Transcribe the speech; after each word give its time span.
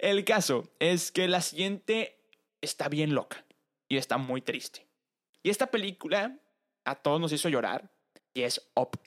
El 0.00 0.24
caso 0.24 0.64
es 0.78 1.12
que 1.12 1.28
la 1.28 1.42
siguiente 1.42 2.18
está 2.62 2.88
bien 2.88 3.14
loca 3.14 3.44
y 3.86 3.98
está 3.98 4.16
muy 4.16 4.40
triste. 4.40 4.86
Y 5.42 5.50
esta 5.50 5.66
película 5.66 6.38
a 6.86 6.94
todos 6.94 7.20
nos 7.20 7.32
hizo 7.32 7.50
llorar 7.50 7.90
y 8.32 8.40
es 8.40 8.66
Up. 8.74 8.98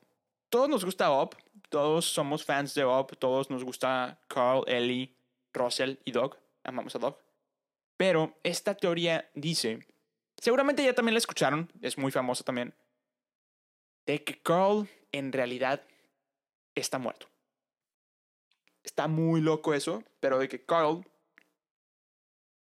Todos 0.49 0.69
nos 0.69 0.85
gusta 0.85 1.11
Up, 1.19 1.35
todos 1.69 2.05
somos 2.05 2.45
fans 2.45 2.75
de 2.75 2.85
Up, 2.85 3.17
todos 3.17 3.49
nos 3.49 3.63
gusta 3.63 4.21
Carl, 4.27 4.63
Ellie, 4.67 5.15
Russell 5.51 5.95
y 6.05 6.11
Dog. 6.11 6.37
Amamos 6.63 6.95
a 6.95 6.99
Dog. 6.99 7.17
Pero 7.97 8.37
esta 8.43 8.75
teoría 8.75 9.27
dice, 9.33 9.79
seguramente 10.37 10.83
ya 10.83 10.93
también 10.93 11.15
la 11.15 11.19
escucharon, 11.19 11.71
es 11.81 11.97
muy 11.97 12.11
famosa 12.11 12.43
también, 12.43 12.71
de 14.05 14.23
que 14.23 14.39
Carl 14.39 14.87
en 15.11 15.33
realidad 15.33 15.81
está 16.75 16.99
muerto. 16.99 17.32
Está 18.83 19.07
muy 19.07 19.41
loco 19.41 19.73
eso, 19.73 20.03
pero 20.19 20.39
de 20.39 20.47
que 20.49 20.63
Carl 20.65 21.05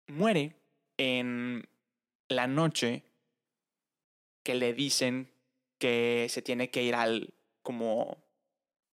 muere 0.07 0.55
en 0.97 1.67
la 2.27 2.47
noche 2.47 3.03
que 4.43 4.55
le 4.55 4.73
dicen 4.73 5.31
que 5.77 6.27
se 6.29 6.41
tiene 6.41 6.69
que 6.71 6.83
ir 6.83 6.95
al 6.95 7.33
como 7.61 8.17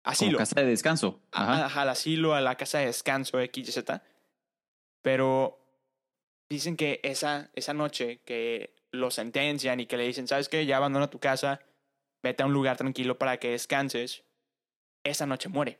asilo. 0.03 0.33
Como 0.33 0.39
casa 0.39 0.61
de 0.61 0.67
descanso. 0.67 1.19
Ajá. 1.31 1.65
Ajá, 1.65 1.81
al 1.81 1.89
asilo, 1.89 2.35
a 2.35 2.41
la 2.41 2.55
casa 2.55 2.79
de 2.79 2.85
descanso, 2.87 3.39
X, 3.39 3.73
Z. 3.73 4.03
Pero 5.01 5.59
dicen 6.49 6.77
que 6.77 6.99
esa, 7.03 7.49
esa 7.53 7.73
noche 7.73 8.21
que 8.25 8.75
lo 8.91 9.11
sentencian 9.11 9.79
y 9.79 9.85
que 9.85 9.97
le 9.97 10.07
dicen, 10.07 10.27
¿sabes 10.27 10.49
qué? 10.49 10.65
Ya 10.65 10.77
abandona 10.77 11.09
tu 11.09 11.19
casa, 11.19 11.59
vete 12.23 12.43
a 12.43 12.45
un 12.45 12.53
lugar 12.53 12.77
tranquilo 12.77 13.17
para 13.17 13.37
que 13.37 13.51
descanses. 13.51 14.23
Esa 15.03 15.25
noche 15.25 15.49
muere. 15.49 15.79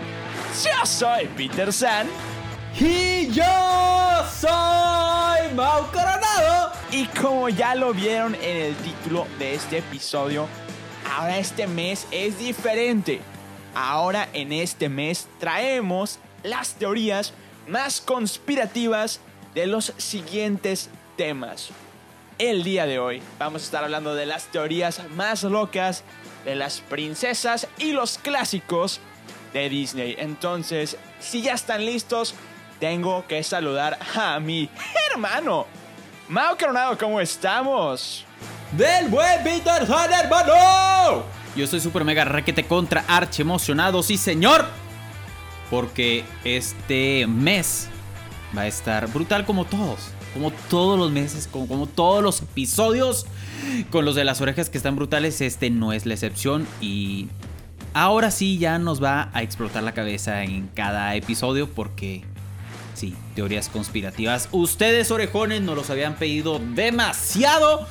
yo 0.51 0.85
soy 0.85 1.27
Peter 1.37 1.71
San. 1.71 2.07
Y 2.77 3.27
yo 3.31 3.43
soy 4.39 5.53
Mau 5.55 5.85
Coronado. 5.91 6.71
Y 6.91 7.05
como 7.05 7.49
ya 7.49 7.75
lo 7.75 7.93
vieron 7.93 8.35
en 8.35 8.57
el 8.57 8.75
título 8.75 9.27
de 9.39 9.55
este 9.55 9.77
episodio, 9.79 10.47
ahora 11.15 11.37
este 11.37 11.67
mes 11.67 12.05
es 12.11 12.37
diferente. 12.37 13.21
Ahora 13.73 14.27
en 14.33 14.51
este 14.51 14.89
mes 14.89 15.27
traemos 15.39 16.19
las 16.43 16.73
teorías 16.73 17.33
más 17.67 18.01
conspirativas 18.01 19.21
de 19.53 19.67
los 19.67 19.93
siguientes 19.97 20.89
temas. 21.15 21.69
El 22.37 22.63
día 22.63 22.85
de 22.85 22.99
hoy 22.99 23.21
vamos 23.39 23.61
a 23.61 23.65
estar 23.65 23.83
hablando 23.83 24.15
de 24.15 24.25
las 24.25 24.45
teorías 24.45 25.01
más 25.11 25.43
locas 25.43 26.03
de 26.43 26.55
las 26.55 26.81
princesas 26.81 27.67
y 27.77 27.91
los 27.91 28.17
clásicos 28.17 28.99
de 29.53 29.69
Disney. 29.69 30.15
Entonces, 30.17 30.97
si 31.19 31.41
ya 31.41 31.53
están 31.53 31.85
listos, 31.85 32.35
tengo 32.79 33.25
que 33.27 33.43
saludar 33.43 33.97
a 34.15 34.39
mi 34.39 34.69
hermano. 35.11 35.67
Mao 36.27 36.57
Coronado, 36.57 36.97
¿cómo 36.97 37.19
estamos? 37.19 38.25
Del 38.71 39.09
buen 39.09 39.43
Peter 39.43 39.85
San, 39.85 40.11
hermano. 40.11 41.23
Yo 41.55 41.67
soy 41.67 41.81
super 41.81 42.05
mega 42.05 42.23
requete 42.23 42.65
contra 42.65 43.03
archi 43.07 43.41
emocionado, 43.41 44.01
sí 44.01 44.17
señor. 44.17 44.65
Porque 45.69 46.23
este 46.43 47.27
mes 47.27 47.87
va 48.57 48.61
a 48.61 48.67
estar 48.67 49.07
brutal 49.07 49.45
como 49.45 49.65
todos. 49.65 50.09
Como 50.33 50.51
todos 50.69 50.97
los 50.97 51.11
meses, 51.11 51.47
como, 51.51 51.67
como 51.67 51.87
todos 51.87 52.23
los 52.23 52.41
episodios. 52.41 53.25
Con 53.89 54.05
los 54.05 54.15
de 54.15 54.23
las 54.23 54.39
orejas 54.39 54.69
que 54.69 54.77
están 54.77 54.95
brutales, 54.95 55.41
este 55.41 55.69
no 55.69 55.91
es 55.91 56.05
la 56.05 56.13
excepción. 56.13 56.67
Y 56.79 57.27
ahora 57.93 58.31
sí 58.31 58.57
ya 58.57 58.79
nos 58.79 59.03
va 59.03 59.29
a 59.33 59.41
explotar 59.43 59.83
la 59.83 59.93
cabeza 59.93 60.43
en 60.43 60.67
cada 60.67 61.15
episodio 61.15 61.69
porque 61.69 62.23
Sí, 62.93 63.15
teorías 63.35 63.69
conspirativas. 63.69 64.47
Ustedes, 64.51 65.09
orejones, 65.09 65.61
nos 65.61 65.75
los 65.75 65.89
habían 65.89 66.15
pedido 66.15 66.59
demasiado. 66.59 67.87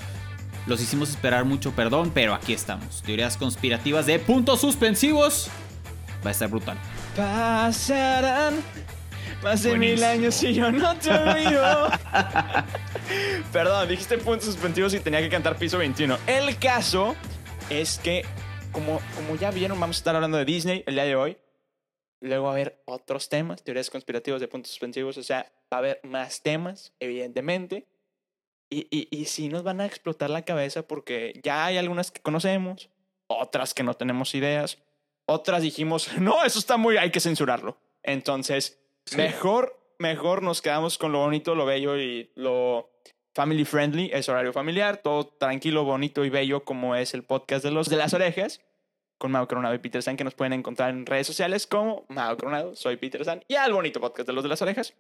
Los 0.66 0.80
hicimos 0.80 1.10
esperar 1.10 1.44
mucho, 1.44 1.72
perdón, 1.72 2.12
pero 2.14 2.32
aquí 2.32 2.52
estamos. 2.52 3.02
Teorías 3.02 3.36
conspirativas 3.36 4.06
de 4.06 4.20
puntos 4.20 4.60
suspensivos. 4.60 5.48
Va 6.24 6.28
a 6.28 6.30
estar 6.30 6.48
brutal. 6.48 6.78
Pasarán 7.16 8.62
más 9.42 9.62
de 9.62 9.76
mil 9.76 10.04
años 10.04 10.40
y 10.44 10.54
yo 10.54 10.70
no 10.70 10.94
te 10.96 11.10
olvido. 11.10 11.90
Perdón, 13.52 13.88
dijiste 13.88 14.18
puntos 14.18 14.44
suspensivos 14.44 14.94
y 14.94 15.00
tenía 15.00 15.20
que 15.20 15.28
cantar 15.28 15.56
piso 15.56 15.78
21. 15.78 16.18
El 16.26 16.56
caso 16.58 17.16
es 17.68 17.98
que, 17.98 18.24
como, 18.72 19.00
como 19.14 19.36
ya 19.36 19.50
vieron, 19.50 19.78
vamos 19.80 19.96
a 19.96 20.00
estar 20.00 20.14
hablando 20.14 20.38
de 20.38 20.44
Disney 20.44 20.84
el 20.86 20.94
día 20.94 21.04
de 21.04 21.16
hoy. 21.16 21.38
Luego 22.20 22.44
va 22.44 22.50
a 22.50 22.54
haber 22.54 22.82
otros 22.84 23.28
temas, 23.28 23.62
teorías 23.62 23.90
conspirativas 23.90 24.40
de 24.40 24.48
puntos 24.48 24.70
suspensivos. 24.70 25.16
O 25.16 25.22
sea, 25.22 25.50
va 25.72 25.78
a 25.78 25.80
haber 25.80 26.00
más 26.02 26.42
temas, 26.42 26.92
evidentemente. 27.00 27.86
Y, 28.68 28.86
y, 28.90 29.08
y 29.10 29.24
sí 29.24 29.48
nos 29.48 29.62
van 29.62 29.80
a 29.80 29.86
explotar 29.86 30.30
la 30.30 30.44
cabeza 30.44 30.86
porque 30.86 31.40
ya 31.42 31.66
hay 31.66 31.76
algunas 31.76 32.10
que 32.10 32.20
conocemos, 32.20 32.90
otras 33.26 33.74
que 33.74 33.82
no 33.82 33.94
tenemos 33.94 34.34
ideas, 34.34 34.78
otras 35.26 35.62
dijimos, 35.62 36.10
no, 36.18 36.44
eso 36.44 36.58
está 36.58 36.76
muy, 36.76 36.96
hay 36.96 37.10
que 37.10 37.20
censurarlo. 37.20 37.78
Entonces, 38.02 38.78
mejor, 39.16 39.78
mejor 39.98 40.42
nos 40.42 40.62
quedamos 40.62 40.98
con 40.98 41.12
lo 41.12 41.20
bonito, 41.20 41.54
lo 41.54 41.66
bello 41.66 41.98
y 41.98 42.30
lo 42.34 42.90
family 43.40 43.64
friendly, 43.64 44.10
es 44.12 44.28
horario 44.28 44.52
familiar, 44.52 44.98
todo 44.98 45.26
tranquilo, 45.26 45.82
bonito 45.82 46.26
y 46.26 46.28
bello 46.28 46.62
como 46.62 46.94
es 46.94 47.14
el 47.14 47.22
podcast 47.22 47.64
de 47.64 47.70
los 47.70 47.88
de 47.88 47.96
las 47.96 48.12
orejas 48.12 48.60
con 49.16 49.32
Mao 49.32 49.48
Coronado 49.48 49.74
y 49.74 49.78
Peter 49.78 50.02
San 50.02 50.18
que 50.18 50.24
nos 50.24 50.34
pueden 50.34 50.52
encontrar 50.52 50.90
en 50.90 51.06
redes 51.06 51.26
sociales 51.26 51.66
como 51.66 52.04
Mao 52.10 52.36
Coronado, 52.36 52.76
soy 52.76 52.98
Peter 52.98 53.24
San 53.24 53.42
y 53.48 53.54
al 53.54 53.72
bonito 53.72 53.98
podcast 53.98 54.26
de 54.26 54.34
los 54.34 54.42
de 54.42 54.50
las 54.50 54.60
orejas. 54.60 54.92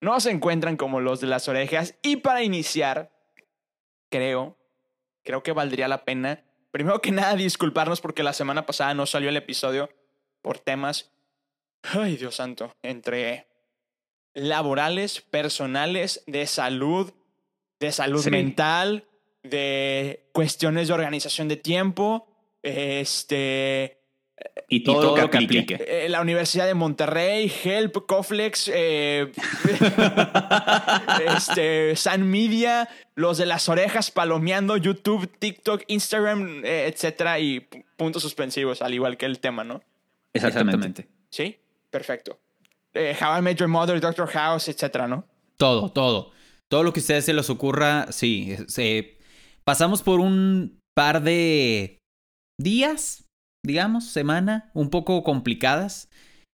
Nos 0.00 0.24
encuentran 0.24 0.78
como 0.78 1.02
los 1.02 1.20
de 1.20 1.26
las 1.26 1.46
orejas 1.46 1.98
y 2.00 2.16
para 2.16 2.42
iniciar, 2.42 3.12
creo, 4.08 4.56
creo 5.22 5.42
que 5.42 5.52
valdría 5.52 5.86
la 5.86 6.06
pena, 6.06 6.42
primero 6.70 7.02
que 7.02 7.12
nada, 7.12 7.36
disculparnos 7.36 8.00
porque 8.00 8.22
la 8.22 8.32
semana 8.32 8.64
pasada 8.64 8.94
no 8.94 9.04
salió 9.04 9.28
el 9.28 9.36
episodio 9.36 9.90
por 10.40 10.58
temas, 10.58 11.12
ay 11.82 12.16
Dios 12.16 12.36
santo, 12.36 12.74
entre 12.80 13.46
laborales, 14.32 15.20
personales, 15.20 16.24
de 16.26 16.46
salud, 16.46 17.12
de 17.80 17.92
salud 17.92 18.22
Sí. 18.22 18.30
mental, 18.30 19.04
de 19.42 20.24
cuestiones 20.32 20.88
de 20.88 20.94
organización 20.94 21.48
de 21.48 21.56
tiempo, 21.56 22.26
este, 22.62 23.98
Y 24.68 24.82
todo, 24.84 25.16
lo 25.16 25.30
que 25.30 25.36
aplique. 25.38 25.76
eh, 25.86 26.08
la 26.08 26.20
Universidad 26.22 26.66
de 26.66 26.74
Monterrey, 26.74 27.52
Help, 27.64 28.06
Coflex, 28.06 28.70
eh, 28.72 29.30
este, 31.36 31.96
San 31.96 32.28
Media, 32.28 32.88
los 33.14 33.38
de 33.38 33.46
las 33.46 33.68
orejas 33.68 34.10
palomeando, 34.10 34.76
YouTube, 34.76 35.30
TikTok, 35.38 35.82
Instagram, 35.88 36.64
eh, 36.64 36.86
etcétera, 36.92 37.38
y 37.38 37.60
pu- 37.60 37.84
puntos 37.96 38.22
suspensivos, 38.22 38.82
al 38.82 38.94
igual 38.94 39.16
que 39.16 39.26
el 39.26 39.38
tema, 39.40 39.64
¿no? 39.64 39.82
Exactamente. 40.32 41.06
¿Sí? 41.30 41.56
Perfecto. 41.90 42.38
Eh, 42.92 43.16
How 43.20 43.38
I 43.38 43.42
Met 43.42 43.58
Your 43.58 43.68
Mother, 43.68 44.00
Doctor 44.00 44.26
House, 44.28 44.68
etcétera, 44.68 45.06
¿no? 45.06 45.26
Todo, 45.56 45.90
todo. 45.92 46.32
Todo 46.74 46.82
lo 46.82 46.92
que 46.92 46.98
a 46.98 47.02
ustedes 47.02 47.24
se 47.24 47.32
les 47.32 47.50
ocurra, 47.50 48.10
sí. 48.10 48.56
Pasamos 49.64 50.02
por 50.02 50.18
un 50.18 50.80
par 50.96 51.22
de 51.22 52.00
días, 52.60 53.28
digamos, 53.64 54.06
semana, 54.08 54.72
un 54.74 54.90
poco 54.90 55.22
complicadas. 55.22 56.10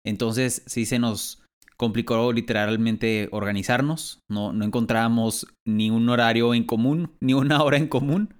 Entonces 0.06 0.62
sí 0.66 0.86
se 0.86 1.00
nos 1.00 1.42
complicó 1.77 2.33
literalmente 2.33 3.30
organizarnos. 3.31 4.19
No, 4.30 4.51
no 4.51 4.66
encontrábamos 4.66 5.48
ni 5.66 5.89
un 5.89 6.10
horario 6.10 6.54
en 6.54 6.66
común, 6.66 7.16
ni 7.24 7.33
una 7.33 7.63
hora 7.63 7.77
en 7.77 7.88
común. 7.88 8.36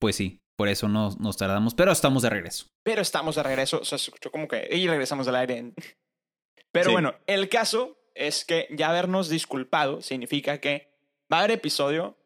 Pues 0.00 0.14
sí, 0.14 0.38
por 0.56 0.68
eso 0.68 0.86
nos, 0.86 1.18
nos 1.18 1.36
tardamos, 1.36 1.74
pero 1.74 1.90
estamos 1.90 2.22
de 2.22 2.30
regreso. 2.30 2.68
Pero 2.84 3.02
estamos 3.02 3.34
de 3.34 3.42
regreso, 3.42 3.80
o 3.80 3.84
sea, 3.84 3.98
se 3.98 4.04
escuchó 4.04 4.30
como 4.30 4.46
que... 4.46 4.68
Y 4.70 4.86
regresamos 4.86 5.26
al 5.26 5.34
aire. 5.34 5.72
Pero 6.72 6.90
Sí. 6.90 6.92
bueno, 6.92 7.16
el 7.26 7.48
caso 7.48 7.98
es 8.14 8.44
que 8.44 8.68
ya 8.70 8.90
habernos 8.90 9.28
disculpado 9.28 10.00
significa 10.00 10.58
que 10.58 10.91
va 11.32 11.38
a 11.38 11.40
haber 11.40 11.52
episodio, 11.52 12.16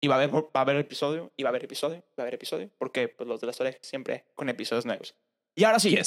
y 0.00 0.08
va 0.08 0.16
a 0.16 0.18
haber, 0.18 0.34
va 0.34 0.48
a 0.52 0.60
haber 0.60 0.76
episodio, 0.76 1.32
y 1.36 1.42
va 1.42 1.48
a 1.48 1.50
haber 1.50 1.64
episodio, 1.64 1.98
va 2.18 2.18
a 2.18 2.22
haber 2.22 2.34
episodio, 2.34 2.70
porque 2.78 3.08
pues, 3.08 3.28
los 3.28 3.40
de 3.40 3.46
las 3.46 3.60
orejas 3.60 3.86
siempre 3.86 4.26
con 4.34 4.48
episodios 4.48 4.86
nuevos. 4.86 5.14
Y 5.54 5.64
ahora 5.64 5.80
sí, 5.80 5.98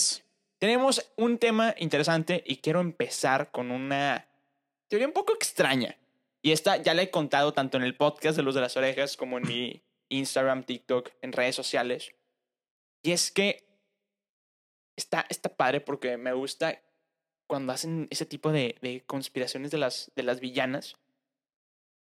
tenemos 0.60 1.12
un 1.18 1.40
tema 1.40 1.76
interesante 1.78 2.44
y 2.46 2.58
quiero 2.58 2.80
empezar 2.80 3.52
con 3.52 3.72
una 3.72 4.28
teoría 4.88 5.08
un 5.08 5.14
poco 5.14 5.34
extraña. 5.34 5.98
Y 6.44 6.52
esta 6.52 6.78
ya 6.78 6.94
la 6.94 7.02
he 7.02 7.12
contado 7.12 7.54
tanto 7.54 7.78
en 7.78 7.84
el 7.84 7.98
podcast 7.98 8.38
de 8.38 8.44
Los 8.44 8.56
de 8.56 8.62
las 8.62 8.78
Orejas 8.78 9.18
como 9.18 9.38
en 9.38 9.48
mi 9.48 9.84
Instagram, 10.10 10.64
TikTok, 10.64 11.10
en 11.22 11.34
redes 11.34 11.56
sociales. 11.56 12.14
Y 13.04 13.12
es 13.12 13.32
que 13.32 13.68
está, 14.96 15.26
está 15.30 15.50
padre 15.50 15.82
porque 15.82 16.18
me 16.18 16.34
gusta 16.34 16.82
cuando 17.48 17.74
hacen 17.74 18.08
ese 18.10 18.26
tipo 18.26 18.52
de, 18.52 18.78
de 18.82 19.04
conspiraciones 19.06 19.72
de 19.72 19.78
las, 19.78 20.12
de 20.16 20.24
las 20.24 20.40
villanas. 20.40 20.96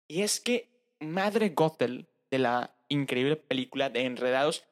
Y 0.09 0.23
es 0.23 0.41
que 0.41 0.71
Madre 1.01 1.51
Gothel, 1.51 2.09
de 2.31 2.39
la 2.39 2.75
increíble 2.89 3.37
película 3.37 3.91
de 3.91 4.05
Enredados, 4.05 4.65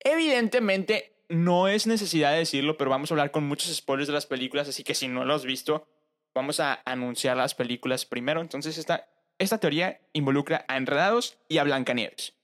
evidentemente 0.00 1.24
no 1.28 1.68
es 1.68 1.86
necesidad 1.86 2.32
de 2.32 2.38
decirlo, 2.38 2.76
pero 2.76 2.90
vamos 2.90 3.10
a 3.10 3.14
hablar 3.14 3.30
con 3.30 3.44
muchos 3.44 3.74
spoilers 3.74 4.08
de 4.08 4.14
las 4.14 4.26
películas, 4.26 4.68
así 4.68 4.82
que 4.82 4.94
si 4.94 5.08
no 5.08 5.24
lo 5.24 5.34
has 5.34 5.44
visto, 5.44 5.86
vamos 6.34 6.60
a 6.60 6.80
anunciar 6.84 7.36
las 7.36 7.54
películas 7.54 8.04
primero. 8.04 8.40
Entonces, 8.40 8.78
esta, 8.78 9.08
esta 9.38 9.58
teoría 9.58 10.00
involucra 10.12 10.64
a 10.68 10.76
Enredados 10.76 11.38
y 11.48 11.58
a 11.58 11.64
Blancanieves. 11.64 12.34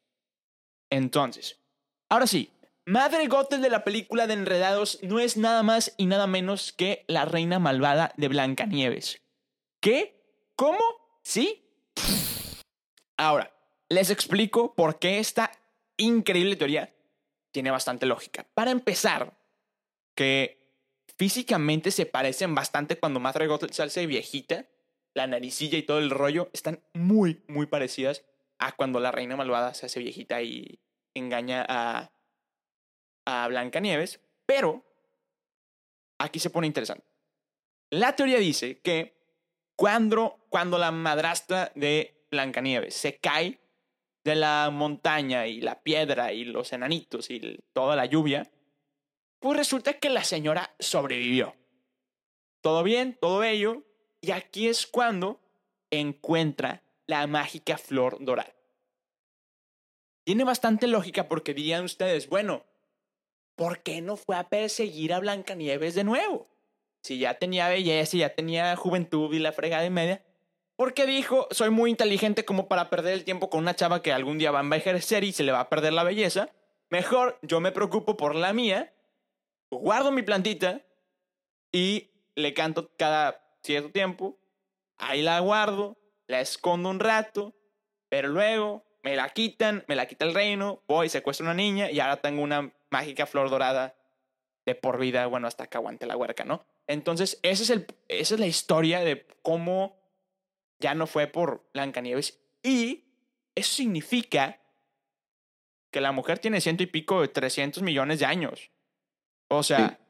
Entonces, 0.91 1.59
ahora 2.09 2.27
sí, 2.27 2.53
Madre 2.85 3.27
Gothel 3.27 3.63
de 3.63 3.71
la 3.71 3.83
película 3.83 4.29
de 4.29 4.35
Enredados 4.35 5.01
no 5.03 5.19
es 5.19 5.37
nada 5.37 5.65
más 5.65 5.93
y 5.97 6.07
nada 6.07 6.29
menos 6.29 6.73
que 6.73 7.05
la 7.09 7.25
reina 7.25 7.59
malvada 7.59 8.13
de 8.17 8.29
Blancanieves. 8.29 9.21
¿Qué? 9.81 10.23
¿Cómo? 10.55 10.79
¿Sí? 11.23 11.66
Ahora, 13.17 13.53
les 13.89 14.11
explico 14.11 14.75
por 14.75 14.99
qué 14.99 15.19
esta 15.19 15.51
increíble 15.97 16.57
teoría 16.57 16.95
tiene 17.53 17.71
bastante 17.71 18.07
lógica. 18.07 18.47
Para 18.55 18.71
empezar, 18.71 19.39
que 20.15 20.75
físicamente 21.17 21.91
se 21.91 22.07
parecen 22.07 22.55
bastante 22.55 22.99
cuando 22.99 23.21
Madre 23.21 23.47
Gothel 23.47 23.73
se 23.73 23.83
hace 23.83 24.07
viejita, 24.07 24.67
la 25.15 25.27
naricilla 25.27 25.79
y 25.79 25.83
todo 25.83 25.99
el 25.99 26.11
rollo 26.11 26.51
están 26.53 26.83
muy, 26.93 27.43
muy 27.49 27.67
parecidas 27.67 28.25
a 28.59 28.73
cuando 28.73 29.01
la 29.01 29.13
reina 29.13 29.37
malvada 29.37 29.73
se 29.73 29.87
hace 29.87 30.01
viejita 30.01 30.43
y 30.43 30.81
engaña 31.15 31.65
a 31.67 32.11
a 33.27 33.47
Blancanieves, 33.49 34.21
pero 34.47 34.85
aquí 36.19 36.39
se 36.39 36.51
pone 36.51 36.69
interesante. 36.69 37.05
La 37.91 38.17
teoría 38.17 38.39
dice 38.39 38.81
que 38.81 39.15
cuando, 39.75 40.47
cuando 40.49 40.79
la 40.79 40.93
madrastra 40.93 41.73
de 41.75 42.16
Blancanieves 42.37 42.95
se 42.95 43.17
cae 43.19 43.59
de 44.25 44.35
la 44.35 44.71
montaña 44.73 45.47
y 45.47 45.61
la 45.61 45.83
piedra 45.83 46.33
y 46.33 46.45
los 46.45 46.73
enanitos 46.73 47.31
y 47.31 47.61
toda 47.73 47.97
la 47.97 48.07
lluvia, 48.07 48.51
pues 49.39 49.57
resulta 49.57 49.95
que 49.95 50.11
la 50.11 50.25
señora 50.25 50.75
sobrevivió. 50.79 51.55
Todo 52.61 52.83
bien, 52.83 53.17
todo 53.21 53.39
bello, 53.39 53.85
y 54.21 54.33
aquí 54.33 54.69
es 54.69 54.87
cuando 54.87 55.41
encuentra 55.91 56.83
la 57.07 57.27
mágica 57.27 57.79
flor 57.79 58.19
dorada. 58.21 58.55
Tiene 60.25 60.43
bastante 60.43 60.89
lógica 60.89 61.29
porque 61.29 61.55
dirían 61.55 61.85
ustedes, 61.85 62.29
bueno, 62.29 62.65
¿por 63.55 63.85
qué 63.85 64.01
no 64.01 64.17
fue 64.17 64.37
a 64.37 64.49
perseguir 64.49 65.13
a 65.13 65.21
Blancanieves 65.21 65.95
de 65.95 66.03
nuevo? 66.03 66.49
Si 67.05 67.19
ya 67.19 67.35
tenía 67.35 67.69
belleza, 67.69 68.17
ya 68.17 68.35
tenía 68.35 68.75
juventud 68.75 69.33
y 69.33 69.39
la 69.39 69.53
fregada 69.53 69.85
de 69.85 69.91
media. 69.91 70.25
¿Por 70.77 70.93
qué 70.93 71.07
dijo, 71.07 71.49
soy 71.51 71.71
muy 71.71 71.91
inteligente 71.91 72.45
como 72.45 72.69
para 72.69 72.91
perder 72.91 73.15
el 73.15 73.25
tiempo 73.25 73.49
con 73.49 73.61
una 73.61 73.75
chava 73.75 74.03
que 74.03 74.13
algún 74.13 74.37
día 74.37 74.51
va 74.51 74.59
a 74.59 74.63
envejecer 74.63 75.25
y 75.25 75.33
se 75.33 75.43
le 75.43 75.53
va 75.53 75.61
a 75.61 75.69
perder 75.71 75.95
la 75.95 76.05
belleza? 76.05 76.51
Mejor 76.91 77.39
yo 77.41 77.61
me 77.61 77.73
preocupo 77.73 78.19
por 78.19 78.35
la 78.35 78.53
mía, 78.53 78.93
guardo 79.71 80.13
mi 80.13 80.23
plantita 80.23 80.83
y 81.73 82.11
le 82.35 82.53
canto 82.53 82.91
cada 82.99 83.43
cierto 83.63 83.91
tiempo. 83.91 84.39
Ahí 84.99 85.23
la 85.23 85.41
guardo, 85.41 85.97
la 86.27 86.41
escondo 86.41 86.91
un 86.91 87.01
rato, 87.01 87.55
pero 88.11 88.29
luego 88.29 88.85
me 89.03 89.17
la 89.17 89.31
quitan, 89.31 89.83
me 89.89 89.97
la 89.97 90.07
quita 90.07 90.27
el 90.27 90.35
reino, 90.35 90.83
voy, 90.87 91.09
secuestro 91.09 91.47
a 91.47 91.51
una 91.51 91.55
niña 91.55 91.91
y 91.91 92.01
ahora 92.01 92.19
tengo 92.19 92.43
una 92.43 92.73
mágica 92.91 93.25
flor 93.27 93.49
dorada 93.49 93.95
de 94.67 94.75
por 94.75 94.99
vida, 94.99 95.27
bueno, 95.27 95.47
hasta 95.47 95.69
que 95.69 95.79
aguante 95.79 96.07
la 96.07 96.17
huerca, 96.17 96.45
¿no? 96.45 96.67
Entonces, 96.87 97.39
ese 97.43 97.63
es 97.63 97.71
el, 97.71 97.87
esa 98.09 98.35
es 98.35 98.41
la 98.41 98.47
historia 98.47 99.01
de 99.01 99.27
cómo 99.43 99.96
ya 100.79 100.95
no 100.95 101.07
fue 101.07 101.27
por 101.27 101.69
Blancanieves. 101.73 102.41
Y 102.63 103.05
eso 103.55 103.75
significa 103.75 104.61
que 105.91 106.01
la 106.01 106.13
mujer 106.13 106.39
tiene 106.39 106.61
ciento 106.61 106.83
y 106.83 106.87
pico 106.87 107.23
de 107.23 107.29
300 107.29 107.83
millones 107.83 108.19
de 108.19 108.27
años. 108.27 108.71
O 109.49 109.63
sea, 109.63 110.01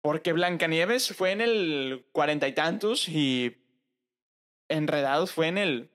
porque 0.00 0.32
Blancanieves 0.32 1.14
fue 1.14 1.32
en 1.32 1.40
el 1.40 2.06
cuarenta 2.12 2.48
y 2.48 2.52
tantos 2.52 3.08
y 3.08 3.60
Enredados 4.68 5.32
fue 5.32 5.48
en 5.48 5.58
el 5.58 5.90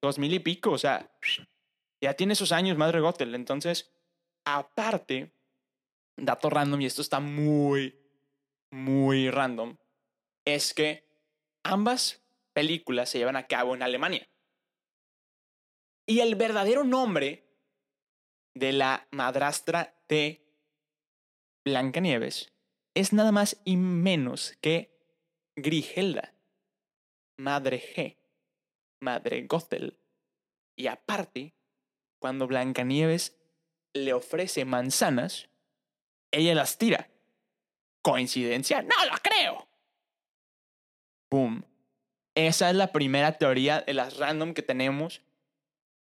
dos 0.00 0.18
mil 0.18 0.32
y 0.32 0.38
pico. 0.38 0.70
O 0.70 0.78
sea, 0.78 1.10
ya 2.00 2.14
tiene 2.14 2.32
esos 2.32 2.52
años 2.52 2.78
Madre 2.78 3.00
Gothel. 3.00 3.34
Entonces, 3.34 3.92
aparte, 4.44 5.34
dato 6.16 6.50
random, 6.50 6.80
y 6.80 6.86
esto 6.86 7.02
está 7.02 7.20
muy, 7.20 7.98
muy 8.70 9.30
random, 9.30 9.76
es 10.44 10.74
que 10.74 11.08
ambas 11.62 12.23
películas 12.54 13.10
se 13.10 13.18
llevan 13.18 13.36
a 13.36 13.46
cabo 13.46 13.74
en 13.74 13.82
Alemania. 13.82 14.28
Y 16.06 16.20
el 16.20 16.34
verdadero 16.34 16.84
nombre 16.84 17.44
de 18.54 18.72
la 18.72 19.08
madrastra 19.10 19.96
de 20.08 20.44
Blancanieves 21.64 22.52
es 22.94 23.12
nada 23.12 23.32
más 23.32 23.60
y 23.64 23.76
menos 23.76 24.56
que 24.60 24.94
Grigelda, 25.56 26.34
Madre 27.38 27.80
G, 27.80 28.18
Madre 29.00 29.46
Gothel. 29.46 29.98
Y 30.76 30.86
aparte, 30.86 31.54
cuando 32.20 32.46
Blancanieves 32.46 33.36
le 33.94 34.12
ofrece 34.12 34.64
manzanas, 34.64 35.48
ella 36.30 36.54
las 36.54 36.78
tira. 36.78 37.10
¿Coincidencia? 38.02 38.82
No 38.82 38.94
lo 39.10 39.16
creo. 39.22 39.68
Boom. 41.30 41.64
Esa 42.36 42.70
es 42.70 42.76
la 42.76 42.92
primera 42.92 43.38
teoría 43.38 43.80
de 43.80 43.94
las 43.94 44.16
random 44.16 44.54
que 44.54 44.62
tenemos. 44.62 45.22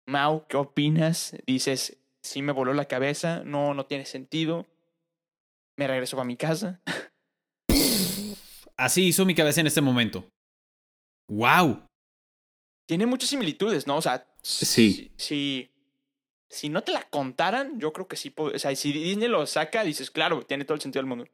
Mau, 0.07 0.47
¿qué 0.47 0.57
opinas? 0.57 1.35
Dices, 1.45 1.97
sí 2.23 2.41
me 2.41 2.51
voló 2.51 2.73
la 2.73 2.85
cabeza, 2.85 3.43
no, 3.45 3.73
no 3.73 3.85
tiene 3.85 4.05
sentido. 4.05 4.65
Me 5.77 5.87
regreso 5.87 6.19
a 6.19 6.25
mi 6.25 6.35
casa. 6.35 6.81
Así 8.77 9.07
hizo 9.07 9.25
mi 9.25 9.35
cabeza 9.35 9.61
en 9.61 9.67
este 9.67 9.81
momento. 9.81 10.27
¡Wow! 11.29 11.85
Tiene 12.87 13.05
muchas 13.05 13.29
similitudes, 13.29 13.87
¿no? 13.87 13.97
O 13.97 14.01
sea, 14.01 14.27
sí. 14.41 15.11
Sí 15.17 15.69
si 16.53 16.69
no 16.69 16.83
te 16.83 16.91
la 16.91 17.01
contaran, 17.09 17.79
yo 17.79 17.91
creo 17.91 18.07
que 18.07 18.15
sí. 18.15 18.31
O 18.37 18.57
sea, 18.59 18.75
si 18.75 18.93
Disney 18.93 19.27
lo 19.27 19.45
saca, 19.47 19.83
dices, 19.83 20.11
claro, 20.11 20.45
tiene 20.45 20.65
todo 20.65 20.75
el 20.75 20.81
sentido 20.81 21.01
del 21.01 21.09
mundo. 21.09 21.25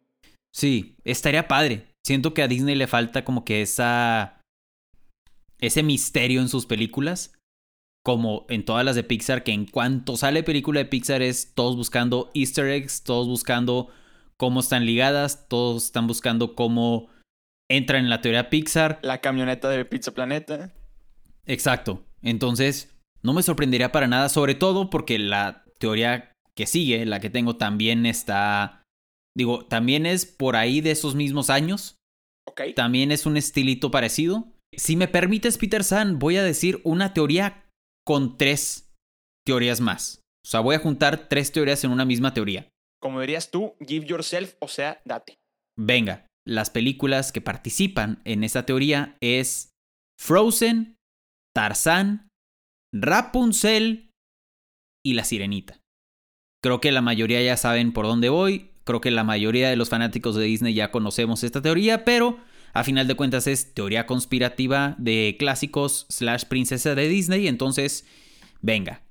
Sí, 0.53 0.96
estaría 1.03 1.48
padre. 1.48 1.88
Siento 2.06 2.34
que 2.34 2.41
a 2.41 2.48
Disney 2.48 2.75
le 2.75 2.88
falta 2.88 3.25
como 3.25 3.44
que 3.44 3.62
esa. 3.62 4.38
Ese 5.60 5.84
misterio 5.84 6.42
en 6.42 6.50
sus 6.50 6.66
películas. 6.66 7.34
Como 8.04 8.46
en 8.50 8.63
todas 8.63 8.86
las 8.86 8.96
de 8.96 9.04
Pixar, 9.04 9.44
que 9.44 9.51
en 9.51 9.66
cuanto 9.66 10.16
sale 10.16 10.42
película 10.42 10.80
de 10.80 10.86
Pixar 10.86 11.22
es 11.22 11.54
todos 11.54 11.75
buscando 11.75 12.32
Easter 12.34 12.68
eggs, 12.68 13.04
todos 13.04 13.28
buscando 13.28 13.89
cómo 14.38 14.62
están 14.62 14.86
ligadas, 14.86 15.48
todos 15.50 15.86
están 15.86 16.08
buscando 16.08 16.56
cómo 16.56 17.10
entran 17.70 18.06
en 18.06 18.10
la 18.10 18.22
teoría 18.22 18.50
Pixar. 18.50 19.00
La 19.04 19.20
camioneta 19.20 19.70
de 19.70 19.84
Pizza 19.84 20.13
Planeta. 20.13 20.74
Exacto. 21.46 22.06
Entonces, 22.22 22.96
no 23.22 23.34
me 23.34 23.44
sorprendería 23.44 23.92
para 23.92 24.08
nada, 24.08 24.30
sobre 24.30 24.56
todo 24.56 24.89
porque 24.89 25.20
la 25.20 25.66
teoría 25.78 26.32
que 26.56 26.66
sigue, 26.66 27.06
la 27.06 27.20
que 27.20 27.30
tengo, 27.30 27.58
también 27.58 28.06
está. 28.06 28.84
Digo, 29.36 29.66
también 29.66 30.06
es 30.06 30.25
por 30.25 30.56
ahí 30.56 30.82
de 30.82 30.92
esos 30.92 31.16
mismos 31.16 31.50
años. 31.50 31.96
Ok. 32.46 32.62
También 32.75 33.12
es 33.12 33.25
un 33.25 33.38
estilito 33.38 33.92
parecido. 33.92 34.48
Si 34.75 34.95
me 34.95 35.07
permites, 35.07 35.57
Peter 35.57 35.83
San, 35.83 36.19
voy 36.19 36.38
a 36.38 36.43
decir 36.43 36.81
una 36.83 37.13
teoría 37.13 37.69
con 38.05 38.38
tres 38.38 38.91
teorías 39.45 39.81
más. 39.81 40.21
O 40.45 40.47
sea, 40.47 40.61
voy 40.61 40.75
a 40.75 40.79
juntar 40.79 41.27
tres 41.27 41.51
teorías 41.51 41.83
en 41.83 41.91
una 41.91 42.05
misma 42.05 42.33
teoría. 42.33 42.69
Como 43.01 43.21
dirías 43.21 43.51
tú, 43.51 43.75
give 43.85 44.05
yourself, 44.05 44.55
o 44.59 44.67
sea, 44.67 45.01
date. 45.05 45.38
Venga, 45.77 46.27
las 46.45 46.69
películas 46.69 47.31
que 47.31 47.41
participan 47.41 48.21
en 48.25 48.43
esta 48.43 48.65
teoría 48.65 49.17
es 49.21 49.71
Frozen, 50.19 50.97
Tarzán 51.53 52.29
Rapunzel 52.93 54.11
y 55.05 55.13
La 55.13 55.23
Sirenita. 55.23 55.79
Creo 56.61 56.81
que 56.81 56.91
la 56.91 57.01
mayoría 57.01 57.41
ya 57.41 57.55
saben 57.55 57.93
por 57.93 58.05
dónde 58.05 58.29
voy, 58.29 58.71
creo 58.83 59.01
que 59.01 59.11
la 59.11 59.23
mayoría 59.23 59.69
de 59.69 59.75
los 59.75 59.89
fanáticos 59.89 60.35
de 60.35 60.43
Disney 60.43 60.73
ya 60.73 60.91
conocemos 60.91 61.43
esta 61.43 61.61
teoría, 61.61 62.03
pero 62.03 62.39
a 62.73 62.83
final 62.83 63.07
de 63.07 63.15
cuentas 63.15 63.47
es 63.47 63.73
teoría 63.73 64.05
conspirativa 64.05 64.95
de 64.97 65.35
clásicos 65.39 66.05
slash 66.09 66.45
princesa 66.45 66.95
de 66.95 67.07
Disney, 67.07 67.47
entonces 67.47 68.05
venga. 68.61 69.03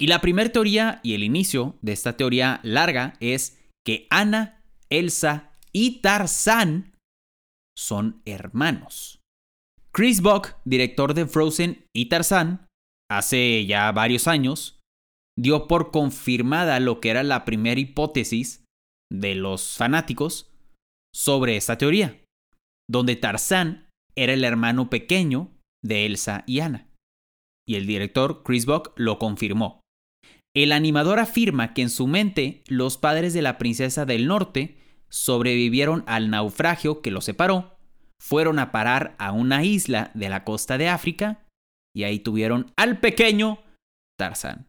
Y 0.00 0.06
la 0.06 0.20
primera 0.20 0.50
teoría 0.50 1.00
y 1.02 1.14
el 1.14 1.22
inicio 1.22 1.76
de 1.82 1.92
esta 1.92 2.16
teoría 2.16 2.60
larga 2.62 3.14
es 3.20 3.58
que 3.84 4.06
Anna, 4.10 4.62
Elsa 4.88 5.52
y 5.72 6.00
Tarzán 6.00 6.96
son 7.76 8.22
hermanos. 8.24 9.20
Chris 9.92 10.22
Buck, 10.22 10.56
director 10.64 11.14
de 11.14 11.26
Frozen 11.26 11.84
y 11.94 12.06
Tarzan, 12.06 12.66
hace 13.10 13.66
ya 13.66 13.90
varios 13.92 14.28
años, 14.28 14.80
dio 15.38 15.66
por 15.66 15.90
confirmada 15.90 16.80
lo 16.80 17.00
que 17.00 17.10
era 17.10 17.22
la 17.22 17.44
primera 17.44 17.80
hipótesis 17.80 18.64
de 19.12 19.34
los 19.34 19.76
fanáticos 19.76 20.50
sobre 21.14 21.56
esta 21.56 21.76
teoría, 21.76 22.22
donde 22.90 23.14
Tarzan 23.14 23.88
era 24.16 24.32
el 24.32 24.42
hermano 24.42 24.90
pequeño 24.90 25.52
de 25.82 26.06
Elsa 26.06 26.42
y 26.46 26.60
Anna. 26.60 26.88
Y 27.66 27.76
el 27.76 27.86
director 27.86 28.42
Chris 28.42 28.66
Buck 28.66 28.92
lo 28.96 29.18
confirmó. 29.18 29.80
El 30.56 30.72
animador 30.72 31.20
afirma 31.20 31.72
que 31.72 31.82
en 31.82 31.90
su 31.90 32.08
mente 32.08 32.64
los 32.66 32.98
padres 32.98 33.32
de 33.32 33.42
la 33.42 33.58
princesa 33.58 34.04
del 34.06 34.26
norte 34.26 34.78
sobrevivieron 35.08 36.02
al 36.06 36.30
naufragio 36.30 37.00
que 37.00 37.12
los 37.12 37.24
separó, 37.24 37.78
fueron 38.20 38.58
a 38.58 38.72
parar 38.72 39.14
a 39.18 39.30
una 39.30 39.64
isla 39.64 40.10
de 40.14 40.28
la 40.28 40.42
costa 40.42 40.76
de 40.76 40.88
África 40.88 41.46
y 41.94 42.02
ahí 42.02 42.18
tuvieron 42.18 42.72
al 42.76 42.98
pequeño 42.98 43.62
Tarzán, 44.18 44.68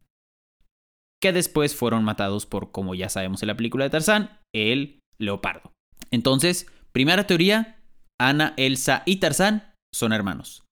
que 1.22 1.34
después 1.34 1.76
fueron 1.76 2.04
matados 2.04 2.46
por, 2.46 2.72
como 2.72 2.94
ya 2.94 3.10
sabemos 3.10 3.42
en 3.42 3.48
la 3.48 3.58
película 3.58 3.84
de 3.86 3.90
Tarzán, 3.90 4.40
el 4.54 5.00
leopardo. 5.20 5.74
Entonces, 6.12 6.68
primera 6.92 7.26
teoría, 7.26 7.81
Ana, 8.30 8.54
Elsa 8.58 9.04
y 9.06 9.18
Tarzán 9.18 9.74
son 9.94 10.14
hermanos. 10.14 10.64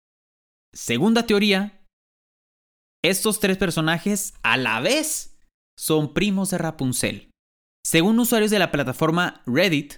Segunda 0.74 1.26
teoría, 1.26 1.84
estos 3.04 3.40
tres 3.40 3.58
personajes 3.58 4.34
a 4.44 4.58
la 4.58 4.80
vez 4.82 5.38
son 5.78 6.14
primos 6.14 6.52
de 6.52 6.58
Rapunzel. 6.58 7.32
Según 7.86 8.20
usuarios 8.20 8.52
de 8.52 8.60
la 8.60 8.72
plataforma 8.72 9.42
Reddit, 9.46 9.96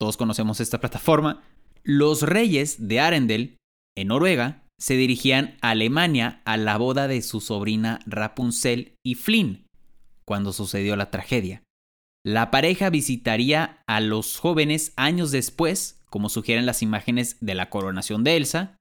todos 0.00 0.16
conocemos 0.16 0.60
esta 0.60 0.80
plataforma, 0.80 1.42
los 1.82 2.22
reyes 2.22 2.88
de 2.88 3.00
Arendel, 3.00 3.56
en 3.96 4.08
Noruega, 4.08 4.64
se 4.80 4.94
dirigían 4.94 5.58
a 5.60 5.70
Alemania 5.70 6.42
a 6.44 6.56
la 6.56 6.78
boda 6.78 7.08
de 7.08 7.22
su 7.22 7.40
sobrina 7.40 8.00
Rapunzel 8.06 8.96
y 9.04 9.14
Flynn, 9.14 9.66
cuando 10.24 10.52
sucedió 10.52 10.96
la 10.96 11.10
tragedia. 11.10 11.62
La 12.24 12.50
pareja 12.50 12.88
visitaría 12.88 13.82
a 13.86 14.00
los 14.00 14.38
jóvenes 14.38 14.92
años 14.96 15.30
después, 15.30 16.00
como 16.14 16.28
sugieren 16.28 16.64
las 16.64 16.80
imágenes 16.80 17.38
de 17.40 17.56
la 17.56 17.70
coronación 17.70 18.22
de 18.22 18.36
Elsa, 18.36 18.76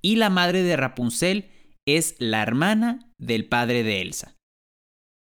y 0.00 0.16
la 0.16 0.30
madre 0.30 0.62
de 0.62 0.74
Rapunzel 0.74 1.50
es 1.86 2.16
la 2.18 2.40
hermana 2.40 3.12
del 3.18 3.46
padre 3.46 3.82
de 3.82 4.00
Elsa. 4.00 4.38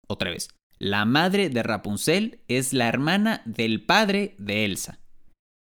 Otra 0.07 0.29
vez, 0.29 0.51
la 0.79 1.07
madre 1.07 1.49
de 1.49 1.63
Rapunzel 1.63 2.43
es 2.49 2.75
la 2.75 2.87
hermana 2.87 3.41
del 3.47 3.83
padre 3.83 4.35
de 4.37 4.67
Elsa. 4.67 5.01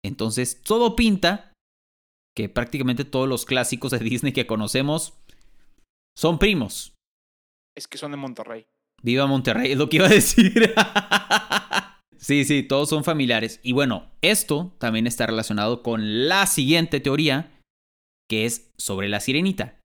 Entonces, 0.04 0.64
todo 0.64 0.96
pinta 0.96 1.54
que 2.36 2.50
prácticamente 2.50 3.06
todos 3.06 3.30
los 3.30 3.46
clásicos 3.46 3.92
de 3.92 4.00
Disney 4.00 4.34
que 4.34 4.48
conocemos 4.48 5.14
son 6.18 6.40
primos. 6.40 6.96
Es 7.78 7.88
que 7.88 8.00
son 8.00 8.10
de 8.10 8.18
Monterrey. 8.18 8.66
Viva 9.04 9.28
Monterrey, 9.28 9.74
es 9.74 9.78
lo 9.78 9.90
que 9.90 9.98
iba 9.98 10.08
a 10.08 10.10
decir. 10.10 10.74
sí, 12.20 12.46
sí, 12.46 12.64
todos 12.64 12.90
son 12.90 13.04
familiares. 13.04 13.60
Y 13.64 13.74
bueno, 13.74 14.12
esto 14.22 14.76
también 14.80 15.08
está 15.08 15.26
relacionado 15.26 15.84
con 15.84 16.28
la 16.28 16.46
siguiente 16.46 17.00
teoría, 17.00 17.60
que 18.30 18.46
es 18.46 18.74
sobre 18.78 19.10
la 19.10 19.20
sirenita. 19.20 19.80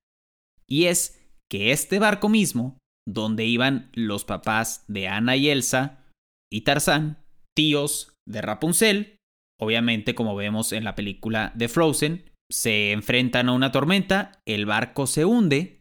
Y 0.69 0.87
es 0.87 1.21
que 1.51 1.73
este 1.73 1.99
barco 1.99 2.29
mismo, 2.29 2.79
donde 3.07 3.45
iban 3.45 3.91
los 3.95 4.25
papás 4.25 4.85
de 4.89 5.09
Ana 5.09 5.37
y 5.37 5.49
Elsa 5.49 6.05
y 6.51 6.63
Tarzán, 6.63 7.19
tíos 7.55 8.15
de 8.27 8.41
Rapunzel, 8.41 9.17
obviamente 9.61 10.15
como 10.15 10.35
vemos 10.35 10.73
en 10.73 10.85
la 10.85 10.95
película 10.95 11.53
de 11.55 11.69
Frozen, 11.69 12.31
se 12.51 12.93
enfrentan 12.93 13.49
a 13.49 13.53
una 13.53 13.73
tormenta, 13.73 14.33
el 14.47 14.67
barco 14.67 15.07
se 15.07 15.25
hunde 15.25 15.81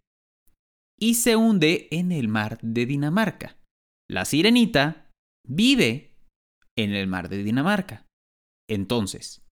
y 0.99 1.15
se 1.15 1.35
hunde 1.35 1.87
en 1.91 2.11
el 2.11 2.27
mar 2.27 2.59
de 2.61 2.85
Dinamarca. 2.85 3.57
La 4.09 4.25
sirenita 4.25 5.09
vive 5.47 6.10
en 6.77 6.93
el 6.93 7.07
mar 7.07 7.29
de 7.29 7.43
Dinamarca. 7.43 8.05
Entonces, 8.69 9.43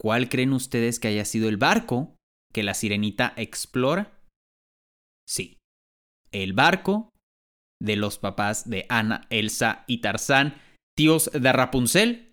¿cuál 0.00 0.28
creen 0.28 0.52
ustedes 0.52 1.00
que 1.00 1.08
haya 1.08 1.24
sido 1.24 1.48
el 1.48 1.56
barco 1.56 2.16
que 2.52 2.62
la 2.62 2.74
sirenita 2.74 3.32
explora? 3.36 4.20
Sí, 5.26 5.58
el 6.32 6.52
barco 6.52 7.12
de 7.80 7.96
los 7.96 8.18
papás 8.18 8.68
de 8.68 8.86
Ana, 8.88 9.26
Elsa 9.30 9.84
y 9.86 10.00
Tarzán, 10.00 10.60
tíos 10.96 11.30
de 11.32 11.52
Rapunzel, 11.52 12.32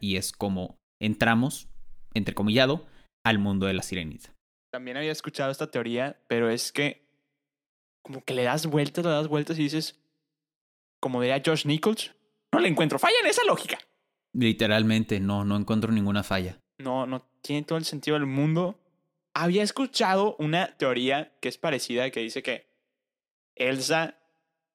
y 0.00 0.16
es 0.16 0.32
como 0.32 0.76
entramos, 1.00 1.68
entrecomillado, 2.14 2.86
al 3.24 3.38
mundo 3.38 3.66
de 3.66 3.74
la 3.74 3.82
sirenita. 3.82 4.34
También 4.72 4.96
había 4.96 5.12
escuchado 5.12 5.50
esta 5.50 5.70
teoría, 5.70 6.20
pero 6.28 6.50
es 6.50 6.72
que 6.72 7.06
como 8.02 8.24
que 8.24 8.34
le 8.34 8.42
das 8.42 8.66
vueltas, 8.66 9.04
le 9.04 9.10
das 9.10 9.28
vueltas 9.28 9.58
y 9.58 9.64
dices, 9.64 10.00
como 11.00 11.20
diría 11.20 11.42
Josh 11.44 11.66
Nichols, 11.66 12.14
no 12.52 12.60
le 12.60 12.68
encuentro 12.68 12.98
falla 12.98 13.16
en 13.22 13.28
esa 13.28 13.44
lógica. 13.44 13.78
Literalmente, 14.32 15.20
no, 15.20 15.44
no 15.44 15.56
encuentro 15.56 15.92
ninguna 15.92 16.22
falla. 16.22 16.58
No, 16.78 17.06
no 17.06 17.28
tiene 17.42 17.64
todo 17.64 17.78
el 17.78 17.84
sentido 17.84 18.16
del 18.16 18.26
mundo. 18.26 18.78
Había 19.34 19.62
escuchado 19.62 20.36
una 20.38 20.76
teoría 20.76 21.32
que 21.40 21.48
es 21.48 21.58
parecida, 21.58 22.10
que 22.10 22.20
dice 22.20 22.42
que 22.42 22.68
Elsa 23.56 24.16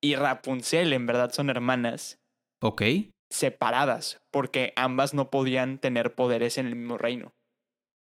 y 0.02 0.16
Rapunzel 0.16 0.94
en 0.94 1.06
verdad 1.06 1.32
son 1.32 1.50
hermanas. 1.50 2.20
Ok. 2.62 2.82
Separadas, 3.30 4.22
porque 4.32 4.74
ambas 4.76 5.14
no 5.14 5.32
podían 5.32 5.80
tener 5.80 6.14
poderes 6.14 6.58
en 6.58 6.68
el 6.68 6.76
mismo 6.76 6.98
reino. 6.98 7.34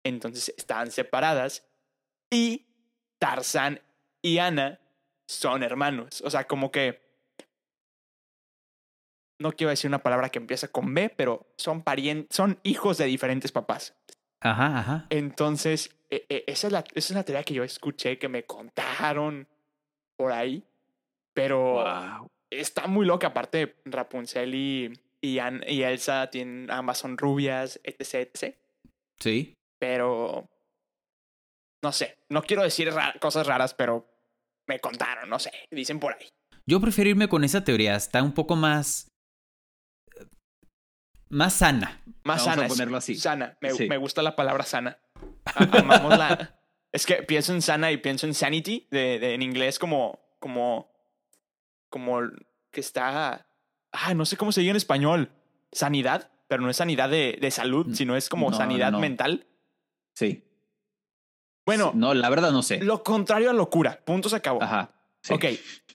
Entonces 0.05 0.55
estaban 0.57 0.91
separadas 0.91 1.69
y 2.33 2.67
Tarzán 3.19 3.83
y 4.23 4.39
Ana 4.39 4.81
son 5.29 5.63
hermanos. 5.63 6.23
O 6.25 6.31
sea, 6.31 6.47
como 6.47 6.71
que... 6.71 7.10
No 9.41 9.53
quiero 9.53 9.71
decir 9.71 9.89
una 9.89 10.03
palabra 10.03 10.29
que 10.29 10.39
empieza 10.39 10.69
con 10.69 10.95
B, 10.95 11.09
pero 11.09 11.47
son 11.57 11.83
parientes, 11.83 12.37
son 12.37 12.61
hijos 12.63 12.99
de 12.99 13.07
diferentes 13.07 13.51
papás. 13.53 13.95
Ajá, 14.41 14.79
ajá. 14.79 15.07
Entonces, 15.11 15.97
e, 16.11 16.27
e, 16.29 16.45
esa, 16.47 16.67
es 16.67 16.73
la, 16.73 16.81
esa 16.95 17.13
es 17.13 17.17
la 17.17 17.25
teoría 17.25 17.43
que 17.43 17.55
yo 17.55 17.65
escuché, 17.65 18.19
que 18.19 18.29
me 18.29 18.45
contaron 18.45 19.49
por 20.17 20.33
ahí. 20.33 20.63
Pero 21.33 21.85
está 22.51 22.87
muy 22.87 23.07
loca. 23.07 23.29
Aparte, 23.29 23.77
Rapunzel 23.87 24.55
y, 24.55 24.93
y, 25.23 25.39
y 25.69 25.83
Elsa 25.83 26.29
tienen, 26.29 26.71
ambas 26.71 26.99
son 26.99 27.17
rubias, 27.17 27.81
etc, 27.83 28.15
etc. 28.15 28.57
Sí. 29.19 29.55
Pero. 29.79 30.49
No 31.83 31.93
sé. 31.93 32.19
No 32.29 32.43
quiero 32.43 32.63
decir 32.63 32.93
cosas 33.21 33.47
raras, 33.47 33.73
pero 33.73 34.07
me 34.67 34.81
contaron, 34.81 35.31
no 35.31 35.39
sé. 35.39 35.51
Dicen 35.71 35.99
por 35.99 36.13
ahí. 36.13 36.29
Yo 36.67 36.81
prefiero 36.81 37.11
irme 37.11 37.29
con 37.29 37.43
esa 37.45 37.65
teoría. 37.65 37.97
Está 37.97 38.23
un 38.23 38.33
poco 38.33 38.57
más. 38.57 39.10
Más 41.31 41.55
sana. 41.55 42.03
Más 42.25 42.45
sana. 42.45 42.67
ponerlo 42.67 42.97
así. 42.97 43.15
Sana. 43.15 43.57
Me, 43.61 43.73
me, 43.89 43.97
gusta 43.97 44.21
la 44.21 44.37
palabra 44.37 44.65
sana. 44.65 44.99
Amamos 45.55 46.19
la. 46.19 46.57
Es 46.93 47.07
que 47.07 47.23
pienso 47.23 47.53
en 47.53 47.63
sana 47.63 47.93
y 47.93 47.99
pienso 47.99 48.27
en 48.27 48.35
sanity, 48.35 48.89
de, 48.91 49.21
de, 49.21 49.35
en 49.35 49.43
inglés 49.43 49.79
como, 49.79 50.19
como, 50.41 50.91
como 51.89 52.21
que 52.73 52.81
está, 52.81 53.47
ah, 53.93 54.15
no 54.15 54.27
sé 54.27 54.37
cómo 54.37 54.51
se 54.51 54.61
dice 54.61 54.71
en 54.71 54.77
español, 54.77 55.31
sanidad, 55.71 56.33
pero 56.49 56.63
no 56.63 56.69
es 56.69 56.79
sanidad 56.79 57.09
de, 57.09 57.39
de 57.41 57.51
salud, 57.53 57.95
sino 57.95 58.17
es 58.17 58.29
como 58.29 58.53
sanidad 58.53 58.93
mental. 58.95 59.47
Sí. 60.15 60.43
Bueno. 61.65 61.93
No, 61.95 62.13
la 62.13 62.29
verdad 62.29 62.51
no 62.51 62.65
sé. 62.65 62.83
Lo 62.83 63.05
contrario 63.05 63.51
a 63.51 63.53
locura. 63.53 64.01
Punto 64.05 64.29
se 64.29 64.35
acabó. 64.35 64.61
Ajá. 64.61 64.91
Ok. 65.29 65.45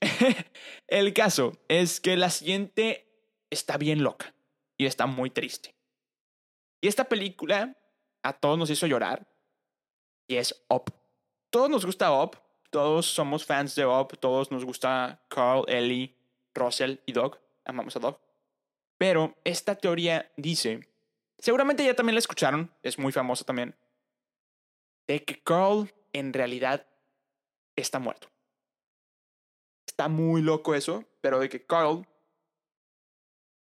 El 0.86 1.12
caso 1.12 1.58
es 1.68 2.00
que 2.00 2.16
la 2.16 2.30
siguiente 2.30 3.06
está 3.50 3.76
bien 3.76 4.02
loca 4.02 4.32
y 4.76 4.86
está 4.86 5.06
muy 5.06 5.30
triste. 5.30 5.74
Y 6.80 6.88
esta 6.88 7.04
película 7.04 7.76
a 8.22 8.32
todos 8.32 8.58
nos 8.58 8.70
hizo 8.70 8.86
llorar 8.86 9.26
y 10.26 10.36
es 10.36 10.64
Up. 10.68 10.92
Todos 11.50 11.70
nos 11.70 11.86
gusta 11.86 12.12
Up, 12.12 12.36
todos 12.70 13.06
somos 13.06 13.44
fans 13.44 13.74
de 13.74 13.86
Up, 13.86 14.18
todos 14.18 14.50
nos 14.50 14.64
gusta 14.64 15.22
Carl, 15.28 15.64
Ellie, 15.68 16.14
Russell 16.54 16.96
y 17.06 17.12
Doug. 17.12 17.38
Amamos 17.64 17.96
a 17.96 18.00
Doug. 18.00 18.18
Pero 18.98 19.36
esta 19.44 19.74
teoría 19.74 20.30
dice, 20.36 20.80
seguramente 21.38 21.84
ya 21.84 21.94
también 21.94 22.14
la 22.14 22.20
escucharon, 22.20 22.72
es 22.82 22.98
muy 22.98 23.12
famosa 23.12 23.44
también, 23.44 23.76
de 25.06 25.22
que 25.24 25.42
Carl 25.42 25.92
en 26.12 26.32
realidad 26.32 26.86
está 27.76 27.98
muerto. 27.98 28.28
Está 29.86 30.08
muy 30.08 30.42
loco 30.42 30.74
eso, 30.74 31.04
pero 31.20 31.38
de 31.38 31.48
que 31.48 31.64
Carl 31.64 32.06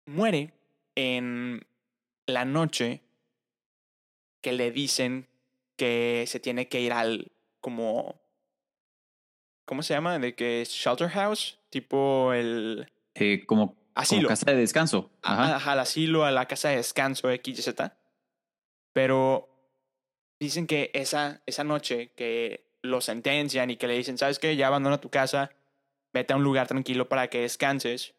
muere 0.06 0.54
en 1.00 1.66
la 2.26 2.44
noche 2.44 3.02
que 4.42 4.52
le 4.52 4.72
dicen 4.72 5.28
que 5.78 6.26
se 6.28 6.42
tiene 6.42 6.68
que 6.68 6.82
ir 6.82 6.92
al 6.92 7.32
como 7.62 8.20
¿cómo 9.66 9.82
se 9.82 9.94
llama? 9.94 10.20
De 10.20 10.36
que 10.36 10.62
es 10.62 10.70
shelter 10.70 11.10
house, 11.10 11.58
tipo 11.70 12.34
el 12.34 12.92
eh, 13.16 13.46
como 13.46 13.78
asilo, 13.96 14.28
casa 14.28 14.52
de 14.52 14.58
descanso. 14.58 15.10
Ajá. 15.22 15.56
Ajá, 15.56 15.72
al 15.72 15.80
asilo, 15.80 16.26
a 16.26 16.32
la 16.32 16.48
casa 16.48 16.70
de 16.70 16.78
descanso 16.78 17.30
X, 17.30 17.64
Z. 17.64 17.96
Pero 18.92 19.48
dicen 20.40 20.68
que 20.68 20.92
esa, 20.94 21.42
esa 21.46 21.64
noche 21.64 22.12
que 22.16 22.66
lo 22.82 23.00
sentencian 23.00 23.70
y 23.70 23.78
que 23.78 23.88
le 23.88 23.96
dicen, 23.96 24.18
¿sabes 24.18 24.38
qué? 24.38 24.58
Ya 24.58 24.68
abandona 24.68 25.00
tu 25.00 25.10
casa, 25.10 25.52
vete 26.12 26.34
a 26.34 26.36
un 26.36 26.44
lugar 26.44 26.68
tranquilo 26.68 27.08
para 27.08 27.30
que 27.30 27.42
descanses, 27.42 28.16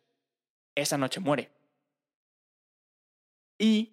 esa 0.74 0.96
noche 0.96 1.20
muere. 1.20 1.50
Y 3.60 3.92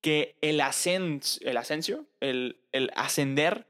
que 0.00 0.38
el, 0.40 0.60
ascens, 0.60 1.40
el 1.42 1.56
ascenso, 1.56 2.06
el, 2.20 2.60
el 2.72 2.90
ascender 2.94 3.66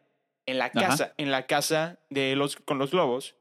en 0.47 0.59
la 0.59 0.71
casa, 0.71 1.15
en 1.17 1.31
la 1.31 1.47
casa 1.47 1.99
de 2.11 2.37
los, 2.37 2.57
con 2.57 2.79
los 2.79 2.91
globos, 2.91 3.37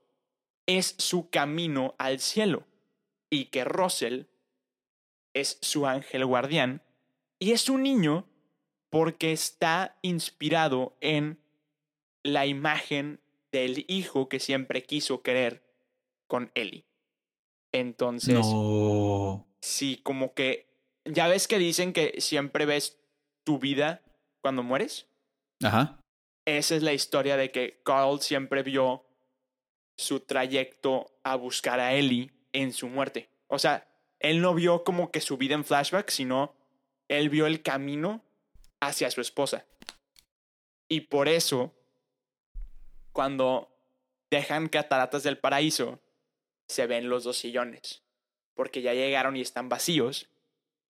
es 0.66 0.96
su 0.98 1.30
camino 1.30 1.96
al 1.98 2.20
cielo. 2.20 2.66
Y 3.30 3.46
que 3.46 3.64
Russell 3.66 4.24
es 5.34 5.58
su 5.62 5.86
ángel 5.86 6.26
guardián. 6.26 6.82
Y 7.38 7.52
es 7.52 7.70
un 7.70 7.84
niño 7.84 8.26
porque 8.90 9.32
está 9.32 9.98
inspirado 10.02 10.96
en 11.02 11.40
la 12.24 12.46
imagen 12.46 13.20
del 13.52 13.86
hijo 13.88 14.30
que 14.30 14.40
siempre 14.40 14.84
quiso 14.84 15.22
querer 15.22 15.64
con 16.28 16.52
Ellie. 16.56 16.86
Entonces, 17.72 18.34
No. 18.36 19.48
sí, 19.62 20.00
como 20.04 20.34
que, 20.34 20.69
ya 21.12 21.28
ves 21.28 21.48
que 21.48 21.58
dicen 21.58 21.94
que 21.94 22.16
siempre 22.20 22.66
ves 22.66 23.00
tu 23.44 23.60
vida 23.60 24.02
cuando 24.42 24.64
mueres. 24.64 25.08
Ajá. 25.64 26.00
Esa 26.46 26.76
es 26.76 26.84
la 26.84 26.94
historia 26.94 27.38
de 27.38 27.52
que 27.52 27.82
Carl 27.84 28.22
siempre 28.22 28.64
vio 28.64 29.06
su 29.98 30.22
trayecto 30.22 31.12
a 31.24 31.36
buscar 31.36 31.80
a 31.80 31.94
Ellie 31.94 32.32
en 32.54 32.74
su 32.74 32.88
muerte. 32.88 33.30
O 33.48 33.60
sea, 33.60 33.88
él 34.20 34.42
no 34.42 34.54
vio 34.54 34.84
como 34.84 35.12
que 35.12 35.22
su 35.22 35.38
vida 35.38 35.56
en 35.56 35.66
flashback, 35.66 36.10
sino 36.10 36.56
él 37.08 37.30
vio 37.30 37.48
el 37.48 37.62
camino 37.62 38.24
hacia 38.80 39.12
su 39.12 39.22
esposa. 39.22 39.66
Y 40.88 41.02
por 41.02 41.28
eso, 41.28 41.74
cuando 43.12 43.70
dejan 44.32 44.70
Cataratas 44.70 45.24
del 45.24 45.38
Paraíso, 45.38 46.00
se 46.68 46.88
ven 46.88 47.10
los 47.10 47.24
dos 47.24 47.38
sillones. 47.38 48.04
Porque 48.56 48.82
ya 48.82 48.94
llegaron 48.94 49.36
y 49.36 49.42
están 49.42 49.70
vacíos, 49.70 50.30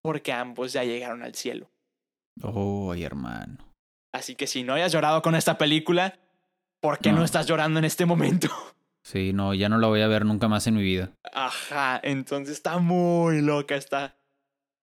porque 0.08 0.32
ambos 0.32 0.72
ya 0.72 0.84
llegaron 0.84 1.22
al 1.22 1.34
cielo. 1.34 1.70
Oh, 2.42 2.94
hermano. 2.94 3.58
Así 4.10 4.34
que 4.36 4.46
si 4.46 4.62
no 4.62 4.72
hayas 4.72 4.90
llorado 4.90 5.20
con 5.20 5.34
esta 5.34 5.58
película, 5.58 6.18
¿por 6.80 6.98
qué 6.98 7.10
no, 7.12 7.18
No. 7.18 7.24
estás 7.26 7.46
llorando 7.46 7.78
en 7.78 7.84
este 7.84 8.06
momento? 8.06 8.48
Sí, 9.04 9.32
no, 9.32 9.54
ya 9.54 9.68
no 9.70 9.78
la 9.78 9.86
voy 9.86 10.02
a 10.02 10.06
ver 10.08 10.26
nunca 10.26 10.48
más 10.48 10.66
en 10.66 10.74
mi 10.74 10.82
vida. 10.82 11.12
Ajá, 11.32 11.98
entonces 12.02 12.54
está 12.56 12.78
muy 12.78 13.40
loca 13.40 13.74
esta, 13.74 14.16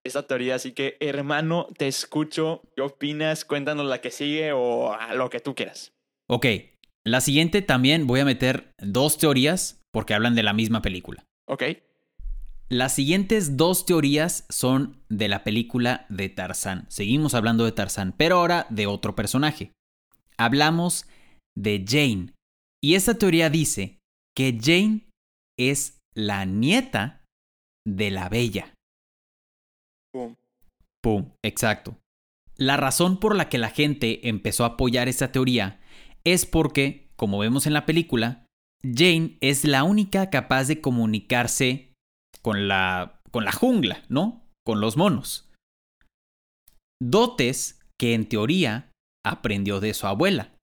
esta 0.03 0.25
teoría. 0.25 0.55
Así 0.55 0.71
que, 0.71 0.97
hermano, 0.99 1.67
te 1.77 1.87
escucho. 1.87 2.61
¿Qué 2.75 2.81
opinas? 2.81 3.45
Cuéntanos 3.45 3.85
la 3.85 4.01
que 4.01 4.09
sigue 4.09 4.51
o 4.51 4.93
a 4.93 5.13
lo 5.13 5.29
que 5.29 5.41
tú 5.41 5.53
quieras. 5.53 5.93
Ok, 6.27 6.45
la 7.03 7.21
siguiente 7.21 7.61
también 7.61 8.07
voy 8.07 8.19
a 8.21 8.25
meter 8.25 8.71
dos 8.79 9.17
teorías 9.19 9.79
porque 9.91 10.15
hablan 10.15 10.33
de 10.33 10.43
la 10.43 10.53
misma 10.53 10.81
película. 10.81 11.23
¿Ok? 11.47 11.63
Las 12.69 12.95
siguientes 12.95 13.57
dos 13.57 13.85
teorías 13.85 14.45
son 14.49 14.99
de 15.07 15.27
la 15.27 15.43
película 15.43 16.07
de 16.09 16.29
Tarzán. 16.29 16.85
Seguimos 16.89 17.35
hablando 17.35 17.63
de 17.63 17.71
Tarzán, 17.71 18.13
pero 18.17 18.37
ahora 18.37 18.65
de 18.71 18.87
otro 18.87 19.15
personaje. 19.15 19.71
Hablamos 20.37 21.05
de 21.55 21.85
Jane. 21.87 22.33
Y 22.83 22.95
esta 22.95 23.19
teoría 23.19 23.51
dice 23.51 23.99
que 24.35 24.57
Jane 24.59 25.07
es 25.59 25.99
la 26.15 26.45
nieta 26.45 27.23
de 27.87 28.09
la 28.09 28.29
bella. 28.29 28.73
Boom. 30.11 30.35
Pum, 31.03 31.31
exacto. 31.43 31.97
La 32.57 32.77
razón 32.77 33.19
por 33.19 33.35
la 33.35 33.47
que 33.47 33.59
la 33.59 33.69
gente 33.69 34.27
empezó 34.27 34.63
a 34.63 34.69
apoyar 34.69 35.07
esta 35.07 35.31
teoría 35.31 35.79
es 36.23 36.47
porque, 36.47 37.09
como 37.15 37.37
vemos 37.37 37.67
en 37.67 37.73
la 37.73 37.85
película, 37.85 38.47
Jane 38.81 39.37
es 39.41 39.65
la 39.65 39.83
única 39.83 40.31
capaz 40.31 40.65
de 40.65 40.81
comunicarse 40.81 41.94
con 42.45 42.67
la, 42.67 43.19
con 43.31 43.43
la 43.43 43.51
jungla, 43.51 44.03
¿no? 44.07 44.45
Con 44.63 44.79
los 44.79 44.97
monos. 44.97 45.49
Dotes 47.01 47.79
que 47.99 48.13
en 48.13 48.29
teoría 48.29 48.91
aprendió 49.25 49.79
de 49.79 49.95
su 49.95 50.05
abuela. 50.05 50.53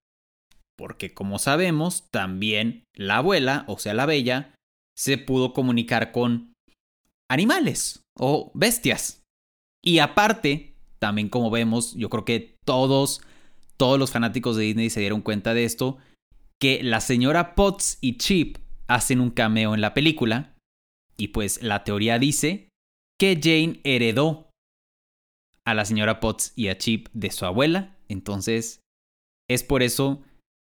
Porque 0.79 1.13
como 1.13 1.41
sabemos, 1.41 2.09
también 2.13 2.85
la 2.95 3.17
abuela, 3.17 3.65
o 3.67 3.81
sea 3.81 3.95
la 3.95 4.07
bella, 4.07 4.55
se 4.97 5.19
pudo 5.19 5.53
comunicar 5.53 6.13
con 6.13 6.53
animales 7.29 8.05
o 8.17 8.53
bestias. 8.55 9.25
Y 9.85 9.99
aparte, 9.99 10.77
también 11.01 11.29
como 11.29 11.51
vemos, 11.51 11.97
yo 11.97 12.11
creo 12.11 12.25
que 12.25 12.55
todos, 12.65 13.23
todos 13.77 13.99
los 13.99 14.13
fanáticos 14.13 14.55
de 14.55 14.63
Disney 14.63 14.89
se 14.89 15.01
dieron 15.01 15.21
cuenta 15.21 15.53
de 15.53 15.65
esto, 15.65 15.99
que 16.61 16.85
la 16.85 17.01
señora 17.01 17.57
Potts 17.57 17.99
y 18.01 18.19
Chip 18.19 18.59
hacen 18.87 19.21
un 19.21 19.31
cameo 19.31 19.75
en 19.75 19.81
la 19.81 19.95
película. 19.95 20.52
Y 21.17 21.29
pues 21.29 21.63
la 21.63 21.85
teoría 21.85 22.19
dice 22.19 22.69
que 23.19 23.39
Jane 23.41 23.81
heredó 23.85 24.51
a 25.65 25.75
la 25.75 25.85
señora 25.85 26.21
Potts 26.21 26.53
y 26.57 26.69
a 26.69 26.79
Chip 26.79 27.09
de 27.13 27.31
su 27.31 27.45
abuela. 27.47 27.97
Entonces, 28.09 28.81
es 29.49 29.63
por 29.63 29.83
eso 29.83 30.23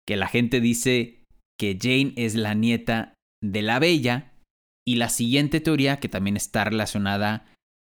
que 0.07 0.16
la 0.16 0.29
gente 0.29 0.61
dice 0.61 1.24
que 1.59 1.79
Jane 1.81 2.14
es 2.16 2.35
la 2.35 2.55
nieta 2.55 3.14
de 3.42 3.62
la 3.62 3.79
bella. 3.79 4.33
Y 4.87 4.96
la 4.96 5.11
siguiente 5.11 5.61
teoría, 5.61 6.01
que 6.01 6.09
también 6.09 6.37
está 6.37 6.64
relacionada 6.64 7.53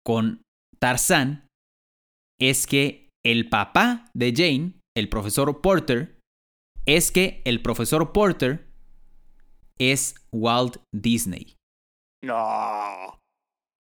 con 0.05 0.43
Tarzán, 0.81 1.47
es 2.41 2.67
que 2.67 3.09
el 3.25 3.49
papá 3.49 4.11
de 4.15 4.33
Jane, 4.35 4.73
el 4.97 5.09
profesor 5.09 5.61
Porter, 5.61 6.19
es 6.87 7.13
que 7.13 7.43
el 7.45 7.63
profesor 7.63 8.13
Porter 8.13 8.67
es 9.79 10.17
Walt 10.33 10.79
Disney. 10.93 11.55
No. 12.23 13.19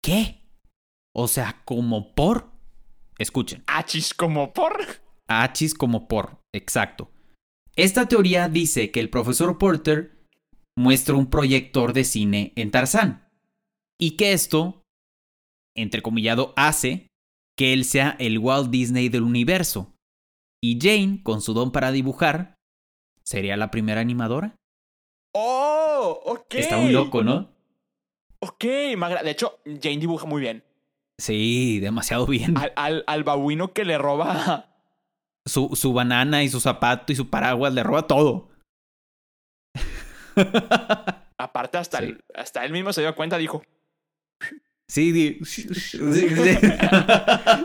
¿Qué? 0.02 0.42
O 1.14 1.28
sea, 1.28 1.62
como 1.64 2.14
por... 2.14 2.50
Escuchen. 3.18 3.62
Achis 3.66 4.12
como 4.12 4.52
por. 4.52 4.76
Achis 5.28 5.74
como 5.74 6.08
por, 6.08 6.40
exacto. 6.52 7.10
Esta 7.76 8.06
teoría 8.06 8.48
dice 8.48 8.90
que 8.90 9.00
el 9.00 9.10
profesor 9.10 9.56
Porter 9.58 10.26
muestra 10.76 11.14
un 11.14 11.30
proyector 11.30 11.92
de 11.92 12.04
cine 12.04 12.52
en 12.56 12.70
Tarzán 12.70 13.28
y 14.00 14.16
que 14.16 14.32
esto, 14.32 14.82
entrecomillado, 15.76 16.52
hace 16.56 17.08
que 17.56 17.72
él 17.72 17.84
sea 17.84 18.16
el 18.18 18.38
Walt 18.38 18.70
Disney 18.70 19.08
del 19.08 19.22
universo. 19.22 19.94
Y 20.62 20.78
Jane, 20.80 21.22
con 21.22 21.40
su 21.40 21.54
don 21.54 21.72
para 21.72 21.92
dibujar, 21.92 22.54
sería 23.22 23.56
la 23.56 23.70
primera 23.70 24.00
animadora. 24.00 24.56
Oh, 25.34 26.20
ok. 26.24 26.54
Está 26.54 26.78
muy 26.78 26.92
loco, 26.92 27.22
¿no? 27.22 27.53
Ok, 28.46 28.64
de 28.64 29.30
hecho, 29.30 29.58
Jane 29.64 29.98
dibuja 29.98 30.26
muy 30.26 30.40
bien. 30.42 30.62
Sí, 31.18 31.78
demasiado 31.80 32.26
bien. 32.26 32.56
Al, 32.58 32.72
al, 32.76 33.04
al 33.06 33.24
babuino 33.24 33.72
que 33.72 33.84
le 33.84 33.96
roba. 33.98 34.70
Su, 35.46 35.70
su 35.76 35.92
banana 35.92 36.42
y 36.42 36.48
su 36.48 36.58
zapato 36.58 37.12
y 37.12 37.16
su 37.16 37.28
paraguas 37.28 37.74
le 37.74 37.82
roba 37.82 38.06
todo. 38.06 38.48
Aparte, 41.38 41.78
hasta, 41.78 41.98
Sí. 41.98 42.04
el- 42.04 42.24
hasta 42.34 42.64
él 42.64 42.72
mismo 42.72 42.92
se 42.94 43.02
dio 43.02 43.14
cuenta, 43.14 43.36
dijo: 43.38 43.62
Sí, 44.88 45.12
di- 45.12 45.38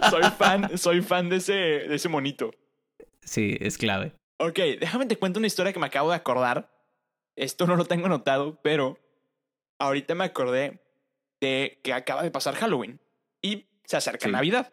Soy 0.09 0.23
fan, 0.37 0.77
soy 0.77 1.01
fan 1.01 1.29
de 1.29 1.37
ese, 1.37 1.53
de 1.53 1.95
ese 1.95 2.09
monito. 2.09 2.51
sí, 3.23 3.57
es 3.61 3.77
clave. 3.77 4.13
Ok, 4.39 4.57
déjame 4.79 5.05
te 5.05 5.17
cuento 5.17 5.39
una 5.39 5.47
historia 5.47 5.71
que 5.73 5.79
me 5.79 5.85
acabo 5.87 6.09
de 6.09 6.15
acordar. 6.17 6.69
Esto 7.37 7.65
no 7.67 7.75
lo 7.77 7.85
tengo 7.85 8.05
anotado, 8.07 8.59
pero 8.61 8.97
ahorita 9.79 10.13
me 10.15 10.25
acordé 10.25 10.79
de 11.41 11.79
que 11.83 11.93
acaba 11.93 12.21
de 12.23 12.31
pasar 12.31 12.55
Halloween 12.55 12.99
y 13.41 13.65
se 13.85 13.97
acerca 13.97 14.25
Sí. 14.27 14.31
Navidad. 14.31 14.71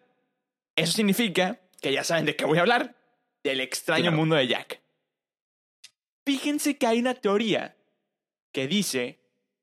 Eso 0.74 0.92
significa 0.92 1.60
que 1.80 1.92
ya 1.92 2.04
saben 2.04 2.26
de 2.26 2.36
qué 2.36 2.44
voy 2.44 2.58
a 2.58 2.62
hablar, 2.62 2.96
del 3.42 3.60
extraño 3.60 4.02
Claro. 4.04 4.16
mundo 4.16 4.34
de 4.36 4.46
Jack. 4.48 4.80
Fíjense 6.24 6.76
que 6.76 6.86
hay 6.86 6.98
una 6.98 7.14
teoría 7.14 7.76
que 8.52 8.66
dice 8.66 9.20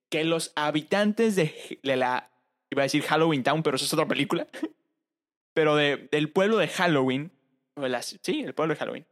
que 0.10 0.24
los 0.24 0.54
habitantes 0.56 1.36
de, 1.36 1.80
de 1.84 1.96
la, 1.98 2.32
iba 2.72 2.84
a 2.84 2.86
decir 2.86 3.04
Halloween 3.04 3.44
Town, 3.44 3.64
pero 3.64 3.76
eso 3.76 3.86
es 3.86 3.94
otra 3.94 4.08
película, 4.08 4.48
pero 5.54 5.76
de, 5.76 6.08
del 6.12 6.32
pueblo 6.32 6.58
de 6.58 6.68
Halloween, 6.68 7.32
o 7.76 7.82
de 7.82 7.90
las- 7.90 8.18
sí, 8.22 8.42
el 8.44 8.54
pueblo 8.54 8.74
de 8.76 8.80
Halloween, 8.80 9.06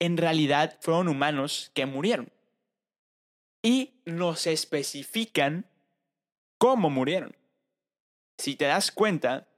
en 0.00 0.16
realidad 0.16 0.76
fueron 0.80 1.08
humanos 1.08 1.70
que 1.74 1.86
murieron. 1.86 2.32
Y 3.64 3.94
nos 4.04 4.46
especifican 4.46 5.66
cómo 6.58 6.90
murieron. 6.90 7.34
Si 8.38 8.56
te 8.56 8.66
das 8.66 8.92
cuenta, 8.92 9.48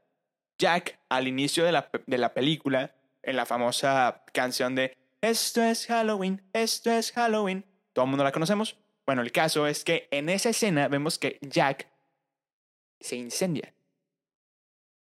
Jack 0.59 1.01
al 1.09 1.27
inicio 1.27 1.65
de 1.65 1.73
la, 1.73 1.91
de 2.07 2.19
la 2.19 2.33
película, 2.33 2.95
en 3.23 3.37
la 3.37 3.47
famosa 3.47 4.25
canción 4.33 4.75
de 4.77 4.97
Esto 5.21 5.63
es 5.63 5.87
Halloween, 5.87 6.43
esto 6.53 6.93
es 6.93 7.11
Halloween, 7.13 7.65
todo 7.93 8.05
el 8.05 8.11
mundo 8.11 8.23
la 8.23 8.33
conocemos. 8.33 8.79
Bueno, 9.05 9.23
el 9.23 9.33
caso 9.33 9.67
es 9.67 9.83
que 9.83 10.09
en 10.11 10.29
esa 10.29 10.51
escena 10.51 10.89
vemos 10.89 11.19
que 11.19 11.39
Jack 11.43 11.89
se 13.01 13.17
incendia. 13.17 13.75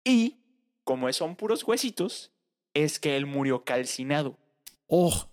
Y, 0.05 0.39
como 0.83 1.11
son 1.11 1.35
puros 1.35 1.63
huesitos, 1.63 2.31
es 2.73 2.99
que 2.99 3.17
él 3.17 3.25
murió 3.25 3.63
calcinado. 3.63 4.37
Oh, 4.87 5.29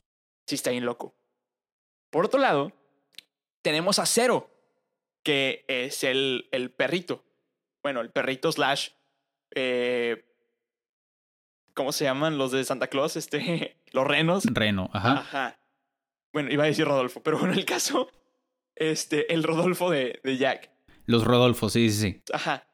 Sí, 0.50 0.56
está 0.56 0.70
bien 0.70 0.84
loco. 0.84 1.14
Por 2.10 2.24
otro 2.24 2.40
lado, 2.40 2.72
tenemos 3.62 3.98
a 3.98 4.06
Cero, 4.06 4.50
que 5.22 5.64
es 5.68 6.04
el, 6.04 6.48
el 6.52 6.70
perrito. 6.70 7.24
Bueno, 7.82 8.00
el 8.00 8.10
perrito 8.10 8.50
slash. 8.52 8.90
eh, 9.54 10.24
¿Cómo 11.74 11.92
se 11.92 12.04
llaman 12.04 12.36
los 12.36 12.52
de 12.52 12.64
Santa 12.64 12.88
Claus? 12.88 13.16
Este, 13.16 13.76
los 13.92 14.06
renos. 14.06 14.44
Reno, 14.44 14.90
ajá. 14.92 15.12
Ajá. 15.12 15.60
Bueno, 16.32 16.50
iba 16.52 16.64
a 16.64 16.66
decir 16.66 16.84
Rodolfo, 16.86 17.22
pero 17.22 17.38
bueno, 17.38 17.54
el 17.54 17.64
caso, 17.64 18.10
este, 18.76 19.32
el 19.32 19.42
Rodolfo 19.42 19.90
de, 19.90 20.20
de 20.22 20.36
Jack. 20.36 20.70
Los 21.06 21.24
Rodolfo, 21.24 21.68
sí, 21.68 21.90
sí, 21.90 22.12
sí. 22.12 22.22
Ajá. 22.32 22.66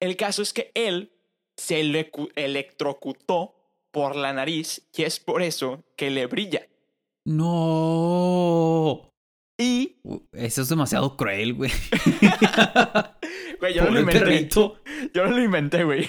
El 0.00 0.16
caso 0.16 0.42
es 0.42 0.52
que 0.52 0.70
él 0.74 1.12
se 1.56 1.80
elecu- 1.82 2.30
electrocutó 2.36 3.54
por 3.90 4.16
la 4.16 4.32
nariz 4.32 4.88
y 4.96 5.02
es 5.02 5.18
por 5.20 5.42
eso 5.42 5.84
que 5.96 6.10
le 6.10 6.26
brilla. 6.26 6.66
No. 7.24 9.11
Y, 9.62 9.96
Eso 10.32 10.62
es 10.62 10.68
demasiado 10.68 11.16
cruel, 11.16 11.54
güey. 11.54 11.70
güey, 13.60 13.74
yo 13.74 13.84
no 13.84 13.90
lo 13.90 14.00
inventé. 14.00 14.20
perrito. 14.20 14.80
Yo 15.14 15.24
no 15.26 15.30
lo 15.36 15.42
inventé, 15.42 15.84
güey. 15.84 16.08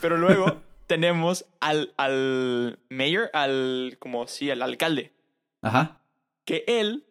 Pero 0.00 0.16
luego 0.18 0.62
tenemos 0.86 1.46
al, 1.60 1.92
al 1.96 2.78
mayor, 2.88 3.30
al, 3.32 3.96
como 3.98 4.26
sí, 4.26 4.50
al 4.50 4.62
alcalde. 4.62 5.12
Ajá. 5.62 6.00
Que 6.44 6.64
él, 6.66 7.06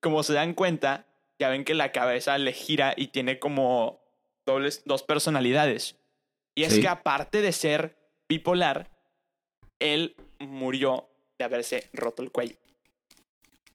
como 0.00 0.22
se 0.22 0.32
dan 0.32 0.54
cuenta, 0.54 1.06
ya 1.38 1.48
ven 1.48 1.64
que 1.64 1.74
la 1.74 1.92
cabeza 1.92 2.38
le 2.38 2.52
gira 2.52 2.94
y 2.96 3.08
tiene 3.08 3.38
como 3.38 4.00
dobles, 4.46 4.82
dos 4.84 5.02
personalidades. 5.02 5.96
Y 6.54 6.64
es 6.64 6.74
Sí. 6.74 6.80
que 6.80 6.88
aparte 6.88 7.40
de 7.42 7.52
ser 7.52 7.96
bipolar, 8.28 8.90
él 9.80 10.16
murió 10.38 11.08
de 11.38 11.44
haberse 11.44 11.88
roto 11.92 12.22
el 12.22 12.30
cuello. 12.30 12.56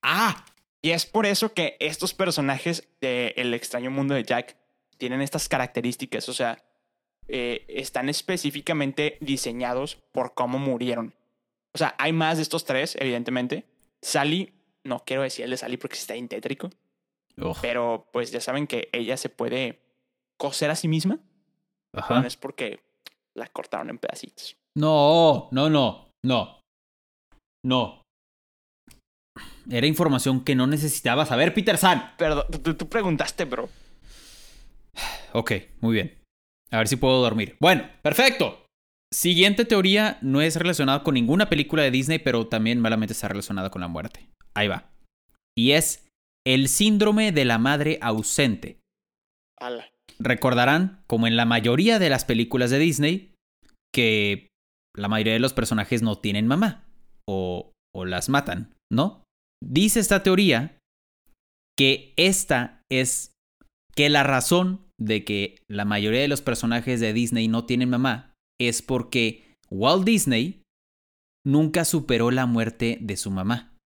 Ah, 0.01 0.45
Y 0.81 0.91
es 0.91 1.05
por 1.05 1.25
eso 1.25 1.53
que 1.53 1.75
estos 1.79 2.13
personajes 2.13 2.87
de 3.01 3.33
El 3.35 3.53
extraño 3.53 3.91
mundo 3.91 4.13
de 4.13 4.23
Jack 4.23 4.57
tienen 4.97 5.21
estas 5.21 5.49
características, 5.49 6.29
o 6.29 6.33
sea, 6.33 6.63
eh, 7.27 7.65
están 7.67 8.09
específicamente 8.09 9.17
diseñados 9.21 9.97
por 10.11 10.33
cómo 10.33 10.57
murieron. 10.57 11.13
O 11.73 11.77
sea, 11.77 11.95
hay 11.97 12.13
más 12.13 12.37
de 12.37 12.43
estos 12.43 12.65
tres, 12.65 12.95
evidentemente. 12.99 13.65
Sally, 14.01 14.53
no 14.83 15.03
quiero 15.05 15.21
decir 15.21 15.45
el 15.45 15.51
de 15.51 15.57
Sally 15.57 15.77
porque 15.77 15.97
está 15.97 16.15
intétrico, 16.15 16.69
Ugh, 17.37 17.55
pero 17.61 18.09
pues 18.11 18.31
ya 18.31 18.41
saben 18.41 18.67
que 18.67 18.89
ella 18.91 19.17
se 19.17 19.29
puede 19.29 19.79
coser 20.37 20.71
a 20.71 20.75
sí 20.75 20.87
misma, 20.87 21.19
ajá. 21.93 22.21
no 22.21 22.27
es 22.27 22.35
porque 22.37 22.79
la 23.35 23.47
cortaron 23.47 23.89
en 23.89 23.97
pedacitos. 23.97 24.57
No, 24.75 25.49
no, 25.51 25.69
no, 25.69 26.13
no. 26.23 26.59
No. 27.63 28.01
Era 29.69 29.87
información 29.87 30.43
que 30.43 30.55
no 30.55 30.67
necesitaba 30.67 31.25
saber, 31.25 31.53
Peter 31.53 31.77
San. 31.77 32.15
Perdón, 32.17 32.45
tú, 32.63 32.73
tú 32.73 32.89
preguntaste, 32.89 33.45
bro. 33.45 33.69
Ok, 35.33 35.51
muy 35.81 35.93
bien. 35.93 36.17
A 36.71 36.77
ver 36.77 36.87
si 36.87 36.95
puedo 36.95 37.21
dormir. 37.21 37.55
Bueno, 37.59 37.87
perfecto. 38.01 38.65
Siguiente 39.11 39.65
teoría 39.65 40.19
no 40.21 40.41
es 40.41 40.55
relacionada 40.55 41.03
con 41.03 41.15
ninguna 41.15 41.49
película 41.49 41.83
de 41.83 41.91
Disney, 41.91 42.19
pero 42.19 42.47
también 42.47 42.79
malamente 42.79 43.13
está 43.13 43.27
relacionada 43.27 43.71
con 43.71 43.81
la 43.81 43.87
muerte. 43.87 44.29
Ahí 44.55 44.67
va. 44.67 44.91
Y 45.57 45.71
es 45.71 46.07
el 46.45 46.67
síndrome 46.67 47.31
de 47.31 47.45
la 47.45 47.57
madre 47.57 47.97
ausente. 48.01 48.79
Ala. 49.59 49.87
Recordarán, 50.19 51.03
como 51.07 51.27
en 51.27 51.35
la 51.35 51.45
mayoría 51.45 51.97
de 51.99 52.09
las 52.09 52.25
películas 52.25 52.69
de 52.69 52.79
Disney, 52.79 53.33
que 53.93 54.49
la 54.95 55.07
mayoría 55.07 55.33
de 55.33 55.39
los 55.39 55.53
personajes 55.53 56.01
no 56.01 56.17
tienen 56.17 56.47
mamá 56.47 56.85
o, 57.27 57.71
o 57.95 58.05
las 58.05 58.29
matan, 58.29 58.75
¿no? 58.91 59.23
Dice 59.61 59.99
esta 59.99 60.23
teoría 60.23 60.77
que 61.77 62.13
esta 62.17 62.81
es 62.91 63.33
que 63.95 64.09
la 64.09 64.23
razón 64.23 64.85
de 64.99 65.23
que 65.23 65.63
la 65.69 65.85
mayoría 65.85 66.21
de 66.21 66.27
los 66.27 66.41
personajes 66.41 66.99
de 66.99 67.13
Disney 67.13 67.47
no 67.47 67.65
tienen 67.65 67.89
mamá 67.89 68.33
es 68.59 68.81
porque 68.81 69.55
Walt 69.69 70.05
Disney 70.05 70.61
nunca 71.45 71.85
superó 71.85 72.31
la 72.31 72.45
muerte 72.45 72.97
de 73.01 73.17
su 73.17 73.31
mamá. 73.31 73.77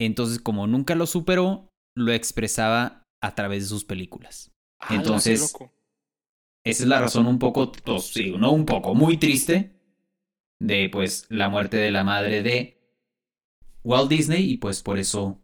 Entonces, 0.00 0.38
como 0.38 0.66
nunca 0.66 0.94
lo 0.94 1.06
superó, 1.06 1.68
lo 1.96 2.12
expresaba 2.12 3.02
a 3.22 3.34
través 3.34 3.64
de 3.64 3.68
sus 3.68 3.84
películas. 3.84 4.50
Qué 4.88 4.94
Entonces- 4.94 5.52
loco. 5.52 5.72
Esa 6.66 6.82
es 6.82 6.88
la 6.88 7.00
razón 7.00 7.26
un 7.26 7.38
poco, 7.38 7.72
pues, 7.72 8.04
sí, 8.04 8.32
no 8.32 8.52
un 8.52 8.66
poco, 8.66 8.94
muy 8.94 9.16
triste 9.16 9.80
de 10.60 10.90
pues 10.90 11.26
la 11.30 11.48
muerte 11.48 11.78
de 11.78 11.90
la 11.90 12.04
madre 12.04 12.42
de 12.42 12.77
Walt 13.84 14.08
Disney 14.08 14.52
y 14.52 14.56
pues 14.58 14.82
por 14.82 14.98
eso 14.98 15.40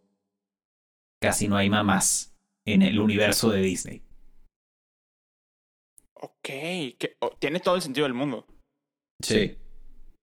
casi 1.21 1.49
no 1.49 1.57
hay 1.57 1.71
mamás 1.71 2.37
en 2.67 2.83
el 2.83 2.99
universo 3.01 3.51
de 3.51 3.61
Disney. 3.61 4.03
Ok, 6.15 6.43
que, 6.43 7.17
oh, 7.21 7.37
tiene 7.39 7.61
todo 7.61 7.77
el 7.77 7.83
sentido 7.83 8.05
del 8.05 8.15
mundo. 8.15 8.47
Sí. 9.23 9.59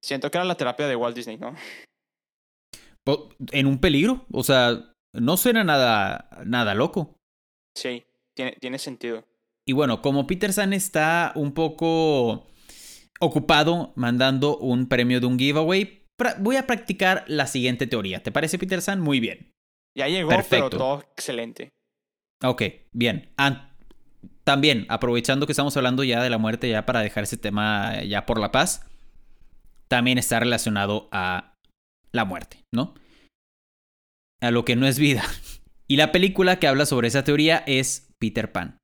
Siento 0.03 0.31
que 0.31 0.37
era 0.37 0.45
la 0.45 0.57
terapia 0.57 0.87
de 0.87 0.95
Walt 0.95 1.15
Disney, 1.15 1.37
¿no? 1.37 1.55
En 3.51 3.65
un 3.65 3.79
peligro, 3.79 4.25
o 4.31 4.43
sea, 4.43 4.93
no 5.13 5.37
suena 5.37 5.63
nada, 5.63 6.29
nada 6.45 6.75
loco. 6.75 7.17
Sí, 7.75 8.03
tiene, 8.35 8.53
tiene 8.59 8.79
sentido. 8.79 9.25
Y 9.67 9.73
bueno, 9.73 10.01
como 10.01 10.27
Peter 10.27 10.53
San 10.53 10.73
está 10.73 11.33
un 11.35 11.53
poco 11.53 12.47
ocupado 13.19 13.93
mandando 13.95 14.57
un 14.57 14.87
premio 14.87 15.19
de 15.19 15.27
un 15.27 15.37
giveaway, 15.37 16.00
voy 16.39 16.55
a 16.55 16.67
practicar 16.67 17.23
la 17.27 17.47
siguiente 17.47 17.87
teoría. 17.87 18.21
¿Te 18.23 18.31
parece, 18.31 18.57
Peter 18.59 18.81
San? 18.81 18.99
Muy 18.99 19.19
bien. 19.19 19.51
Ya 19.97 20.07
llegó, 20.07 20.29
Perfecto. 20.29 20.69
pero 20.69 20.77
todo 20.77 21.01
excelente. 21.15 21.69
Ok, 22.43 22.63
bien. 22.91 23.31
Ah, 23.37 23.71
también, 24.43 24.85
aprovechando 24.89 25.45
que 25.45 25.51
estamos 25.51 25.75
hablando 25.77 26.03
ya 26.03 26.23
de 26.23 26.29
la 26.29 26.37
muerte, 26.37 26.69
ya 26.69 26.85
para 26.85 27.01
dejar 27.01 27.23
ese 27.23 27.37
tema 27.37 28.01
ya 28.03 28.25
por 28.25 28.39
la 28.39 28.51
paz, 28.51 28.87
también 29.87 30.17
está 30.17 30.39
relacionado 30.39 31.09
a 31.11 31.55
la 32.11 32.25
muerte, 32.25 32.63
¿no? 32.73 32.93
A 34.41 34.51
lo 34.51 34.65
que 34.65 34.75
no 34.75 34.87
es 34.87 34.99
vida. 34.99 35.23
Y 35.87 35.97
la 35.97 36.13
película 36.13 36.57
que 36.57 36.67
habla 36.67 36.85
sobre 36.85 37.09
esa 37.09 37.25
teoría 37.25 37.65
es 37.67 38.13
Peter 38.17 38.53
Pan. 38.53 38.77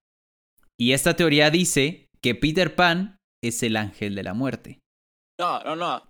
Y 0.77 0.91
esta 0.91 1.15
teoría 1.15 1.49
dice 1.49 2.09
que 2.21 2.35
Peter 2.35 2.75
Pan 2.75 3.15
es 3.41 3.63
el 3.63 3.77
ángel 3.77 4.13
de 4.13 4.23
la 4.23 4.33
muerte, 4.33 4.79
No, 5.39 5.63
no, 5.63 5.77
no. 5.77 6.03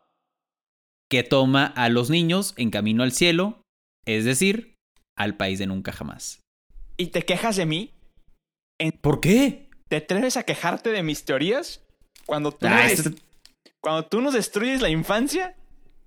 Que 1.09 1.23
toma 1.23 1.65
a 1.65 1.89
los 1.89 2.09
niños 2.09 2.53
en 2.57 2.69
camino 2.71 3.03
al 3.03 3.11
cielo, 3.11 3.61
es 4.05 4.25
decir, 4.25 4.75
al 5.17 5.35
país 5.37 5.59
de 5.59 5.67
nunca 5.67 5.91
jamás. 5.91 6.41
¿Y 6.97 7.07
te 7.07 7.23
quejas 7.23 7.55
de 7.55 7.65
mí? 7.65 7.91
¿Por 9.01 9.21
qué? 9.21 9.69
¿Te 9.89 9.97
atreves 9.97 10.37
a 10.37 10.43
quejarte 10.43 10.91
de 10.91 11.03
mis 11.03 11.23
teorías? 11.25 11.83
Cuando 12.25 12.51
tú, 12.51 12.67
Ah, 12.67 12.83
nos, 12.83 12.91
esto- 12.91 13.11
cuando 13.81 14.05
tú 14.05 14.21
nos 14.21 14.33
destruyes 14.33 14.81
la 14.81 14.89
infancia. 14.89 15.55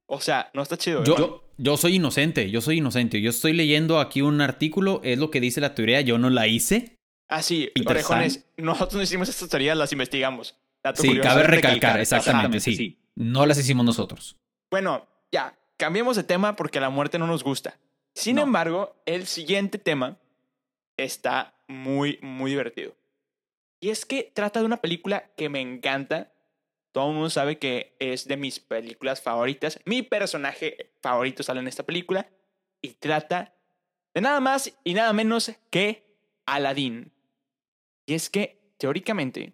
O 0.07 0.21
sea, 0.21 0.51
no 0.55 0.63
está 0.63 0.77
chido. 0.77 1.05
Yo, 1.05 1.15
hermano. 1.15 1.27
yo, 1.37 1.45
yo 1.59 1.77
soy 1.77 1.95
inocente, 1.97 2.51
yo 2.51 2.61
soy 2.61 2.79
inocente. 2.79 3.21
Yo 3.23 3.31
estoy 3.31 3.53
leyendo 3.53 4.01
aquí 4.01 4.23
un 4.23 4.41
artículo, 4.41 5.01
es 5.05 5.19
lo 5.19 5.31
que 5.31 5.41
dice 5.41 5.61
la 5.61 5.75
teoría, 5.75 6.01
yo 6.01 6.19
no 6.19 6.31
la 6.31 6.47
hice. 6.49 6.97
Ah, 7.31 7.43
sí, 7.43 7.71
Peter 7.75 7.93
orejones. 7.93 8.45
Nosotros 8.57 8.95
no 8.97 9.03
hicimos 9.03 9.29
estas 9.29 9.49
teorías, 9.49 9.77
las 9.77 9.93
investigamos. 9.93 10.57
Dato 10.85 11.01
Sí, 11.03 11.09
curioso. 11.09 11.29
cabe 11.29 11.45
recalcar, 11.45 12.01
exactamente, 12.01 12.59
sí. 12.61 12.99
No 13.17 13.47
las 13.47 13.59
hicimos 13.59 13.87
nosotros. 13.87 14.37
Bueno, 14.71 15.07
ya, 15.33 15.59
cambiemos 15.77 16.17
de 16.17 16.23
tema 16.25 16.57
porque 16.57 16.81
la 16.81 16.91
muerte 16.91 17.19
no 17.19 17.27
nos 17.27 17.43
gusta. 17.45 17.79
Sin 18.15 18.37
No. 18.37 18.43
embargo, 18.43 18.95
el 19.07 19.27
siguiente 19.27 19.79
tema 19.79 20.19
está 20.97 21.55
muy, 21.69 22.19
muy 22.23 22.51
divertido. 22.53 22.95
Y 23.81 23.91
es 23.91 24.05
que 24.05 24.31
trata 24.35 24.61
de 24.61 24.67
una 24.67 24.77
película 24.77 25.31
que 25.37 25.49
me 25.49 25.61
encanta. 25.61 26.33
Todo 26.93 27.09
el 27.09 27.15
mundo 27.15 27.31
sabe 27.31 27.59
que 27.59 27.97
es 27.99 28.27
de 28.27 28.37
mis 28.37 28.61
películas 28.61 29.23
favoritas. 29.23 29.81
Mi 29.85 30.03
personaje 30.03 30.93
favorito 31.01 31.43
sale 31.43 31.61
en 31.61 31.69
esta 31.69 31.85
película. 31.85 32.29
Y 32.83 32.95
trata 32.95 33.55
de 34.15 34.21
nada 34.21 34.41
más 34.41 34.73
y 34.85 34.95
nada 34.95 35.13
menos 35.13 35.53
que 35.71 36.17
Aladdin. 36.47 37.13
Y 38.07 38.15
es 38.15 38.29
que, 38.29 38.59
teóricamente, 38.77 39.53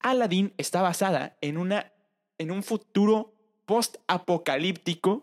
Aladdin 0.00 0.54
está 0.56 0.80
basada 0.82 1.36
en, 1.40 1.58
una, 1.58 1.92
en 2.38 2.50
un 2.50 2.62
futuro 2.62 3.34
post-apocalíptico 3.70 5.22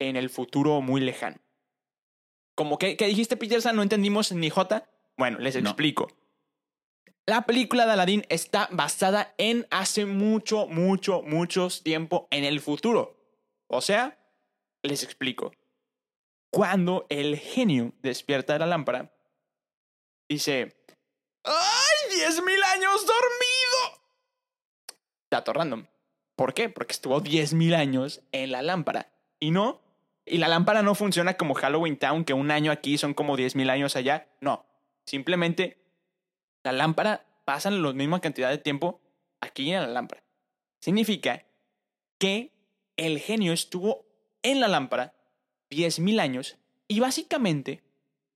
en 0.00 0.16
el 0.16 0.30
futuro 0.30 0.80
muy 0.80 1.02
lejano. 1.02 1.36
Como 2.56 2.78
que, 2.78 2.96
que 2.96 3.06
dijiste, 3.06 3.36
Peterson, 3.36 3.76
no 3.76 3.82
entendimos 3.82 4.32
ni 4.32 4.48
J. 4.48 4.88
Bueno, 5.18 5.38
les 5.38 5.62
No. 5.62 5.68
explico. 5.68 6.08
La 7.26 7.42
película 7.42 7.84
de 7.84 7.92
Aladdin 7.92 8.24
está 8.30 8.70
basada 8.72 9.34
en 9.36 9.66
hace 9.70 10.06
mucho, 10.06 10.66
mucho, 10.66 11.20
mucho 11.22 11.68
tiempo 11.82 12.26
en 12.30 12.44
el 12.44 12.60
futuro. 12.60 13.18
O 13.68 13.82
sea, 13.82 14.18
les 14.82 15.02
explico. 15.02 15.52
Cuando 16.50 17.04
el 17.10 17.36
genio 17.36 17.92
despierta 18.00 18.54
de 18.54 18.60
la 18.60 18.66
lámpara, 18.66 19.12
dice, 20.26 20.74
¡Ay, 21.44 22.14
diez 22.16 22.42
mil 22.42 22.62
años 22.62 23.04
dormido! 23.04 24.00
Dato 25.30 25.52
random. 25.52 25.86
¿Por 26.36 26.54
qué? 26.54 26.68
Porque 26.68 26.92
estuvo 26.92 27.20
10.000 27.22 27.74
años 27.74 28.22
en 28.32 28.52
la 28.52 28.62
lámpara. 28.62 29.08
Y 29.40 29.50
no, 29.50 29.80
y 30.24 30.38
la 30.38 30.48
lámpara 30.48 30.82
no 30.82 30.94
funciona 30.94 31.34
como 31.34 31.54
Halloween 31.54 31.96
Town, 31.98 32.24
que 32.24 32.34
un 32.34 32.50
año 32.50 32.70
aquí 32.72 32.98
son 32.98 33.14
como 33.14 33.36
10.000 33.36 33.70
años 33.70 33.96
allá. 33.96 34.28
No, 34.40 34.66
simplemente 35.06 35.78
la 36.62 36.72
lámpara 36.72 37.24
pasa 37.44 37.70
la 37.70 37.92
misma 37.92 38.20
cantidad 38.20 38.50
de 38.50 38.58
tiempo 38.58 39.00
aquí 39.40 39.72
en 39.72 39.80
la 39.80 39.88
lámpara. 39.88 40.22
Significa 40.80 41.44
que 42.18 42.52
el 42.96 43.18
genio 43.18 43.52
estuvo 43.52 44.04
en 44.42 44.60
la 44.60 44.68
lámpara 44.68 45.14
10.000 45.70 46.20
años 46.20 46.56
y 46.88 47.00
básicamente 47.00 47.82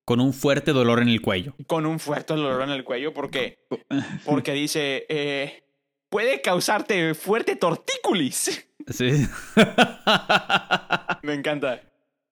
Con 0.04 0.20
un 0.20 0.32
fuerte 0.32 0.72
dolor 0.72 1.00
en 1.02 1.08
el 1.08 1.20
cuello. 1.20 1.54
con 1.66 1.86
un 1.86 1.98
fuerte 2.00 2.34
dolor 2.34 2.62
en 2.62 2.70
el 2.70 2.82
cuello 2.84 3.12
porque, 3.12 3.58
porque 4.24 4.52
dice, 4.52 5.06
eh, 5.08 5.62
puede 6.10 6.42
causarte 6.42 7.14
fuerte 7.14 7.56
tortícolis. 7.56 8.66
Sí. 8.88 9.26
Me 11.22 11.34
encanta. 11.34 11.80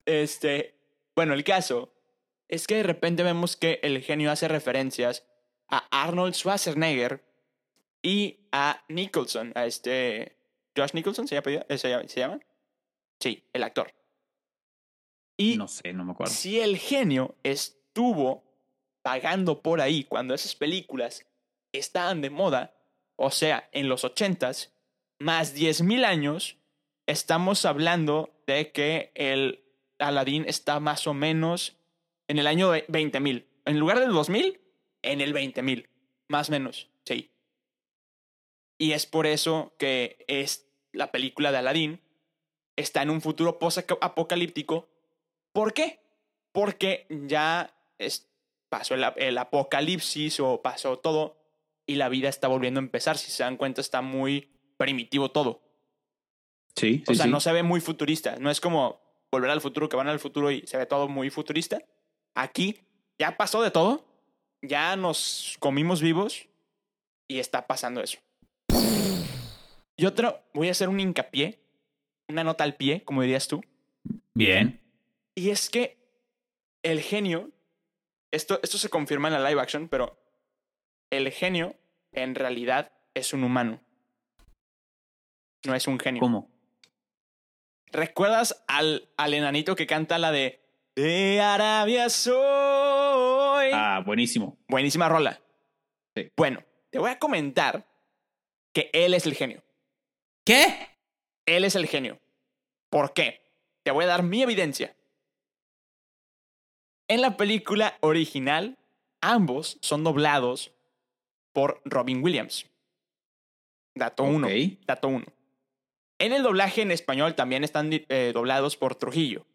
Este, 0.04 0.74
bueno, 1.16 1.32
el 1.32 1.44
caso 1.44 1.94
es 2.48 2.66
que 2.66 2.76
de 2.76 2.82
repente 2.82 3.22
vemos 3.22 3.56
que 3.56 3.80
el 3.82 4.02
genio 4.02 4.30
hace 4.30 4.48
referencias 4.48 5.26
a 5.68 5.86
Arnold 5.90 6.34
Schwarzenegger 6.34 7.24
y 8.02 8.40
a 8.52 8.84
Nicholson, 8.88 9.52
a 9.54 9.66
este 9.66 10.36
Josh 10.76 10.92
Nicholson, 10.94 11.28
¿se 11.28 11.34
llama? 11.34 11.64
¿Se 11.76 11.88
llama? 11.88 12.08
¿Se 12.08 12.20
llama? 12.20 12.40
Sí, 13.20 13.44
el 13.52 13.62
actor. 13.62 13.92
Y 15.36 15.56
no 15.56 15.68
sé, 15.68 15.92
no 15.92 16.04
me 16.04 16.12
acuerdo. 16.12 16.32
si 16.32 16.58
el 16.58 16.78
genio 16.78 17.36
estuvo 17.42 18.42
pagando 19.02 19.62
por 19.62 19.80
ahí 19.80 20.04
cuando 20.04 20.34
esas 20.34 20.54
películas 20.54 21.26
estaban 21.72 22.20
de 22.22 22.30
moda, 22.30 22.74
o 23.20 23.30
sea, 23.30 23.68
en 23.72 23.88
los 23.88 24.04
ochentas, 24.04 24.72
más 25.18 25.54
10.000 25.54 26.04
años, 26.04 26.56
estamos 27.06 27.64
hablando 27.64 28.30
de 28.46 28.70
que 28.70 29.10
el 29.14 29.64
Aladdin 29.98 30.44
está 30.46 30.78
más 30.78 31.06
o 31.06 31.14
menos 31.14 31.76
en 32.28 32.38
el 32.38 32.46
año 32.46 32.68
ve- 32.70 32.86
20.000. 32.88 33.46
En 33.64 33.78
lugar 33.78 33.98
del 33.98 34.12
2000, 34.12 34.60
en 35.02 35.20
el 35.20 35.32
20.000. 35.34 35.88
Más 36.28 36.48
o 36.48 36.52
menos, 36.52 36.88
sí. 37.04 37.32
Y 38.78 38.92
es 38.92 39.06
por 39.06 39.26
eso 39.26 39.74
que 39.78 40.24
es 40.28 40.68
la 40.92 41.10
película 41.10 41.50
de 41.50 41.58
Aladdin 41.58 42.00
está 42.76 43.02
en 43.02 43.10
un 43.10 43.20
futuro 43.20 43.58
post-apocalíptico. 43.58 44.88
¿Por 45.52 45.72
qué? 45.74 45.98
Porque 46.52 47.06
ya 47.10 47.74
es- 47.98 48.28
pasó 48.68 48.94
el 48.94 49.38
apocalipsis 49.38 50.38
o 50.38 50.62
pasó 50.62 50.98
todo 50.98 51.37
y 51.88 51.96
la 51.96 52.08
vida 52.10 52.28
está 52.28 52.46
volviendo 52.46 52.78
a 52.78 52.84
empezar. 52.84 53.16
Si 53.16 53.32
se 53.32 53.42
dan 53.42 53.56
cuenta, 53.56 53.80
está 53.80 54.02
muy 54.02 54.50
primitivo 54.76 55.30
todo. 55.30 55.62
Sí, 56.76 57.02
O 57.08 57.14
sea, 57.14 57.26
no 57.26 57.40
se 57.40 57.50
ve 57.50 57.64
muy 57.64 57.80
futurista. 57.80 58.36
No 58.38 58.50
es 58.50 58.60
como 58.60 59.00
volver 59.32 59.50
al 59.50 59.62
futuro, 59.62 59.88
que 59.88 59.96
van 59.96 60.06
al 60.06 60.20
futuro 60.20 60.50
y 60.52 60.64
se 60.66 60.76
ve 60.76 60.86
todo 60.86 61.08
muy 61.08 61.30
futurista. 61.30 61.82
Aquí 62.34 62.78
ya 63.18 63.36
pasó 63.36 63.62
de 63.62 63.70
todo. 63.70 64.04
Ya 64.62 64.94
nos 64.96 65.56
comimos 65.60 66.02
vivos 66.02 66.46
y 67.26 67.38
está 67.38 67.66
pasando 67.66 68.02
eso. 68.02 68.18
Y 69.96 70.04
otro, 70.04 70.40
voy 70.52 70.68
a 70.68 70.72
hacer 70.72 70.90
un 70.90 71.00
hincapié, 71.00 71.58
una 72.28 72.44
nota 72.44 72.64
al 72.64 72.76
pie, 72.76 73.02
como 73.02 73.22
dirías 73.22 73.48
tú. 73.48 73.62
Bien. 74.34 74.80
Y 75.34 75.50
es 75.50 75.70
que 75.70 75.96
el 76.82 77.00
genio, 77.00 77.50
esto, 78.30 78.60
esto 78.62 78.76
se 78.76 78.90
confirma 78.90 79.28
en 79.28 79.34
la 79.34 79.48
live 79.48 79.60
action, 79.60 79.88
pero 79.88 80.17
el 81.10 81.30
genio 81.32 81.76
en 82.12 82.34
realidad 82.34 82.92
es 83.14 83.32
un 83.32 83.44
humano. 83.44 83.80
No 85.64 85.74
es 85.74 85.86
un 85.86 85.98
genio. 85.98 86.20
¿Cómo? 86.20 86.50
¿Recuerdas 87.86 88.64
al, 88.68 89.08
al 89.16 89.34
enanito 89.34 89.74
que 89.74 89.86
canta 89.86 90.18
la 90.18 90.30
de 90.30 90.60
De 90.94 91.40
Arabia 91.40 92.08
soy? 92.10 93.70
Ah, 93.72 94.02
buenísimo. 94.04 94.58
Buenísima 94.68 95.08
rola. 95.08 95.40
Sí. 96.14 96.30
Bueno, 96.36 96.62
te 96.90 96.98
voy 96.98 97.10
a 97.10 97.18
comentar 97.18 97.86
que 98.72 98.90
él 98.92 99.14
es 99.14 99.26
el 99.26 99.34
genio. 99.34 99.62
¿Qué? 100.44 100.88
Él 101.46 101.64
es 101.64 101.74
el 101.74 101.86
genio. 101.86 102.20
¿Por 102.90 103.12
qué? 103.12 103.42
Te 103.82 103.90
voy 103.90 104.04
a 104.04 104.08
dar 104.08 104.22
mi 104.22 104.42
evidencia. 104.42 104.94
En 107.08 107.22
la 107.22 107.36
película 107.36 107.96
original, 108.00 108.78
ambos 109.22 109.78
son 109.80 110.04
doblados 110.04 110.72
por 111.52 111.80
Robin 111.84 112.22
Williams. 112.22 112.66
Dato 113.94 114.24
1. 114.24 114.46
Ok. 114.46 114.52
Dato 114.86 115.08
1. 115.08 115.26
En 116.20 116.32
el 116.32 116.42
doblaje 116.42 116.82
en 116.82 116.90
español 116.90 117.34
también 117.34 117.64
están 117.64 117.90
eh, 117.92 118.32
doblados 118.34 118.76
por 118.76 118.94
Trujillo. 118.94 119.46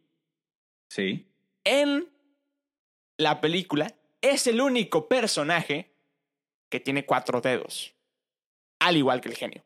Sí. 0.89 1.27
En 1.63 2.09
la 3.17 3.41
película 3.41 3.93
es 4.21 4.47
el 4.47 4.61
único 4.61 5.07
personaje 5.07 5.91
que 6.69 6.79
tiene 6.79 7.05
cuatro 7.05 7.41
dedos. 7.41 7.93
Al 8.79 8.97
igual 8.97 9.21
que 9.21 9.29
el 9.29 9.35
genio. 9.35 9.63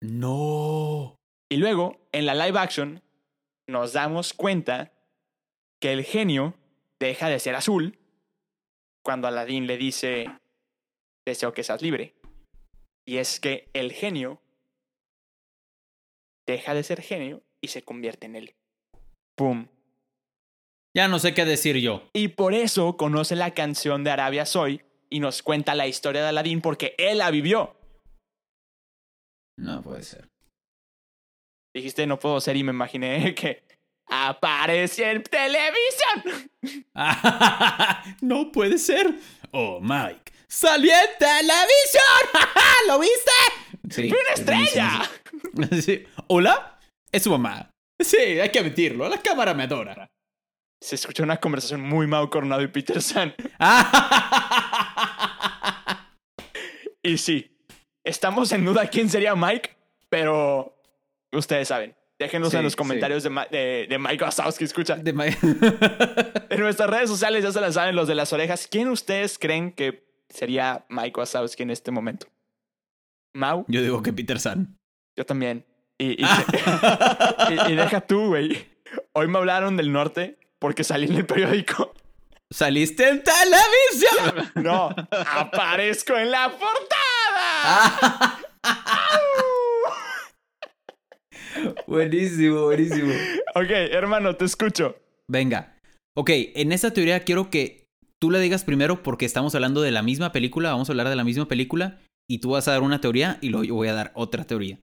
No. 0.00 1.16
Y 1.48 1.56
luego, 1.56 2.08
en 2.12 2.26
la 2.26 2.34
live 2.34 2.58
action, 2.58 3.02
nos 3.66 3.92
damos 3.92 4.32
cuenta 4.32 4.92
que 5.80 5.92
el 5.92 6.04
genio 6.04 6.54
deja 6.98 7.28
de 7.28 7.38
ser 7.38 7.54
azul 7.54 7.98
cuando 9.02 9.28
Aladdin 9.28 9.66
le 9.66 9.76
dice, 9.76 10.30
deseo 11.26 11.52
que 11.52 11.64
seas 11.64 11.82
libre. 11.82 12.14
Y 13.06 13.18
es 13.18 13.40
que 13.40 13.68
el 13.72 13.92
genio 13.92 14.40
deja 16.46 16.74
de 16.74 16.82
ser 16.82 17.02
genio 17.02 17.42
y 17.60 17.68
se 17.68 17.82
convierte 17.82 18.26
en 18.26 18.36
él. 18.36 18.54
¡Pum! 19.36 19.68
Ya 20.96 21.08
no 21.08 21.18
sé 21.18 21.34
qué 21.34 21.44
decir 21.44 21.76
yo. 21.78 22.08
Y 22.12 22.28
por 22.28 22.54
eso 22.54 22.96
conoce 22.96 23.34
la 23.34 23.52
canción 23.52 24.04
de 24.04 24.10
Arabia 24.10 24.46
Soy 24.46 24.82
y 25.10 25.20
nos 25.20 25.42
cuenta 25.42 25.74
la 25.74 25.88
historia 25.88 26.22
de 26.22 26.28
Aladdin 26.28 26.60
porque 26.60 26.94
él 26.98 27.18
la 27.18 27.30
vivió. 27.30 27.76
No 29.58 29.82
puede 29.82 30.02
ser. 30.02 30.28
Dijiste, 31.74 32.06
no 32.06 32.18
puedo 32.18 32.40
ser 32.40 32.56
y 32.56 32.62
me 32.62 32.70
imaginé 32.70 33.34
que 33.36 33.64
apareció 34.06 35.06
en 35.06 35.22
televisión. 35.24 36.50
no 38.20 38.52
puede 38.52 38.78
ser. 38.78 39.14
Oh, 39.50 39.80
Mike. 39.80 40.33
¡Salió 40.54 40.92
en 40.92 41.18
televisión! 41.18 42.30
¿Lo 42.86 42.98
viste? 43.00 43.32
Sí. 43.90 44.08
¡Fui 44.08 44.18
una 44.18 44.32
estrella! 44.34 45.10
Sí. 45.82 46.04
¿Hola? 46.28 46.78
Es 47.12 47.22
su 47.24 47.30
mamá. 47.30 47.70
Sí, 48.00 48.16
hay 48.16 48.50
que 48.50 48.58
admitirlo. 48.60 49.08
La 49.08 49.20
cámara 49.20 49.52
me 49.54 49.64
adora. 49.64 50.08
Se 50.80 50.94
escuchó 50.96 51.22
una 51.22 51.36
conversación 51.38 51.80
muy 51.80 52.06
Mau 52.08 52.28
Coronado 52.30 52.62
y 52.62 52.68
Peter 52.68 53.00
San. 53.02 53.34
Y 57.02 57.18
sí, 57.18 57.54
estamos 58.02 58.50
en 58.52 58.64
duda 58.64 58.88
quién 58.88 59.10
sería 59.10 59.34
Mike, 59.36 59.76
pero 60.08 60.74
ustedes 61.32 61.68
saben. 61.68 61.94
Déjenos 62.18 62.50
Sí, 62.50 62.56
en 62.56 62.62
los 62.62 62.72
sí. 62.72 62.76
comentarios 62.78 63.22
de, 63.22 63.30
de, 63.50 63.86
de 63.88 63.98
Mike 63.98 64.24
Wazowski, 64.24 64.64
escucha. 64.64 64.96
De 64.96 65.10
En 66.50 66.60
nuestras 66.60 66.88
redes 66.88 67.10
sociales 67.10 67.44
ya 67.44 67.52
se 67.52 67.60
las 67.60 67.74
saben 67.74 67.94
los 67.94 68.08
de 68.08 68.14
las 68.14 68.32
orejas. 68.32 68.66
¿Quién 68.70 68.88
ustedes 68.88 69.38
creen 69.38 69.70
que 69.72 70.02
sería 70.34 70.84
Mike 70.88 71.18
Wazowski 71.18 71.62
en 71.62 71.70
este 71.70 71.90
momento? 71.90 72.26
¿Mau? 73.34 73.64
Yo 73.68 73.82
digo 73.82 74.02
que 74.02 74.12
Peter 74.12 74.38
San. 74.38 74.76
Yo 75.16 75.24
también. 75.24 75.64
Y, 75.98 76.22
y, 76.22 76.24
y- 77.68 77.72
y 77.72 77.76
deja 77.76 78.00
tú, 78.00 78.28
güey. 78.28 78.66
Hoy 79.12 79.28
me 79.28 79.38
hablaron 79.38 79.76
del 79.76 79.92
norte 79.92 80.38
porque 80.58 80.84
salí 80.84 81.06
en 81.06 81.14
el 81.16 81.26
periódico. 81.26 81.92
¡Saliste 82.52 83.08
en 83.08 83.22
televisión! 83.24 84.52
No, 84.62 84.94
aparezco 85.10 86.16
en 86.16 86.30
la 86.30 86.50
portada. 86.50 86.68
Ah. 87.64 88.40
buenísimo, 91.86 92.64
buenísimo. 92.64 93.12
Ok, 93.54 93.70
hermano, 93.70 94.36
te 94.36 94.44
escucho. 94.44 94.96
Venga. 95.28 95.78
Ok, 96.16 96.30
en 96.32 96.72
esta 96.72 96.92
teoría 96.92 97.20
quiero 97.20 97.50
que 97.50 97.83
tú 98.24 98.30
la 98.30 98.38
digas 98.38 98.64
primero 98.64 99.02
porque 99.02 99.26
estamos 99.26 99.54
hablando 99.54 99.82
de 99.82 99.90
la 99.90 100.00
misma 100.00 100.32
película, 100.32 100.70
vamos 100.70 100.88
a 100.88 100.92
hablar 100.92 101.10
de 101.10 101.14
la 101.14 101.24
misma 101.24 101.46
película 101.46 102.00
y 102.26 102.38
tú 102.38 102.52
vas 102.52 102.66
a 102.68 102.70
dar 102.70 102.80
una 102.80 102.98
teoría 102.98 103.36
y 103.42 103.50
luego 103.50 103.64
yo 103.64 103.74
voy 103.74 103.88
a 103.88 103.92
dar 103.92 104.12
otra 104.14 104.44
teoría. 104.44 104.78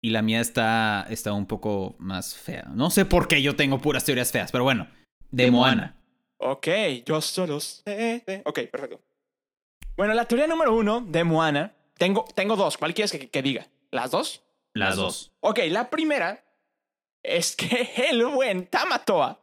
Y 0.00 0.10
la 0.10 0.22
mía 0.22 0.40
está, 0.40 1.04
está 1.10 1.32
un 1.32 1.46
poco 1.46 1.96
más 1.98 2.36
fea. 2.36 2.70
No 2.72 2.90
sé 2.90 3.04
por 3.04 3.26
qué 3.26 3.42
yo 3.42 3.56
tengo 3.56 3.80
puras 3.80 4.04
teorías 4.04 4.30
feas, 4.30 4.52
pero 4.52 4.62
bueno. 4.62 4.86
De, 5.32 5.46
De 5.46 5.50
Moana. 5.50 5.96
Ok, 6.36 6.68
yo 7.04 7.20
solo 7.20 7.58
sé. 7.58 8.22
Ok, 8.44 8.60
perfecto. 8.70 9.00
Bueno, 9.96 10.14
la 10.14 10.26
teoría 10.26 10.46
número 10.46 10.72
uno 10.76 11.00
de 11.00 11.24
Moana. 11.24 11.74
Tengo, 11.98 12.24
tengo 12.36 12.54
dos. 12.54 12.78
¿Cuál 12.78 12.94
quieres 12.94 13.10
que, 13.10 13.28
que 13.28 13.42
diga? 13.42 13.66
¿Las 13.90 14.12
dos? 14.12 14.44
Las 14.72 14.94
dos. 14.94 15.32
Ok, 15.40 15.58
la 15.68 15.90
primera 15.90 16.44
es 17.24 17.56
que 17.56 17.90
el 18.08 18.24
buen 18.26 18.68
Tamatoa, 18.68 19.40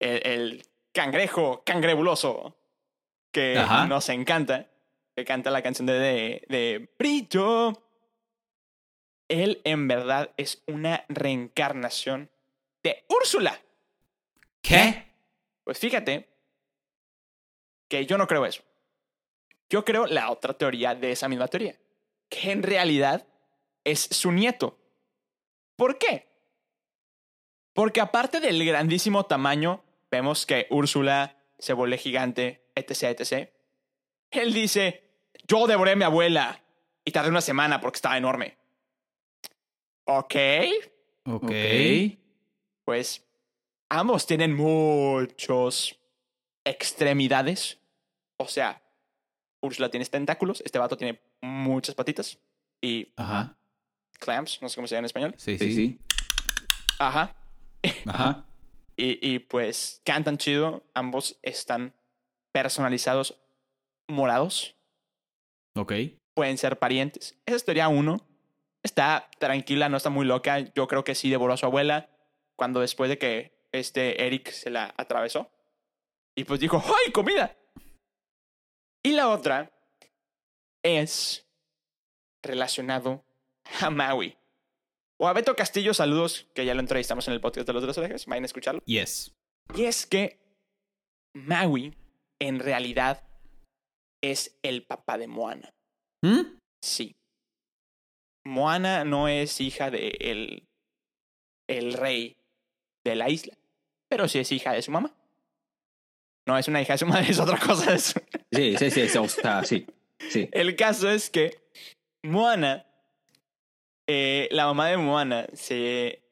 el, 0.00 0.26
el 0.26 0.66
cangrejo 0.94 1.62
cangrebuloso 1.64 2.56
que 3.30 3.58
Ajá. 3.58 3.86
nos 3.86 4.08
encanta, 4.08 4.70
que 5.14 5.24
canta 5.24 5.50
la 5.50 5.62
canción 5.62 5.86
de, 5.86 5.98
de, 5.98 6.44
de 6.48 6.94
Brillo, 6.98 7.72
él 9.28 9.60
en 9.64 9.88
verdad 9.88 10.32
es 10.36 10.62
una 10.66 11.04
reencarnación 11.08 12.30
de 12.82 13.04
Úrsula. 13.08 13.60
¿Qué? 14.62 15.12
Pues 15.64 15.78
fíjate 15.78 16.28
que 17.88 18.06
yo 18.06 18.16
no 18.16 18.26
creo 18.26 18.46
eso. 18.46 18.62
Yo 19.68 19.84
creo 19.84 20.06
la 20.06 20.30
otra 20.30 20.54
teoría 20.54 20.94
de 20.94 21.12
esa 21.12 21.28
misma 21.28 21.48
teoría, 21.48 21.76
que 22.28 22.52
en 22.52 22.62
realidad 22.62 23.26
es 23.82 24.00
su 24.00 24.30
nieto. 24.30 24.78
¿Por 25.76 25.98
qué? 25.98 26.28
Porque 27.72 28.00
aparte 28.00 28.40
del 28.40 28.64
grandísimo 28.64 29.26
tamaño, 29.26 29.83
vemos 30.14 30.46
que 30.46 30.66
Úrsula 30.70 31.36
se 31.58 31.72
vuelve 31.72 31.98
gigante, 31.98 32.66
etc., 32.74 33.18
etc. 33.20 33.50
Él 34.30 34.52
dice, 34.52 35.02
yo 35.46 35.66
devoré 35.66 35.92
a 35.92 35.96
mi 35.96 36.04
abuela 36.04 36.62
y 37.04 37.10
tardé 37.12 37.30
una 37.30 37.40
semana 37.40 37.80
porque 37.80 37.96
estaba 37.96 38.16
enorme. 38.18 38.56
Ok, 40.06 40.34
Ok. 41.26 41.50
pues 42.84 43.24
ambos 43.88 44.26
tienen 44.26 44.54
muchos 44.54 45.98
extremidades. 46.64 47.78
O 48.36 48.46
sea, 48.48 48.82
Úrsula 49.62 49.88
tiene 49.88 50.04
tentáculos, 50.06 50.60
este 50.64 50.78
vato 50.78 50.96
tiene 50.96 51.20
muchas 51.40 51.94
patitas 51.94 52.38
y 52.82 53.12
Ajá. 53.16 53.56
clamps, 54.18 54.60
no 54.60 54.68
sé 54.68 54.74
cómo 54.76 54.86
se 54.86 54.94
llama 54.94 55.00
en 55.00 55.04
español. 55.06 55.34
Sí, 55.38 55.56
Sí, 55.58 55.68
sí. 55.70 55.74
sí. 55.74 55.98
Ajá. 56.98 57.34
Ajá. 58.06 58.44
Y, 58.96 59.18
y 59.26 59.38
pues 59.40 60.00
cantan 60.04 60.38
chido, 60.38 60.84
ambos 60.94 61.38
están 61.42 61.94
personalizados 62.52 63.40
morados, 64.08 64.76
Ok. 65.76 65.92
pueden 66.34 66.58
ser 66.58 66.78
parientes. 66.78 67.36
Esa 67.46 67.56
es 67.56 67.64
teoría 67.64 67.88
uno. 67.88 68.20
Está 68.84 69.28
tranquila, 69.38 69.88
no 69.88 69.96
está 69.96 70.10
muy 70.10 70.26
loca. 70.26 70.60
Yo 70.60 70.86
creo 70.86 71.02
que 71.04 71.14
sí 71.14 71.30
devoró 71.30 71.54
a 71.54 71.56
su 71.56 71.66
abuela 71.66 72.08
cuando 72.56 72.80
después 72.80 73.08
de 73.08 73.18
que 73.18 73.66
este 73.72 74.26
Eric 74.26 74.50
se 74.50 74.70
la 74.70 74.94
atravesó. 74.96 75.50
Y 76.36 76.44
pues 76.44 76.60
dijo, 76.60 76.82
¡ay, 76.84 77.10
comida! 77.12 77.56
Y 79.02 79.12
la 79.12 79.28
otra 79.30 79.72
es 80.84 81.46
relacionado 82.42 83.24
a 83.80 83.90
Maui. 83.90 84.36
O 85.20 85.28
a 85.28 85.32
Beto 85.32 85.54
Castillo, 85.54 85.94
saludos, 85.94 86.48
que 86.54 86.64
ya 86.64 86.74
lo 86.74 86.80
entrevistamos 86.80 87.26
en 87.28 87.34
el 87.34 87.40
podcast 87.40 87.66
de 87.66 87.72
los 87.72 87.82
de 87.82 87.86
las 87.86 87.98
orejas. 87.98 88.26
Vayan 88.26 88.44
a 88.44 88.46
escucharlo. 88.46 88.82
Yes. 88.84 89.32
Y 89.74 89.84
es 89.84 90.06
que 90.06 90.40
Maui, 91.34 91.94
en 92.40 92.58
realidad, 92.58 93.26
es 94.22 94.58
el 94.62 94.84
papá 94.84 95.18
de 95.18 95.28
Moana. 95.28 95.70
¿Mm? 96.22 96.58
Sí. 96.82 97.14
Moana 98.46 99.04
no 99.04 99.28
es 99.28 99.60
hija 99.60 99.90
de 99.90 100.08
el, 100.20 100.66
el 101.68 101.94
rey 101.94 102.36
de 103.04 103.14
la 103.14 103.30
isla, 103.30 103.54
pero 104.10 104.28
sí 104.28 104.38
es 104.38 104.50
hija 104.52 104.72
de 104.72 104.82
su 104.82 104.90
mamá. 104.90 105.14
No 106.46 106.58
es 106.58 106.68
una 106.68 106.82
hija 106.82 106.94
de 106.94 106.98
su 106.98 107.06
madre, 107.06 107.26
es 107.30 107.38
otra 107.38 107.58
cosa. 107.58 107.96
Sí, 107.98 108.76
sí, 108.76 108.90
sí, 108.90 109.08
sí, 109.08 109.18
sí. 109.64 109.86
Sí. 110.30 110.48
El 110.52 110.76
caso 110.76 111.10
es 111.10 111.28
que 111.30 111.58
Moana, 112.24 112.86
eh, 114.06 114.48
la 114.50 114.66
mamá 114.66 114.88
de 114.88 114.96
Moana, 114.96 115.46
se... 115.52 116.22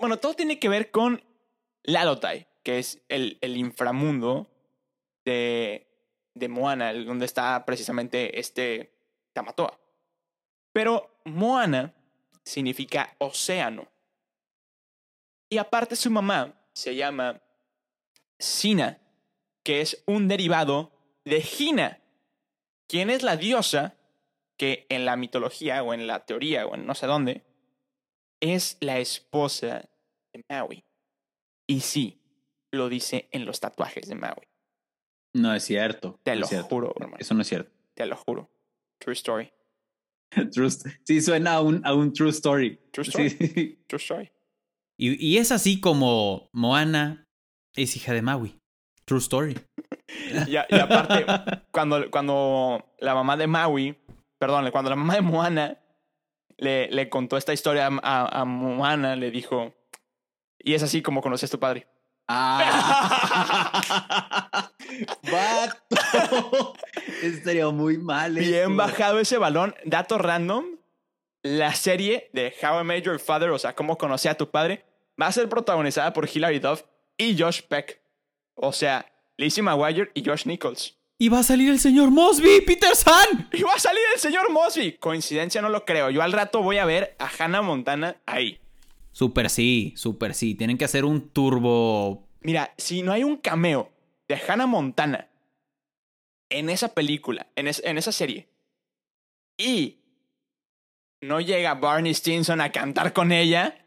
bueno, 0.00 0.18
todo 0.18 0.34
tiene 0.34 0.58
que 0.58 0.68
ver 0.68 0.90
con 0.90 1.22
Lalotai, 1.82 2.48
que 2.62 2.78
es 2.78 3.02
el, 3.08 3.38
el 3.40 3.56
inframundo 3.56 4.50
de, 5.24 5.88
de 6.34 6.48
Moana, 6.48 6.92
donde 6.92 7.26
está 7.26 7.64
precisamente 7.64 8.38
este 8.38 8.94
Tamatoa. 9.32 9.78
Pero 10.72 11.20
Moana 11.24 11.94
significa 12.44 13.14
océano. 13.18 13.88
Y 15.48 15.58
aparte 15.58 15.96
su 15.96 16.10
mamá 16.10 16.54
se 16.72 16.94
llama 16.94 17.42
Sina, 18.38 19.00
que 19.62 19.80
es 19.80 20.02
un 20.06 20.28
derivado 20.28 20.92
de 21.24 21.40
Gina, 21.42 22.00
quien 22.88 23.10
es 23.10 23.22
la 23.22 23.36
diosa 23.36 23.94
que 24.62 24.86
en 24.90 25.04
la 25.04 25.16
mitología 25.16 25.82
o 25.82 25.92
en 25.92 26.06
la 26.06 26.24
teoría 26.24 26.68
o 26.68 26.76
en 26.76 26.86
no 26.86 26.94
sé 26.94 27.08
dónde 27.08 27.42
es 28.40 28.76
la 28.80 29.00
esposa 29.00 29.88
de 30.32 30.44
Maui. 30.48 30.84
Y 31.66 31.80
sí, 31.80 32.20
lo 32.70 32.88
dice 32.88 33.28
en 33.32 33.44
los 33.44 33.58
tatuajes 33.58 34.06
de 34.08 34.14
Maui. 34.14 34.46
No 35.34 35.52
es 35.52 35.64
cierto. 35.64 36.20
Te 36.22 36.34
no 36.36 36.42
lo 36.42 36.46
cierto. 36.46 36.68
juro, 36.68 36.94
hermano. 36.94 37.16
Eso 37.18 37.34
no 37.34 37.42
es 37.42 37.48
cierto. 37.48 37.72
Te 37.94 38.06
lo 38.06 38.14
juro. 38.16 38.48
True 39.00 39.14
story. 39.14 39.52
True 40.52 40.68
st- 40.68 41.00
sí, 41.04 41.20
suena 41.20 41.54
a 41.54 41.60
un, 41.60 41.84
a 41.84 41.92
un 41.92 42.12
true 42.12 42.30
story. 42.30 42.78
True 42.92 43.02
story. 43.08 43.30
Sí. 43.30 43.82
True 43.88 43.98
story. 43.98 44.30
Y, 44.96 45.26
y 45.26 45.38
es 45.38 45.50
así 45.50 45.80
como 45.80 46.48
Moana 46.52 47.24
es 47.74 47.96
hija 47.96 48.12
de 48.12 48.22
Maui. 48.22 48.60
True 49.06 49.18
story. 49.18 49.56
Y, 50.46 50.56
a- 50.56 50.66
y 50.68 50.74
aparte, 50.78 51.24
cuando, 51.72 52.10
cuando 52.10 52.84
la 52.98 53.14
mamá 53.14 53.36
de 53.36 53.46
Maui, 53.46 53.96
perdón, 54.42 54.68
cuando 54.72 54.90
la 54.90 54.96
mamá 54.96 55.14
de 55.14 55.20
Moana 55.20 55.78
le, 56.56 56.90
le 56.90 57.08
contó 57.08 57.36
esta 57.36 57.52
historia 57.52 57.86
a, 57.86 58.00
a, 58.02 58.40
a 58.40 58.44
Moana, 58.44 59.14
le 59.14 59.30
dijo, 59.30 59.72
y 60.58 60.74
es 60.74 60.82
así 60.82 61.00
como 61.00 61.22
conocí 61.22 61.46
a 61.46 61.48
tu 61.48 61.60
padre. 61.60 61.86
Ah. 62.26 62.72
¡Vato! 65.30 66.74
Estaría 67.22 67.68
muy 67.68 67.98
mal. 67.98 68.34
Bien 68.34 68.54
esto. 68.62 68.74
bajado 68.74 69.20
ese 69.20 69.38
balón. 69.38 69.76
Dato 69.84 70.18
random. 70.18 70.64
La 71.44 71.72
serie 71.76 72.28
de 72.32 72.52
How 72.60 72.80
I 72.80 72.84
Met 72.84 73.04
Your 73.04 73.20
Father, 73.20 73.50
o 73.50 73.60
sea, 73.60 73.76
cómo 73.76 73.96
conocí 73.96 74.26
a 74.26 74.36
tu 74.36 74.50
padre, 74.50 74.84
va 75.20 75.28
a 75.28 75.32
ser 75.32 75.48
protagonizada 75.48 76.12
por 76.12 76.28
Hilary 76.28 76.58
Duff 76.58 76.82
y 77.16 77.40
Josh 77.40 77.62
Peck. 77.62 78.02
O 78.56 78.72
sea, 78.72 79.06
Lizzie 79.36 79.62
McGuire 79.62 80.10
y 80.14 80.24
Josh 80.24 80.46
Nichols. 80.46 80.98
Y 81.22 81.28
va 81.28 81.38
a 81.38 81.42
salir 81.44 81.70
el 81.70 81.78
señor 81.78 82.10
Mosby, 82.10 82.62
Peter 82.66 82.96
San. 82.96 83.48
Y 83.52 83.62
va 83.62 83.74
a 83.74 83.78
salir 83.78 84.02
el 84.12 84.18
señor 84.18 84.50
Mosby. 84.50 84.94
Coincidencia 84.94 85.62
no 85.62 85.68
lo 85.68 85.84
creo. 85.84 86.10
Yo 86.10 86.20
al 86.20 86.32
rato 86.32 86.62
voy 86.64 86.78
a 86.78 86.84
ver 86.84 87.14
a 87.20 87.30
Hannah 87.38 87.62
Montana 87.62 88.16
ahí. 88.26 88.58
Super 89.12 89.48
sí, 89.48 89.92
super 89.96 90.34
sí. 90.34 90.56
Tienen 90.56 90.78
que 90.78 90.84
hacer 90.84 91.04
un 91.04 91.28
turbo. 91.28 92.26
Mira, 92.40 92.74
si 92.76 93.02
no 93.02 93.12
hay 93.12 93.22
un 93.22 93.36
cameo 93.36 93.92
de 94.26 94.34
Hannah 94.48 94.66
Montana 94.66 95.28
en 96.50 96.68
esa 96.68 96.88
película, 96.92 97.46
en, 97.54 97.68
es- 97.68 97.82
en 97.84 97.98
esa 97.98 98.10
serie, 98.10 98.48
y 99.56 99.98
no 101.20 101.40
llega 101.40 101.74
Barney 101.74 102.14
Stinson 102.14 102.60
a 102.60 102.72
cantar 102.72 103.12
con 103.12 103.30
ella, 103.30 103.86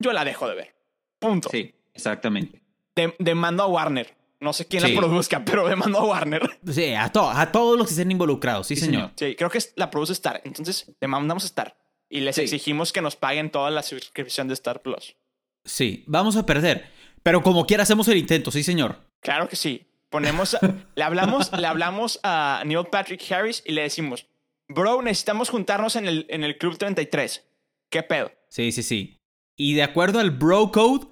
yo 0.00 0.12
la 0.12 0.24
dejo 0.24 0.48
de 0.48 0.56
ver. 0.56 0.74
Punto. 1.20 1.48
Sí, 1.48 1.76
exactamente. 1.94 2.60
De- 2.96 3.14
demando 3.20 3.62
a 3.62 3.68
Warner. 3.68 4.16
No 4.42 4.52
sé 4.52 4.66
quién 4.66 4.82
Sí. 4.82 4.92
la 4.92 4.98
produzca, 5.00 5.44
pero 5.44 5.68
demando 5.68 5.98
a 5.98 6.04
Warner. 6.04 6.58
Sí, 6.70 6.92
a, 6.94 7.10
to- 7.10 7.30
a 7.30 7.52
todos 7.52 7.78
los 7.78 7.86
que 7.86 7.92
estén 7.92 8.10
involucrados, 8.10 8.66
sí, 8.66 8.74
Sí, 8.76 8.86
señor. 8.86 9.10
Sí, 9.16 9.34
creo 9.36 9.48
que 9.50 9.60
la 9.76 9.90
produce 9.90 10.12
Star. 10.12 10.40
Entonces, 10.44 10.92
demandamos 11.00 11.44
a 11.44 11.46
Star. 11.46 11.76
Y 12.10 12.20
les 12.20 12.36
Sí. 12.36 12.42
exigimos 12.42 12.92
que 12.92 13.00
nos 13.00 13.16
paguen 13.16 13.50
toda 13.50 13.70
la 13.70 13.82
suscripción 13.82 14.48
de 14.48 14.54
Star 14.54 14.82
Plus. 14.82 15.16
Sí, 15.64 16.04
vamos 16.06 16.36
a 16.36 16.44
perder. 16.44 16.90
Pero 17.22 17.42
como 17.42 17.66
quiera 17.66 17.84
hacemos 17.84 18.08
el 18.08 18.16
intento, 18.18 18.50
sí, 18.50 18.62
señor. 18.64 18.96
Claro 19.20 19.48
que 19.48 19.56
sí. 19.56 19.86
Ponemos, 20.10 20.54
a- 20.54 20.60
le 20.96 21.02
hablamos, 21.04 21.50
le 21.56 21.66
hablamos 21.66 22.18
a 22.22 22.62
Neil 22.66 22.86
Patrick 22.90 23.22
Harris 23.32 23.62
y 23.64 23.72
le 23.72 23.82
decimos, 23.82 24.26
bro, 24.68 25.00
necesitamos 25.02 25.48
juntarnos 25.50 25.96
en 25.96 26.06
el, 26.08 26.26
en 26.28 26.42
el 26.44 26.58
Club 26.58 26.76
33. 26.76 27.46
¿Qué 27.90 28.02
pedo? 28.02 28.32
Sí, 28.48 28.72
sí, 28.72 28.82
sí. 28.82 29.16
Y 29.56 29.74
de 29.74 29.84
acuerdo 29.84 30.18
al 30.18 30.32
Bro 30.32 30.72
Code, 30.72 31.06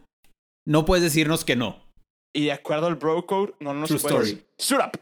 no 0.67 0.85
puedes 0.85 1.05
decirnos 1.05 1.45
que 1.45 1.55
no. 1.57 1.89
Y 2.33 2.45
de 2.47 2.53
acuerdo 2.53 2.87
al 2.87 2.95
bro 2.97 3.27
code, 3.27 3.55
no 3.61 3.75
nos 3.75 3.89
True 3.89 4.01
puede 4.01 4.15
story. 4.15 4.31
decir, 4.31 4.47
Suit 4.59 4.81
up. 4.81 5.01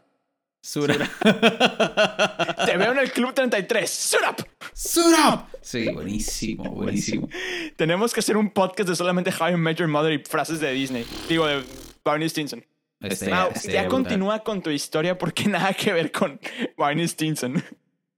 Sura. 0.61 0.95
Te 2.67 2.77
veo 2.77 2.93
en 2.93 2.99
el 2.99 3.13
Club 3.13 3.33
33. 3.33 3.89
Suit 3.89 4.23
up. 4.29 4.47
Sura. 4.75 5.49
Sí, 5.63 5.89
buenísimo, 5.93 6.65
buenísimo. 6.75 7.29
Tenemos 7.77 8.13
que 8.13 8.21
hacer 8.21 8.37
un 8.37 8.51
podcast 8.51 8.89
de 8.89 8.97
solamente 8.97 9.33
How 9.39 9.51
I 9.51 9.57
Met 9.57 9.79
Your 9.79 9.89
Mother 9.89 10.13
y 10.13 10.19
frases 10.25 10.61
de 10.61 10.73
Disney. 10.73 11.07
Digo, 11.29 11.47
de 11.47 11.63
Barney 12.05 12.29
Stinson. 12.29 12.65
Este, 13.01 13.31
Mau, 13.31 13.51
este, 13.55 13.73
ya 13.73 13.83
brutal. 13.83 13.89
continúa 13.89 14.43
con 14.43 14.61
tu 14.61 14.71
historia 14.71 15.17
porque 15.17 15.45
nada 15.49 15.73
que 15.75 15.93
ver 15.93 16.11
con 16.11 16.41
Barney 16.77 17.07
Stinson. 17.07 17.63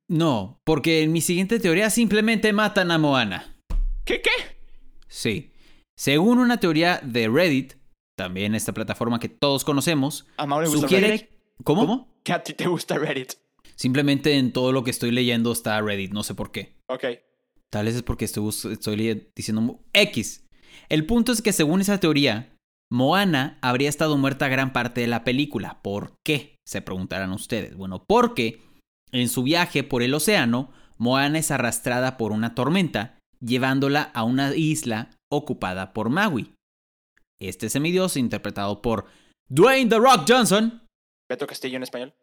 No, 0.08 0.60
porque 0.64 1.02
en 1.02 1.12
mi 1.12 1.20
siguiente 1.20 1.60
teoría 1.60 1.90
simplemente 1.90 2.52
matan 2.52 2.90
a 2.90 2.98
Moana. 2.98 3.54
¿Qué 4.04 4.22
qué? 4.22 4.30
Sí. 5.08 5.52
Según 5.94 6.38
una 6.38 6.58
teoría 6.58 7.00
de 7.04 7.28
Reddit, 7.28 7.74
también 8.20 8.54
esta 8.54 8.74
plataforma 8.74 9.18
que 9.18 9.30
todos 9.30 9.64
conocemos, 9.64 10.26
A 10.36 10.44
Mau 10.44 10.60
le 10.60 10.68
gusta 10.68 10.82
sugiere... 10.82 11.08
Reddit. 11.08 11.30
¿Cómo? 11.64 12.06
Que 12.22 12.34
a 12.34 12.42
ti 12.42 12.52
te 12.52 12.66
gusta 12.66 12.98
Reddit. 12.98 13.32
Simplemente 13.76 14.36
en 14.36 14.52
todo 14.52 14.72
lo 14.72 14.84
que 14.84 14.90
estoy 14.90 15.10
leyendo 15.10 15.52
está 15.52 15.80
Reddit, 15.80 16.12
no 16.12 16.22
sé 16.22 16.34
por 16.34 16.52
qué. 16.52 16.76
Ok. 16.88 17.04
Tal 17.70 17.86
vez 17.86 17.94
es 17.94 18.02
porque 18.02 18.26
estoy, 18.26 18.46
estoy 18.48 19.30
diciendo 19.34 19.80
X. 19.94 20.44
El 20.90 21.06
punto 21.06 21.32
es 21.32 21.40
que 21.40 21.54
según 21.54 21.80
esa 21.80 21.98
teoría, 21.98 22.54
Moana 22.90 23.58
habría 23.62 23.88
estado 23.88 24.18
muerta 24.18 24.48
gran 24.48 24.74
parte 24.74 25.00
de 25.00 25.06
la 25.06 25.24
película. 25.24 25.80
¿Por 25.80 26.12
qué? 26.22 26.56
Se 26.66 26.82
preguntarán 26.82 27.32
ustedes. 27.32 27.74
Bueno, 27.74 28.04
porque 28.06 28.60
en 29.12 29.30
su 29.30 29.42
viaje 29.42 29.82
por 29.82 30.02
el 30.02 30.12
océano, 30.12 30.72
Moana 30.98 31.38
es 31.38 31.50
arrastrada 31.50 32.18
por 32.18 32.32
una 32.32 32.54
tormenta, 32.54 33.16
llevándola 33.40 34.02
a 34.12 34.24
una 34.24 34.54
isla 34.54 35.08
ocupada 35.30 35.94
por 35.94 36.10
Maui. 36.10 36.52
Este 37.40 37.70
semidios, 37.70 38.16
interpretado 38.16 38.82
por 38.82 39.06
Dwayne 39.48 39.88
The 39.88 39.98
Rock 39.98 40.24
Johnson, 40.28 40.86
Beto 41.28 41.46
Castillo 41.46 41.76
en 41.76 41.82
español. 41.82 42.14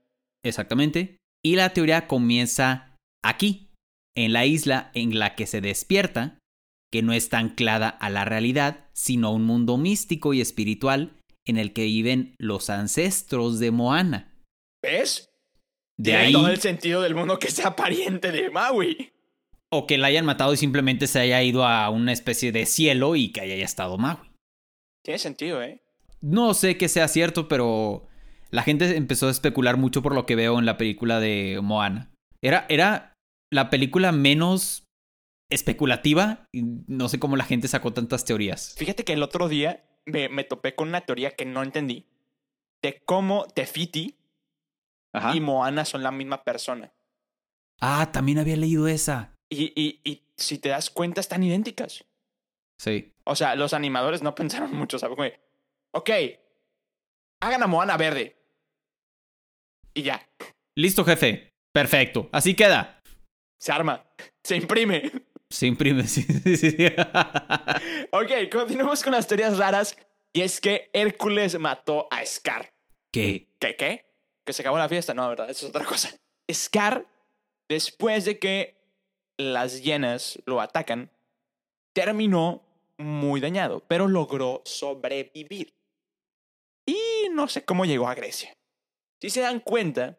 exactamente, 0.45 1.18
y 1.43 1.55
la 1.55 1.74
teoría 1.74 2.07
comienza 2.07 2.95
aquí, 3.24 3.72
en 4.15 4.34
la 4.34 4.45
isla 4.45 4.91
en 4.93 5.18
la 5.18 5.36
que 5.36 5.47
se 5.47 5.61
despierta, 5.61 6.39
que 6.91 7.01
no 7.01 7.13
está 7.13 7.39
anclada 7.39 7.89
a 7.89 8.09
la 8.09 8.26
realidad, 8.26 8.89
sino 8.93 9.28
a 9.28 9.32
un 9.32 9.43
mundo 9.43 9.78
místico 9.78 10.34
y 10.34 10.41
espiritual 10.41 11.13
en 11.45 11.57
el 11.57 11.74
que 11.74 11.86
viven 11.86 12.36
los 12.39 12.70
ancestros 12.70 13.59
de 13.59 13.72
Moana. 13.72 14.34
¿Ves? 14.84 15.30
De 15.97 16.11
Tiene 16.11 16.26
ahí, 16.26 16.34
todo 16.34 16.49
el 16.49 16.61
sentido 16.61 17.01
del 17.01 17.15
mundo 17.15 17.39
que 17.39 17.49
sea 17.49 17.76
pariente 17.76 18.32
de 18.32 18.49
Maui. 18.49 19.11
o 19.72 19.86
que 19.86 19.97
la 19.97 20.07
hayan 20.07 20.26
matado 20.26 20.53
y 20.53 20.57
simplemente 20.57 21.07
se 21.07 21.20
haya 21.20 21.43
ido 21.43 21.65
a 21.65 21.89
una 21.89 22.13
especie 22.13 22.51
de 22.51 22.65
cielo 22.65 23.15
y 23.15 23.32
que 23.32 23.41
haya 23.41 23.55
estado 23.55 23.97
Maui. 23.97 24.27
Tiene 25.08 25.20
sentido, 25.20 25.64
¿eh? 25.64 25.80
No 26.20 26.53
sé 26.53 26.78
que 26.78 26.89
sea 26.89 27.08
cierto, 27.08 27.47
pero 27.47 28.05
la 28.51 28.62
gente 28.62 28.97
empezó 28.97 29.30
a 29.30 29.32
especular 29.32 29.78
mucho 29.78 30.01
por 30.01 30.14
lo 30.14 30.26
que 30.26 30.36
veo 30.36 30.60
en 30.60 30.66
la 30.66 30.76
película 30.76 31.22
de 31.22 31.62
Moana. 31.64 32.12
Era, 32.41 32.66
era 32.68 33.14
la 33.49 33.70
película 33.70 34.12
menos 34.12 34.84
especulativa 35.49 36.45
y 36.53 36.64
no 36.88 37.08
sé 37.08 37.20
cómo 37.20 37.38
la 37.38 37.45
gente 37.45 37.70
sacó 37.70 37.93
tantas 37.93 38.26
teorías. 38.26 38.76
Fíjate 38.78 39.05
que 39.05 39.14
el 39.14 39.24
otro 39.24 39.47
día 39.47 39.86
me, 40.05 40.28
me 40.28 40.43
topé 40.43 40.76
con 40.76 40.89
una 40.89 40.99
teoría 40.99 41.32
que 41.32 41.45
no 41.45 41.64
entendí. 41.64 42.05
De 42.84 43.01
cómo 43.05 43.45
Tefiti 43.47 44.18
Ajá. 45.14 45.34
y 45.34 45.39
Moana 45.39 45.86
son 45.86 46.03
la 46.03 46.12
misma 46.12 46.43
persona. 46.43 46.91
Ah, 47.80 48.10
también 48.12 48.39
había 48.39 48.58
leído 48.58 48.89
esa. 48.89 49.34
Y, 49.49 49.72
y, 49.74 50.01
y 50.03 50.24
si 50.36 50.58
te 50.58 50.68
das 50.68 50.89
cuenta, 50.89 51.22
están 51.22 51.43
idénticas. 51.43 52.03
Sí. 52.78 53.14
O 53.24 53.36
sea, 53.36 53.56
los 53.56 53.74
animadores 53.74 54.22
no 54.22 54.36
pensaron 54.36 54.74
mucho, 54.74 55.00
¿sabes? 55.00 55.16
Como 55.16 55.30
ok, 55.92 56.10
hagan 57.42 57.64
a 57.64 57.68
Moana 57.68 57.98
verde. 57.98 58.36
Y 59.94 60.04
ya, 60.04 60.22
Listo, 60.78 61.04
jefe. 61.04 61.56
Perfecto. 61.74 62.30
Así 62.32 62.54
queda. 62.56 63.02
se 63.60 63.72
arma, 63.72 64.06
se 64.44 64.58
imprime. 64.58 65.12
Se 65.50 65.66
imprime. 65.66 66.04
sí, 66.08 66.22
sí, 66.22 66.56
sí. 66.56 66.76
Ok, 68.12 68.52
continuamos 68.52 69.02
con 69.02 69.14
las 69.14 69.28
teorías 69.28 69.58
raras. 69.58 69.98
Y 70.34 70.42
es 70.42 70.62
que 70.62 70.92
Hércules 70.94 71.58
mató 71.58 72.08
a 72.12 72.24
Scar. 72.24 72.72
¿Qué? 73.12 73.56
¿Qué, 73.60 73.76
qué? 73.76 74.06
¿Que 74.46 74.54
se 74.54 74.62
acabó 74.62 74.78
la 74.78 74.88
fiesta? 74.88 75.16
No, 75.16 75.28
¿verdad? 75.28 75.50
Eso 75.50 75.66
es 75.66 75.70
otra 75.72 75.84
cosa. 75.84 76.12
Scar, 76.52 77.08
después 77.68 78.26
de 78.26 78.38
que 78.38 78.78
las 79.40 79.82
hienas 79.82 80.40
lo 80.46 80.62
atacan, 80.62 81.10
terminó 81.96 82.66
muy 82.98 83.39
dañado, 83.39 83.84
pero 83.88 84.08
logró 84.08 84.62
sobrevivir. 84.66 85.74
Y 86.86 87.30
no 87.32 87.48
sé 87.48 87.66
cómo 87.66 87.86
llegó 87.86 88.08
a 88.08 88.16
Grecia. 88.16 88.54
Si 89.22 89.30
se 89.30 89.41
dan 89.41 89.60
cuenta, 89.60 90.18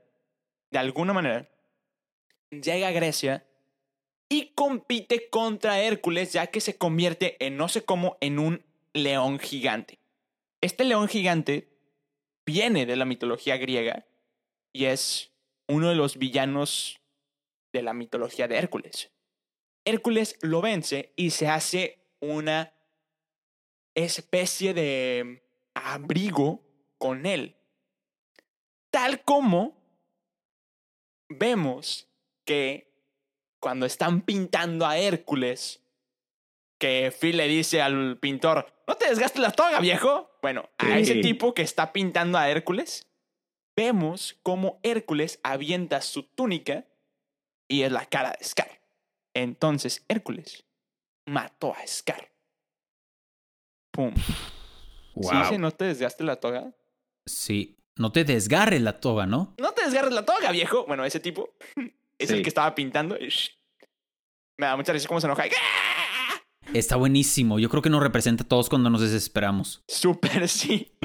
de 0.70 0.78
alguna 0.78 1.12
manera, 1.12 1.48
llega 2.50 2.88
a 2.88 2.92
Grecia 2.92 3.46
y 4.28 4.52
compite 4.54 5.30
contra 5.30 5.80
Hércules, 5.80 6.32
ya 6.32 6.48
que 6.48 6.60
se 6.60 6.76
convierte 6.76 7.42
en 7.44 7.56
no 7.56 7.68
sé 7.68 7.84
cómo 7.84 8.18
en 8.20 8.38
un 8.38 8.64
león 8.92 9.38
gigante. 9.38 9.98
Este 10.60 10.84
león 10.84 11.08
gigante 11.08 11.68
viene 12.44 12.86
de 12.86 12.96
la 12.96 13.04
mitología 13.04 13.56
griega 13.56 14.06
y 14.72 14.86
es 14.86 15.32
uno 15.68 15.88
de 15.88 15.94
los 15.94 16.18
villanos 16.18 17.00
de 17.72 17.82
la 17.82 17.94
mitología 17.94 18.48
de 18.48 18.56
Hércules. 18.56 19.10
Hércules 19.84 20.36
lo 20.42 20.60
vence 20.60 21.12
y 21.16 21.30
se 21.30 21.48
hace 21.48 21.97
una 22.20 22.72
especie 23.94 24.74
de 24.74 25.42
abrigo 25.74 26.64
con 26.98 27.26
él. 27.26 27.56
Tal 28.90 29.22
como 29.22 29.76
vemos 31.28 32.08
que 32.44 32.88
cuando 33.60 33.86
están 33.86 34.22
pintando 34.22 34.86
a 34.86 34.98
Hércules, 34.98 35.82
que 36.78 37.12
Phil 37.18 37.36
le 37.36 37.48
dice 37.48 37.82
al 37.82 38.18
pintor, 38.18 38.72
no 38.86 38.94
te 38.96 39.08
desgastes 39.08 39.42
la 39.42 39.50
toga, 39.50 39.80
viejo. 39.80 40.30
Bueno, 40.40 40.70
a 40.78 40.98
ese 40.98 41.16
tipo 41.16 41.52
que 41.52 41.62
está 41.62 41.92
pintando 41.92 42.38
a 42.38 42.48
Hércules, 42.48 43.08
vemos 43.76 44.38
cómo 44.42 44.80
Hércules 44.82 45.40
avienta 45.42 46.00
su 46.00 46.22
túnica 46.22 46.86
y 47.68 47.82
es 47.82 47.92
la 47.92 48.06
cara 48.06 48.34
de 48.38 48.44
Scar. 48.44 48.80
Entonces 49.34 50.04
Hércules 50.08 50.64
mató 51.28 51.74
a 51.74 51.86
Scar. 51.86 52.32
Pum. 53.92 54.14
¿Sí 54.14 55.36
dice 55.36 55.58
no 55.58 55.70
te 55.70 55.86
desgastes 55.86 56.26
la 56.26 56.36
toga? 56.36 56.72
Sí. 57.26 57.76
No 57.96 58.12
te 58.12 58.24
desgarres 58.24 58.80
la 58.80 59.00
toga, 59.00 59.26
¿no? 59.26 59.54
No 59.58 59.72
te 59.72 59.84
desgarres 59.84 60.12
la 60.12 60.24
toga, 60.24 60.52
viejo. 60.52 60.86
Bueno, 60.86 61.04
ese 61.04 61.20
tipo 61.20 61.54
es 62.18 62.30
el 62.30 62.42
que 62.42 62.48
estaba 62.48 62.74
pintando. 62.74 63.16
Me 64.56 64.66
da 64.66 64.76
mucha 64.76 64.92
risa 64.92 65.08
cómo 65.08 65.20
se 65.20 65.26
enoja. 65.26 65.44
Está 66.74 66.96
buenísimo. 66.96 67.58
Yo 67.58 67.68
creo 67.70 67.82
que 67.82 67.90
nos 67.90 68.02
representa 68.02 68.44
a 68.44 68.48
todos 68.48 68.68
cuando 68.68 68.90
nos 68.90 69.00
desesperamos. 69.00 69.82
Súper 69.88 70.48
sí. 70.48 70.96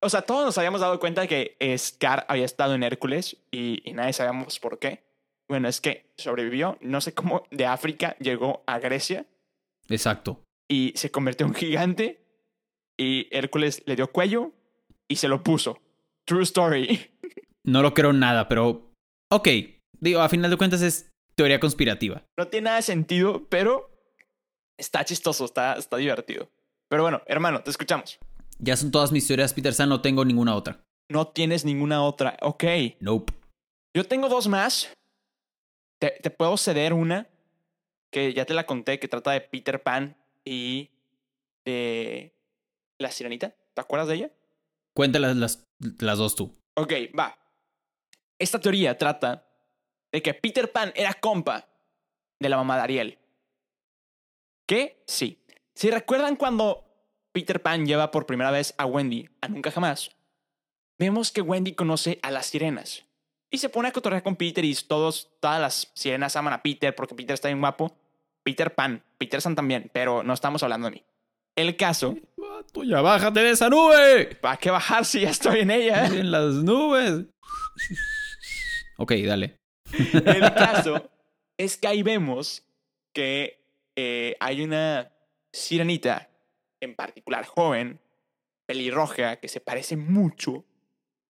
O 0.00 0.08
sea, 0.08 0.22
todos 0.22 0.46
nos 0.46 0.58
habíamos 0.58 0.80
dado 0.80 0.98
cuenta 0.98 1.26
que 1.26 1.56
Scar 1.76 2.24
había 2.28 2.44
estado 2.44 2.74
en 2.74 2.82
Hércules 2.82 3.36
y, 3.50 3.88
y 3.88 3.92
nadie 3.92 4.12
sabíamos 4.12 4.58
por 4.60 4.78
qué. 4.78 5.11
Bueno, 5.52 5.68
es 5.68 5.82
que 5.82 6.06
sobrevivió, 6.16 6.78
no 6.80 7.02
sé 7.02 7.12
cómo, 7.12 7.44
de 7.50 7.66
África 7.66 8.16
llegó 8.20 8.64
a 8.66 8.78
Grecia 8.78 9.26
Exacto. 9.90 10.42
y 10.66 10.94
se 10.96 11.10
convirtió 11.10 11.44
en 11.44 11.52
gigante 11.52 12.24
y 12.98 13.28
Hércules 13.30 13.82
le 13.84 13.94
dio 13.94 14.10
cuello 14.10 14.52
y 15.08 15.16
se 15.16 15.28
lo 15.28 15.42
puso. 15.42 15.78
True 16.24 16.44
story. 16.44 17.10
No 17.64 17.82
lo 17.82 17.92
creo 17.92 18.14
nada, 18.14 18.48
pero. 18.48 18.94
Ok. 19.30 19.48
Digo, 20.00 20.20
a 20.20 20.28
final 20.30 20.50
de 20.50 20.56
cuentas 20.56 20.80
es 20.80 21.10
teoría 21.36 21.60
conspirativa. 21.60 22.24
No 22.38 22.48
tiene 22.48 22.64
nada 22.64 22.76
de 22.78 22.82
sentido, 22.82 23.46
pero 23.50 23.90
está 24.78 25.04
chistoso, 25.04 25.44
está, 25.44 25.74
está 25.74 25.98
divertido. 25.98 26.48
Pero 26.88 27.02
bueno, 27.02 27.20
hermano, 27.26 27.62
te 27.62 27.70
escuchamos. 27.70 28.18
Ya 28.58 28.74
son 28.76 28.90
todas 28.90 29.12
mis 29.12 29.26
teorías, 29.26 29.52
Peter 29.52 29.74
San, 29.74 29.90
no 29.90 30.00
tengo 30.00 30.24
ninguna 30.24 30.56
otra. 30.56 30.80
No 31.10 31.28
tienes 31.28 31.66
ninguna 31.66 32.02
otra. 32.02 32.38
Ok. 32.40 32.64
Nope. 33.00 33.34
Yo 33.94 34.04
tengo 34.04 34.28
dos 34.28 34.48
más. 34.48 34.90
Te, 36.02 36.10
te 36.20 36.30
puedo 36.30 36.56
ceder 36.56 36.94
una 36.94 37.28
que 38.10 38.34
ya 38.34 38.44
te 38.44 38.54
la 38.54 38.66
conté, 38.66 38.98
que 38.98 39.06
trata 39.06 39.30
de 39.30 39.40
Peter 39.40 39.80
Pan 39.80 40.16
y 40.44 40.90
de 41.64 42.34
la 42.98 43.12
sirenita. 43.12 43.54
¿Te 43.72 43.80
acuerdas 43.80 44.08
de 44.08 44.14
ella? 44.16 44.30
Cuéntalas 44.96 45.36
las, 45.36 45.64
las 46.00 46.18
dos 46.18 46.34
tú. 46.34 46.58
Ok, 46.74 46.92
va. 47.16 47.38
Esta 48.36 48.58
teoría 48.58 48.98
trata 48.98 49.46
de 50.10 50.22
que 50.22 50.34
Peter 50.34 50.72
Pan 50.72 50.92
era 50.96 51.14
compa 51.14 51.68
de 52.40 52.48
la 52.48 52.56
mamá 52.56 52.74
de 52.78 52.82
Ariel. 52.82 53.18
¿Qué? 54.66 55.04
Sí. 55.06 55.40
Si 55.76 55.88
recuerdan 55.88 56.34
cuando 56.34 56.84
Peter 57.30 57.62
Pan 57.62 57.86
lleva 57.86 58.10
por 58.10 58.26
primera 58.26 58.50
vez 58.50 58.74
a 58.76 58.86
Wendy 58.86 59.30
a 59.40 59.46
Nunca 59.46 59.70
Jamás, 59.70 60.10
vemos 60.98 61.30
que 61.30 61.42
Wendy 61.42 61.76
conoce 61.76 62.18
a 62.24 62.32
las 62.32 62.46
sirenas. 62.46 63.06
Y 63.52 63.58
se 63.58 63.68
pone 63.68 63.88
a 63.88 63.92
cotorrear 63.92 64.22
con 64.22 64.34
Peter 64.34 64.64
y 64.64 64.74
todos, 64.74 65.30
todas 65.38 65.60
las 65.60 65.92
sirenas 65.94 66.34
aman 66.36 66.54
a 66.54 66.62
Peter 66.62 66.94
porque 66.94 67.14
Peter 67.14 67.34
está 67.34 67.48
bien 67.48 67.60
guapo. 67.60 67.94
Peter 68.42 68.74
Pan, 68.74 69.04
Peter 69.18 69.40
San 69.40 69.54
también, 69.54 69.90
pero 69.92 70.22
no 70.22 70.32
estamos 70.32 70.62
hablando 70.62 70.86
de 70.86 70.92
mí. 70.96 71.04
El 71.54 71.76
caso, 71.76 72.16
Tú 72.72 72.84
ya 72.84 73.02
bájate 73.02 73.40
de 73.40 73.50
esa 73.50 73.68
nube. 73.68 74.34
¿para 74.36 74.56
qué 74.56 74.70
bajar 74.70 75.04
si 75.04 75.20
ya 75.20 75.30
estoy 75.30 75.60
en 75.60 75.70
ella? 75.70 76.06
En 76.06 76.30
las 76.30 76.54
nubes. 76.54 77.26
Ok, 78.98 79.12
dale. 79.26 79.56
El 80.12 80.54
caso 80.54 81.10
es 81.58 81.76
que 81.76 81.88
ahí 81.88 82.02
vemos 82.02 82.64
que 83.14 83.66
eh, 83.96 84.36
hay 84.40 84.62
una 84.62 85.12
sirenita, 85.52 86.30
en 86.80 86.94
particular 86.94 87.44
joven, 87.44 88.00
pelirroja, 88.66 89.36
que 89.36 89.48
se 89.48 89.60
parece 89.60 89.96
mucho, 89.96 90.64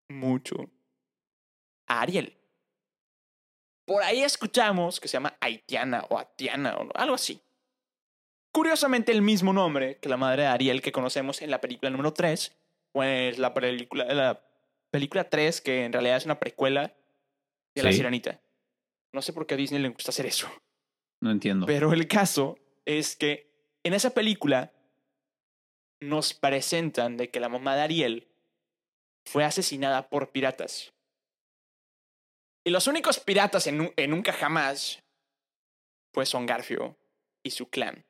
mucho 0.08 0.70
a 1.86 2.00
Ariel. 2.00 2.38
Por 3.86 4.02
ahí 4.02 4.22
escuchamos 4.22 5.00
que 5.00 5.08
se 5.08 5.14
llama 5.14 5.36
Haitiana 5.40 6.04
o 6.08 6.18
Atiana 6.18 6.76
o 6.76 6.88
algo 6.94 7.14
así. 7.14 7.40
Curiosamente 8.52 9.12
el 9.12 9.22
mismo 9.22 9.52
nombre 9.52 9.98
que 9.98 10.08
la 10.08 10.16
madre 10.16 10.42
de 10.42 10.48
Ariel 10.48 10.82
que 10.82 10.92
conocemos 10.92 11.42
en 11.42 11.50
la 11.50 11.60
película 11.60 11.90
número 11.90 12.12
3, 12.12 12.56
pues 12.92 13.38
la 13.38 13.54
película, 13.54 14.04
la 14.12 14.44
película 14.90 15.28
3, 15.28 15.60
que 15.60 15.84
en 15.84 15.92
realidad 15.92 16.18
es 16.18 16.26
una 16.26 16.38
precuela 16.38 16.94
de 17.74 17.82
la 17.82 17.92
sirenita. 17.92 18.40
No 19.12 19.22
sé 19.22 19.32
por 19.32 19.46
qué 19.46 19.54
a 19.54 19.56
Disney 19.56 19.80
le 19.80 19.88
gusta 19.88 20.10
hacer 20.10 20.26
eso. 20.26 20.48
No 21.20 21.30
entiendo. 21.30 21.66
Pero 21.66 21.92
el 21.92 22.06
caso 22.08 22.58
es 22.84 23.16
que 23.16 23.50
en 23.84 23.94
esa 23.94 24.10
película 24.10 24.72
nos 26.00 26.34
presentan 26.34 27.16
de 27.16 27.30
que 27.30 27.40
la 27.40 27.48
mamá 27.48 27.76
de 27.76 27.82
Ariel 27.82 28.28
fue 29.24 29.44
asesinada 29.44 30.08
por 30.08 30.30
piratas. 30.30 30.92
Y 32.64 32.70
los 32.70 32.86
únicos 32.86 33.18
piratas 33.18 33.66
en, 33.66 33.92
en 33.96 34.10
nunca 34.10 34.32
jamás, 34.32 35.02
pues 36.12 36.28
son 36.28 36.46
Garfio 36.46 36.96
y 37.44 37.50
su 37.50 37.68
clan. 37.68 38.04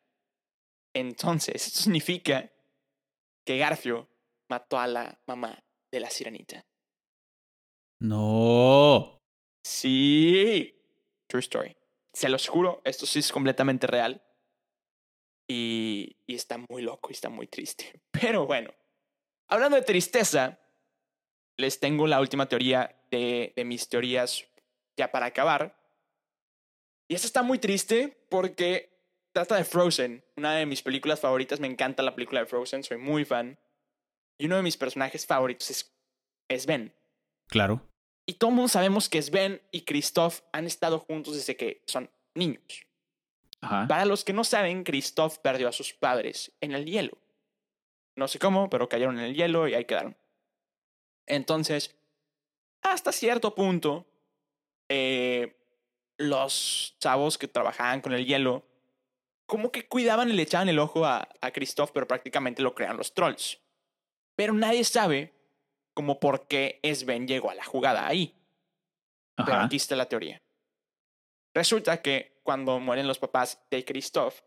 Entonces, 0.95 1.67
esto 1.67 1.81
significa 1.81 2.53
que 3.47 3.59
Garfio 3.59 4.09
mató 4.51 4.79
a 4.79 4.87
la 4.87 5.19
mamá 5.27 5.65
de 5.91 6.01
la 6.01 6.11
sirenita. 6.11 6.67
No. 8.01 9.19
Sí. 9.65 10.79
True 11.29 11.41
story. 11.41 11.77
Se 12.13 12.29
los 12.29 12.47
juro, 12.49 12.83
esto 12.85 13.07
sí 13.07 13.21
es 13.21 13.33
completamente 13.33 13.87
real. 13.87 14.23
Y, 15.49 16.17
y 16.27 16.35
está 16.35 16.59
muy 16.69 16.83
loco 16.83 17.09
y 17.11 17.15
está 17.15 17.31
muy 17.31 17.47
triste. 17.47 18.03
Pero 18.11 18.47
bueno, 18.47 18.75
hablando 19.49 19.77
de 19.77 19.83
tristeza, 19.83 20.59
les 21.57 21.81
tengo 21.81 22.07
la 22.07 22.21
última 22.21 22.49
teoría 22.49 22.97
de, 23.11 23.53
de 23.57 23.65
mis 23.65 23.89
teorías 23.89 24.45
ya 24.97 25.11
para 25.11 25.27
acabar. 25.27 25.77
Y 27.09 27.15
esta 27.15 27.27
está 27.27 27.43
muy 27.43 27.59
triste 27.59 28.27
porque 28.29 28.93
trata 29.33 29.57
de 29.57 29.65
Frozen, 29.65 30.25
una 30.37 30.55
de 30.55 30.67
mis 30.67 30.83
películas 30.83 31.21
favoritas. 31.21 31.61
Me 31.61 31.67
encanta 31.67 32.03
la 32.03 32.15
película 32.15 32.41
de 32.41 32.47
Frozen, 32.47 32.85
soy 32.85 32.99
muy 32.99 33.25
fan. 33.25 33.59
Y 34.39 34.47
uno 34.47 34.57
de 34.57 34.63
mis 34.63 34.77
personajes 34.77 35.27
favoritos 35.27 35.71
es, 35.71 35.95
es 36.49 36.67
Ben. 36.67 36.95
Claro. 37.49 37.89
Y 38.27 38.35
todo 38.35 38.51
el 38.51 38.57
mundo 38.57 38.69
sabemos 38.69 39.09
que 39.09 39.21
Sven 39.21 39.61
y 39.73 39.83
Christoph 39.83 40.41
han 40.53 40.67
estado 40.67 41.01
juntos 41.01 41.35
desde 41.35 41.57
que 41.57 41.83
son 41.87 42.11
niños. 42.35 42.87
Ajá. 43.61 43.87
Para 43.89 44.05
los 44.05 44.25
que 44.25 44.33
no 44.33 44.45
saben, 44.45 44.85
Christoph 44.85 45.39
perdió 45.39 45.69
a 45.69 45.73
sus 45.73 45.93
padres 45.93 46.53
en 46.61 46.73
el 46.73 46.87
hielo. 46.87 47.19
No 48.17 48.29
sé 48.29 48.39
cómo, 48.39 48.69
pero 48.69 48.89
cayeron 48.89 49.19
en 49.19 49.25
el 49.25 49.35
hielo 49.35 49.69
y 49.69 49.75
ahí 49.75 49.85
quedaron. 49.85 50.17
Entonces, 51.27 51.95
hasta 52.83 53.13
cierto 53.13 53.55
punto, 53.55 54.07
eh, 54.89 55.57
los 56.19 56.97
chavos 56.99 57.39
que 57.39 57.49
trabajaban 57.49 58.01
con 58.01 58.13
el 58.13 58.27
hielo, 58.27 58.67
como 59.47 59.71
que 59.71 59.87
cuidaban 59.87 60.31
y 60.31 60.33
le 60.33 60.43
echaban 60.43 60.69
el 60.69 60.79
ojo 60.79 61.05
a, 61.05 61.29
a 61.41 61.51
Christoph, 61.51 61.91
pero 61.93 62.07
prácticamente 62.07 62.63
lo 62.63 62.75
crean 62.75 62.97
los 62.97 63.15
trolls. 63.15 63.61
Pero 64.37 64.53
nadie 64.55 64.85
sabe 64.85 65.35
como 65.95 66.21
por 66.21 66.47
qué 66.47 66.81
Sven 66.83 67.27
llegó 67.27 67.51
a 67.51 67.55
la 67.55 67.65
jugada 67.65 68.07
ahí. 68.07 68.35
Pero 69.37 69.53
Ajá. 69.53 69.65
aquí 69.65 69.77
está 69.77 69.97
la 69.97 70.09
teoría. 70.09 70.43
Resulta 71.55 72.01
que 72.01 72.41
cuando 72.43 72.79
mueren 72.81 73.07
los 73.07 73.19
papás 73.19 73.63
de 73.71 73.85
Christoph, 73.85 74.41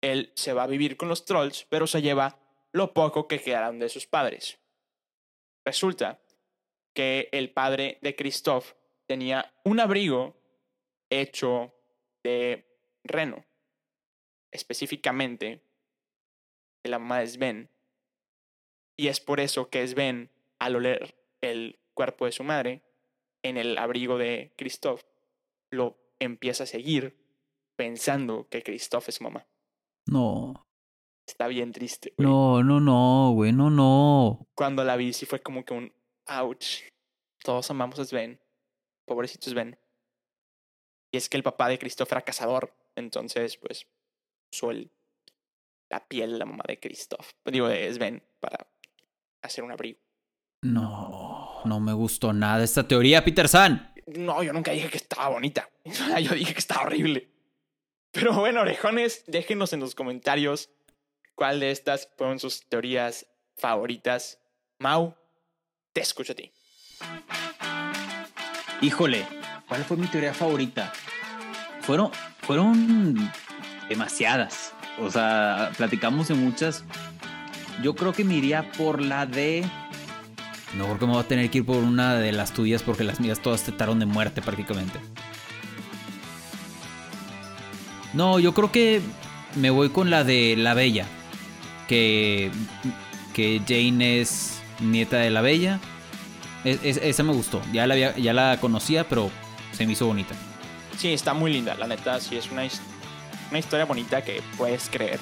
él 0.00 0.32
se 0.34 0.52
va 0.52 0.64
a 0.64 0.68
vivir 0.68 0.96
con 0.96 1.08
los 1.08 1.24
trolls, 1.24 1.66
pero 1.68 1.86
se 1.86 2.02
lleva 2.02 2.38
lo 2.72 2.92
poco 2.92 3.28
que 3.28 3.40
quedaron 3.40 3.78
de 3.78 3.88
sus 3.88 4.06
padres. 4.06 4.58
Resulta 5.64 6.20
que 6.94 7.28
el 7.32 7.50
padre 7.50 7.98
de 8.02 8.14
Christoph 8.14 8.72
tenía 9.06 9.52
un 9.64 9.80
abrigo 9.80 10.36
hecho 11.10 11.74
de 12.22 12.66
reno, 13.02 13.44
específicamente 14.50 15.62
de 16.82 16.90
la 16.90 16.98
mamá 16.98 17.20
de 17.20 17.26
Sven. 17.26 17.70
Y 18.96 19.08
es 19.08 19.20
por 19.20 19.40
eso 19.40 19.68
que 19.70 19.86
Sven, 19.86 20.30
al 20.58 20.76
oler 20.76 21.16
el 21.40 21.78
cuerpo 21.94 22.26
de 22.26 22.32
su 22.32 22.44
madre, 22.44 22.82
en 23.42 23.56
el 23.56 23.76
abrigo 23.76 24.16
de 24.16 24.52
Christoph, 24.56 25.02
lo 25.70 25.98
empieza 26.18 26.64
a 26.64 26.68
seguir 26.68 27.16
pensando 27.76 28.48
que 28.48 28.62
Christoph 28.62 29.08
es 29.08 29.20
mamá. 29.20 29.46
No. 30.06 30.63
Está 31.26 31.46
bien 31.48 31.72
triste. 31.72 32.12
güey. 32.16 32.28
No, 32.28 32.62
no, 32.62 32.80
no, 32.80 33.32
güey, 33.32 33.52
no, 33.52 33.70
no. 33.70 34.46
Cuando 34.54 34.84
la 34.84 34.96
vi, 34.96 35.12
sí 35.12 35.26
fue 35.26 35.40
como 35.40 35.64
que 35.64 35.74
un 35.74 35.92
ouch. 36.26 36.82
Todos 37.42 37.70
amamos 37.70 37.98
a 37.98 38.04
Sven. 38.04 38.40
Pobrecito 39.06 39.50
Sven. 39.50 39.78
Y 41.12 41.16
es 41.16 41.28
que 41.28 41.36
el 41.36 41.42
papá 41.42 41.68
de 41.68 41.78
Christoph 41.78 42.10
era 42.12 42.22
cazador. 42.22 42.74
Entonces, 42.96 43.56
pues, 43.56 43.86
usó 44.52 44.70
el- 44.70 44.90
la 45.90 46.06
piel 46.06 46.32
de 46.32 46.38
la 46.38 46.44
mamá 46.46 46.64
de 46.66 46.78
Christoph. 46.80 47.30
Digo, 47.44 47.68
de 47.68 47.92
Sven, 47.92 48.22
para 48.40 48.66
hacer 49.42 49.64
un 49.64 49.72
abrigo. 49.72 49.98
No, 50.62 51.60
no 51.64 51.80
me 51.80 51.92
gustó 51.92 52.32
nada 52.32 52.64
esta 52.64 52.86
teoría, 52.88 53.24
Peter 53.24 53.48
San. 53.48 53.92
No, 54.06 54.42
yo 54.42 54.52
nunca 54.52 54.72
dije 54.72 54.88
que 54.90 54.96
estaba 54.96 55.28
bonita. 55.28 55.68
Yo 56.22 56.34
dije 56.34 56.52
que 56.52 56.58
estaba 56.58 56.82
horrible. 56.86 57.30
Pero 58.10 58.32
bueno, 58.34 58.60
orejones, 58.62 59.24
déjenos 59.26 59.72
en 59.72 59.80
los 59.80 59.94
comentarios 59.94 60.70
cuál 61.34 61.60
de 61.60 61.70
estas 61.70 62.08
fueron 62.16 62.38
sus 62.38 62.68
teorías 62.68 63.26
favoritas. 63.56 64.38
Mau, 64.78 65.14
te 65.92 66.00
escucho 66.00 66.32
a 66.32 66.36
ti. 66.36 66.52
Híjole, 68.80 69.26
¿cuál 69.68 69.84
fue 69.84 69.96
mi 69.96 70.06
teoría 70.06 70.34
favorita? 70.34 70.92
Fueron, 71.82 72.10
fueron 72.42 73.30
demasiadas. 73.88 74.72
O 74.98 75.10
sea, 75.10 75.72
platicamos 75.76 76.28
de 76.28 76.34
muchas. 76.34 76.84
Yo 77.82 77.94
creo 77.94 78.12
que 78.12 78.24
me 78.24 78.34
iría 78.34 78.70
por 78.72 79.00
la 79.00 79.26
de. 79.26 79.64
No, 80.76 80.86
porque 80.86 81.06
me 81.06 81.12
voy 81.12 81.22
a 81.22 81.28
tener 81.28 81.50
que 81.50 81.58
ir 81.58 81.66
por 81.66 81.76
una 81.76 82.14
de 82.14 82.32
las 82.32 82.52
tuyas 82.52 82.82
porque 82.82 83.04
las 83.04 83.20
mías 83.20 83.40
todas 83.40 83.62
trataron 83.62 83.98
de 83.98 84.06
muerte 84.06 84.42
prácticamente. 84.42 84.98
No, 88.12 88.38
yo 88.38 88.54
creo 88.54 88.70
que 88.70 89.00
me 89.56 89.70
voy 89.70 89.90
con 89.90 90.10
la 90.10 90.24
de 90.24 90.54
la 90.56 90.74
Bella. 90.74 91.06
Que, 91.88 92.50
que 93.34 93.60
Jane 93.66 94.20
es 94.20 94.60
nieta 94.80 95.18
de 95.18 95.30
la 95.30 95.40
Bella. 95.40 95.80
Es- 96.64 96.80
es- 96.82 96.96
esa 96.98 97.22
me 97.22 97.32
gustó. 97.32 97.60
Ya 97.72 97.86
la, 97.86 97.94
había- 97.94 98.16
ya 98.16 98.32
la 98.32 98.58
conocía, 98.60 99.06
pero 99.08 99.30
se 99.72 99.86
me 99.86 99.92
hizo 99.92 100.06
bonita. 100.06 100.34
Sí, 100.96 101.12
está 101.12 101.34
muy 101.34 101.52
linda, 101.52 101.74
la 101.74 101.86
neta, 101.86 102.20
sí 102.20 102.36
es 102.36 102.50
una, 102.50 102.62
una 103.50 103.58
historia 103.58 103.84
bonita 103.84 104.22
que 104.22 104.40
puedes 104.56 104.88
creer. 104.88 105.18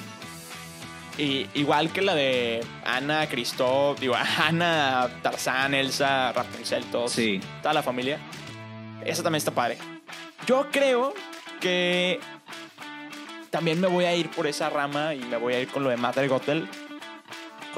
Y 1.17 1.47
igual 1.53 1.91
que 1.91 2.01
la 2.01 2.15
de 2.15 2.63
Ana, 2.85 3.27
Christoph, 3.27 3.99
digo, 3.99 4.15
Ana, 4.43 5.09
Tarzán, 5.21 5.73
Elsa, 5.73 6.31
Rapunzel, 6.31 6.85
todos, 6.85 7.11
Sí. 7.11 7.39
toda 7.61 7.73
la 7.73 7.83
familia. 7.83 8.19
Esa 9.05 9.21
también 9.21 9.37
está 9.39 9.51
padre. 9.51 9.77
Yo 10.47 10.67
creo 10.71 11.13
que 11.59 12.19
también 13.53 13.79
me 13.79 13.87
voy 13.87 14.05
a 14.05 14.15
ir 14.15 14.31
por 14.31 14.47
esa 14.47 14.67
rama 14.71 15.13
y 15.13 15.19
me 15.19 15.37
voy 15.37 15.53
a 15.53 15.59
ir 15.59 15.67
con 15.67 15.83
lo 15.83 15.91
de 15.91 15.97
Mother 15.97 16.27
Gothel. 16.27 16.67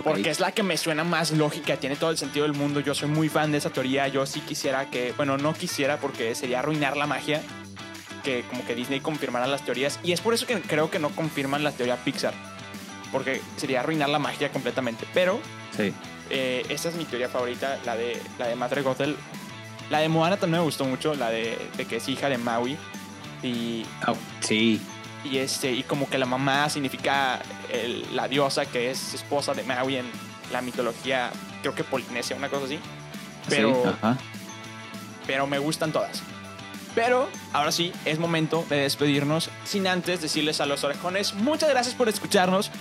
Porque 0.02 0.30
es 0.30 0.40
la 0.40 0.54
que 0.54 0.64
me 0.64 0.78
suena 0.78 1.04
más 1.04 1.32
lógica, 1.32 1.76
tiene 1.76 1.98
todo 1.98 2.12
el 2.12 2.18
sentido 2.18 2.44
del 2.44 2.54
mundo. 2.54 2.80
Yo 2.80 2.96
soy 2.96 3.10
muy 3.10 3.28
fan 3.28 3.52
de 3.52 3.58
esa 3.58 3.70
teoría. 3.72 4.08
Yo 4.08 4.26
sí 4.26 4.40
quisiera 4.40 4.90
que, 4.90 5.12
bueno, 5.18 5.38
no 5.38 5.54
quisiera 5.54 5.98
porque 5.98 6.34
sería 6.34 6.60
arruinar 6.60 6.96
la 6.96 7.08
magia. 7.08 7.42
Que 8.24 8.44
como 8.50 8.66
que 8.66 8.74
Disney 8.74 9.02
confirmara 9.02 9.48
las 9.48 9.64
teorías. 9.66 10.00
Y 10.02 10.14
es 10.14 10.22
por 10.22 10.34
eso 10.34 10.46
que 10.48 10.62
creo 10.62 10.90
que 10.90 10.98
no 11.00 11.10
confirman 11.10 11.62
la 11.66 11.74
teoría 11.74 11.98
Pixar. 11.98 12.34
Porque 13.12 13.42
sería 13.58 13.82
arruinar 13.82 14.08
la 14.08 14.20
magia 14.20 14.50
completamente. 14.54 15.06
Pero 15.14 15.42
Sí. 15.76 15.94
eh, 16.30 16.66
esa 16.70 16.88
es 16.88 16.96
mi 16.96 17.04
teoría 17.04 17.28
favorita, 17.28 17.80
la 17.86 17.98
de, 17.98 18.18
la 18.40 18.48
de 18.48 18.56
Matre 18.56 18.82
Gothel. 18.82 19.18
La 19.90 20.00
de 20.00 20.08
Moana 20.08 20.38
también 20.38 20.62
me 20.62 20.66
gustó 20.66 20.86
mucho, 20.86 21.16
la 21.16 21.30
de, 21.30 21.58
de 21.76 21.86
que 21.86 21.98
es 21.98 22.08
hija 22.08 22.30
de 22.30 22.38
Maui. 22.38 22.78
Y, 23.44 23.86
Ah, 24.02 24.14
sí. 24.40 24.82
Y, 25.26 25.38
este, 25.40 25.72
y 25.72 25.84
como 25.84 26.10
que 26.10 26.18
la 26.18 26.26
mamá 26.26 26.70
significa 26.70 27.42
el- 27.72 28.16
la 28.16 28.28
diosa 28.28 28.66
que 28.66 28.92
es 28.92 29.14
esposa 29.14 29.54
de 29.54 29.64
Maui 29.64 29.98
en 29.98 30.06
la 30.52 30.62
mitología, 30.62 31.32
creo 31.62 31.74
que 31.76 31.84
polinesia, 31.84 32.36
una 32.36 32.50
cosa 32.50 32.66
así. 32.66 32.80
Pero, 33.50 33.74
sí, 33.84 33.90
ajá. 34.02 34.18
pero 35.28 35.48
me 35.48 35.58
gustan 35.60 35.92
todas. 35.92 36.22
Pero 36.94 37.28
ahora 37.52 37.72
sí, 37.72 37.92
es 38.06 38.20
momento 38.20 38.66
de 38.70 38.78
despedirnos 38.78 39.50
sin 39.66 39.86
antes 39.88 40.22
decirles 40.22 40.62
a 40.62 40.66
los 40.66 40.84
orejones 40.86 41.34
muchas 41.34 41.70
gracias 41.70 41.94
por 41.96 42.08
escucharnos, 42.08 42.72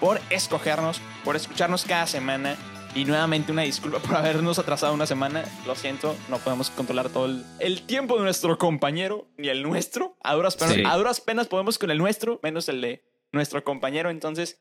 por 0.00 0.20
escogernos, 0.30 1.00
por 1.24 1.34
escucharnos 1.36 1.84
cada 1.84 2.06
semana. 2.06 2.56
Y 2.94 3.04
nuevamente 3.04 3.52
una 3.52 3.62
disculpa 3.62 3.98
por 4.02 4.14
habernos 4.16 4.58
atrasado 4.58 4.94
una 4.94 5.06
semana. 5.06 5.44
Lo 5.66 5.74
siento, 5.74 6.16
no 6.30 6.38
podemos 6.38 6.70
controlar 6.70 7.10
todo 7.10 7.26
el, 7.26 7.44
el 7.58 7.82
tiempo 7.82 8.16
de 8.16 8.22
nuestro 8.24 8.56
compañero, 8.58 9.26
ni 9.36 9.48
el 9.48 9.62
nuestro. 9.62 10.16
A 10.22 10.34
duras, 10.34 10.56
penas, 10.56 10.74
Sí. 10.74 10.82
a 10.86 10.96
duras 10.96 11.20
penas 11.20 11.46
podemos 11.48 11.78
con 11.78 11.90
el 11.90 11.98
nuestro, 11.98 12.40
menos 12.42 12.68
el 12.68 12.80
de 12.80 13.04
nuestro 13.32 13.62
compañero. 13.64 14.08
Entonces, 14.08 14.60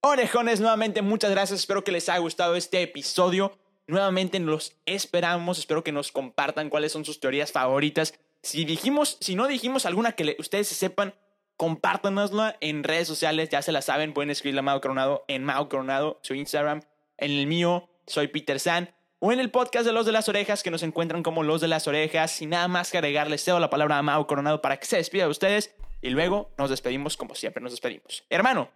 orejones, 0.00 0.60
nuevamente 0.60 1.02
muchas 1.02 1.30
gracias. 1.30 1.60
Espero 1.60 1.84
que 1.84 1.92
les 1.92 2.08
haya 2.08 2.18
gustado 2.20 2.56
este 2.56 2.80
episodio. 2.82 3.58
Nuevamente 3.86 4.38
los 4.40 4.72
esperamos. 4.86 5.58
Espero 5.58 5.84
que 5.84 5.92
nos 5.92 6.10
compartan 6.10 6.70
cuáles 6.70 6.90
son 6.92 7.04
sus 7.04 7.20
teorías 7.20 7.52
favoritas. 7.52 8.14
Si 8.42 8.64
dijimos, 8.64 9.18
si 9.20 9.34
no 9.34 9.46
dijimos 9.46 9.84
alguna 9.84 10.12
que 10.12 10.24
le- 10.24 10.36
ustedes 10.38 10.68
sepan, 10.68 11.14
compártanosla 11.58 12.56
en 12.60 12.82
redes 12.82 13.08
sociales. 13.08 13.50
Ya 13.50 13.60
se 13.60 13.72
la 13.72 13.82
saben. 13.82 14.14
Pueden 14.14 14.30
escribirle 14.30 14.60
a 14.60 14.62
Mau 14.62 14.80
Coronado 14.80 15.24
en 15.28 15.44
Mau 15.44 15.68
Coronado, 15.68 16.18
su 16.22 16.32
Instagram. 16.34 16.80
En 17.18 17.30
el 17.30 17.46
mío, 17.46 17.88
soy 18.06 18.28
Peter 18.28 18.58
San. 18.60 18.94
O 19.18 19.32
en 19.32 19.40
el 19.40 19.50
podcast 19.50 19.86
de 19.86 19.92
Los 19.92 20.04
de 20.04 20.12
las 20.12 20.28
Orejas, 20.28 20.62
que 20.62 20.70
nos 20.70 20.82
encuentran 20.82 21.22
como 21.22 21.42
Los 21.42 21.60
de 21.60 21.68
las 21.68 21.88
Orejas. 21.88 22.30
Sin 22.30 22.50
nada 22.50 22.68
más 22.68 22.90
que 22.90 22.98
agregarles, 22.98 23.42
cedo 23.42 23.58
la 23.60 23.70
palabra 23.70 23.98
a 23.98 24.02
Mau 24.02 24.26
Coronado 24.26 24.60
para 24.60 24.78
que 24.78 24.86
se 24.86 24.96
despida 24.96 25.24
de 25.24 25.30
ustedes. 25.30 25.74
Y 26.02 26.10
luego 26.10 26.50
nos 26.58 26.68
despedimos 26.68 27.16
como 27.16 27.34
siempre 27.34 27.62
nos 27.62 27.72
despedimos. 27.72 28.24
Hermano, 28.28 28.70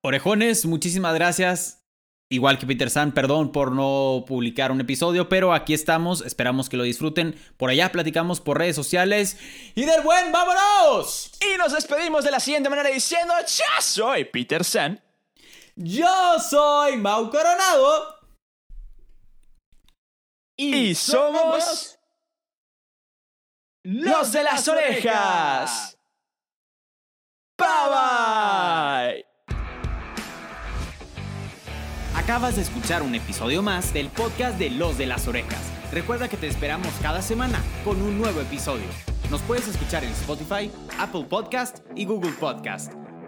Orejones, 0.00 0.66
muchísimas 0.66 1.14
gracias. 1.14 1.84
Igual 2.28 2.58
que 2.58 2.66
Peter 2.66 2.88
San, 2.88 3.12
perdón 3.12 3.52
por 3.52 3.72
no 3.72 4.24
publicar 4.26 4.72
un 4.72 4.80
episodio, 4.80 5.28
pero 5.28 5.52
aquí 5.52 5.74
estamos, 5.74 6.22
esperamos 6.22 6.70
que 6.70 6.78
lo 6.78 6.82
disfruten. 6.82 7.38
Por 7.58 7.68
allá 7.68 7.92
platicamos 7.92 8.40
por 8.40 8.56
redes 8.56 8.74
sociales. 8.74 9.36
Y 9.74 9.84
del 9.84 10.00
buen, 10.00 10.32
vámonos. 10.32 11.32
Y 11.40 11.58
nos 11.58 11.72
despedimos 11.72 12.24
de 12.24 12.30
la 12.30 12.40
siguiente 12.40 12.70
manera 12.70 12.88
diciendo, 12.88 13.34
ya 13.46 13.82
soy 13.82 14.24
Peter 14.24 14.64
San. 14.64 14.98
Yo 15.76 16.38
soy 16.38 16.96
Mau 16.96 17.30
Coronado. 17.30 18.18
Y, 20.56 20.94
somos 20.94 21.98
los 23.82 24.32
de 24.32 24.44
las 24.44 24.68
orejas. 24.68 25.98
Bye 27.58 27.66
bye. 27.88 29.26
Acabas 32.14 32.56
de 32.56 32.62
escuchar 32.62 33.02
un 33.02 33.14
episodio 33.14 33.62
más 33.62 33.92
del 33.92 34.08
podcast 34.08 34.58
de 34.58 34.70
Los 34.70 34.98
de 34.98 35.06
las 35.06 35.26
Orejas. 35.26 35.72
Recuerda 35.90 36.28
que 36.28 36.36
te 36.36 36.46
esperamos 36.46 36.92
cada 37.00 37.22
semana 37.22 37.60
con 37.84 38.00
un 38.00 38.18
nuevo 38.18 38.40
episodio. 38.40 38.86
Nos 39.30 39.40
puedes 39.42 39.66
escuchar 39.66 40.04
en 40.04 40.10
Spotify, 40.10 40.70
Apple 40.98 41.24
Podcast 41.24 41.78
y 41.96 42.04
Google 42.04 42.32
Podcast. 42.32 42.92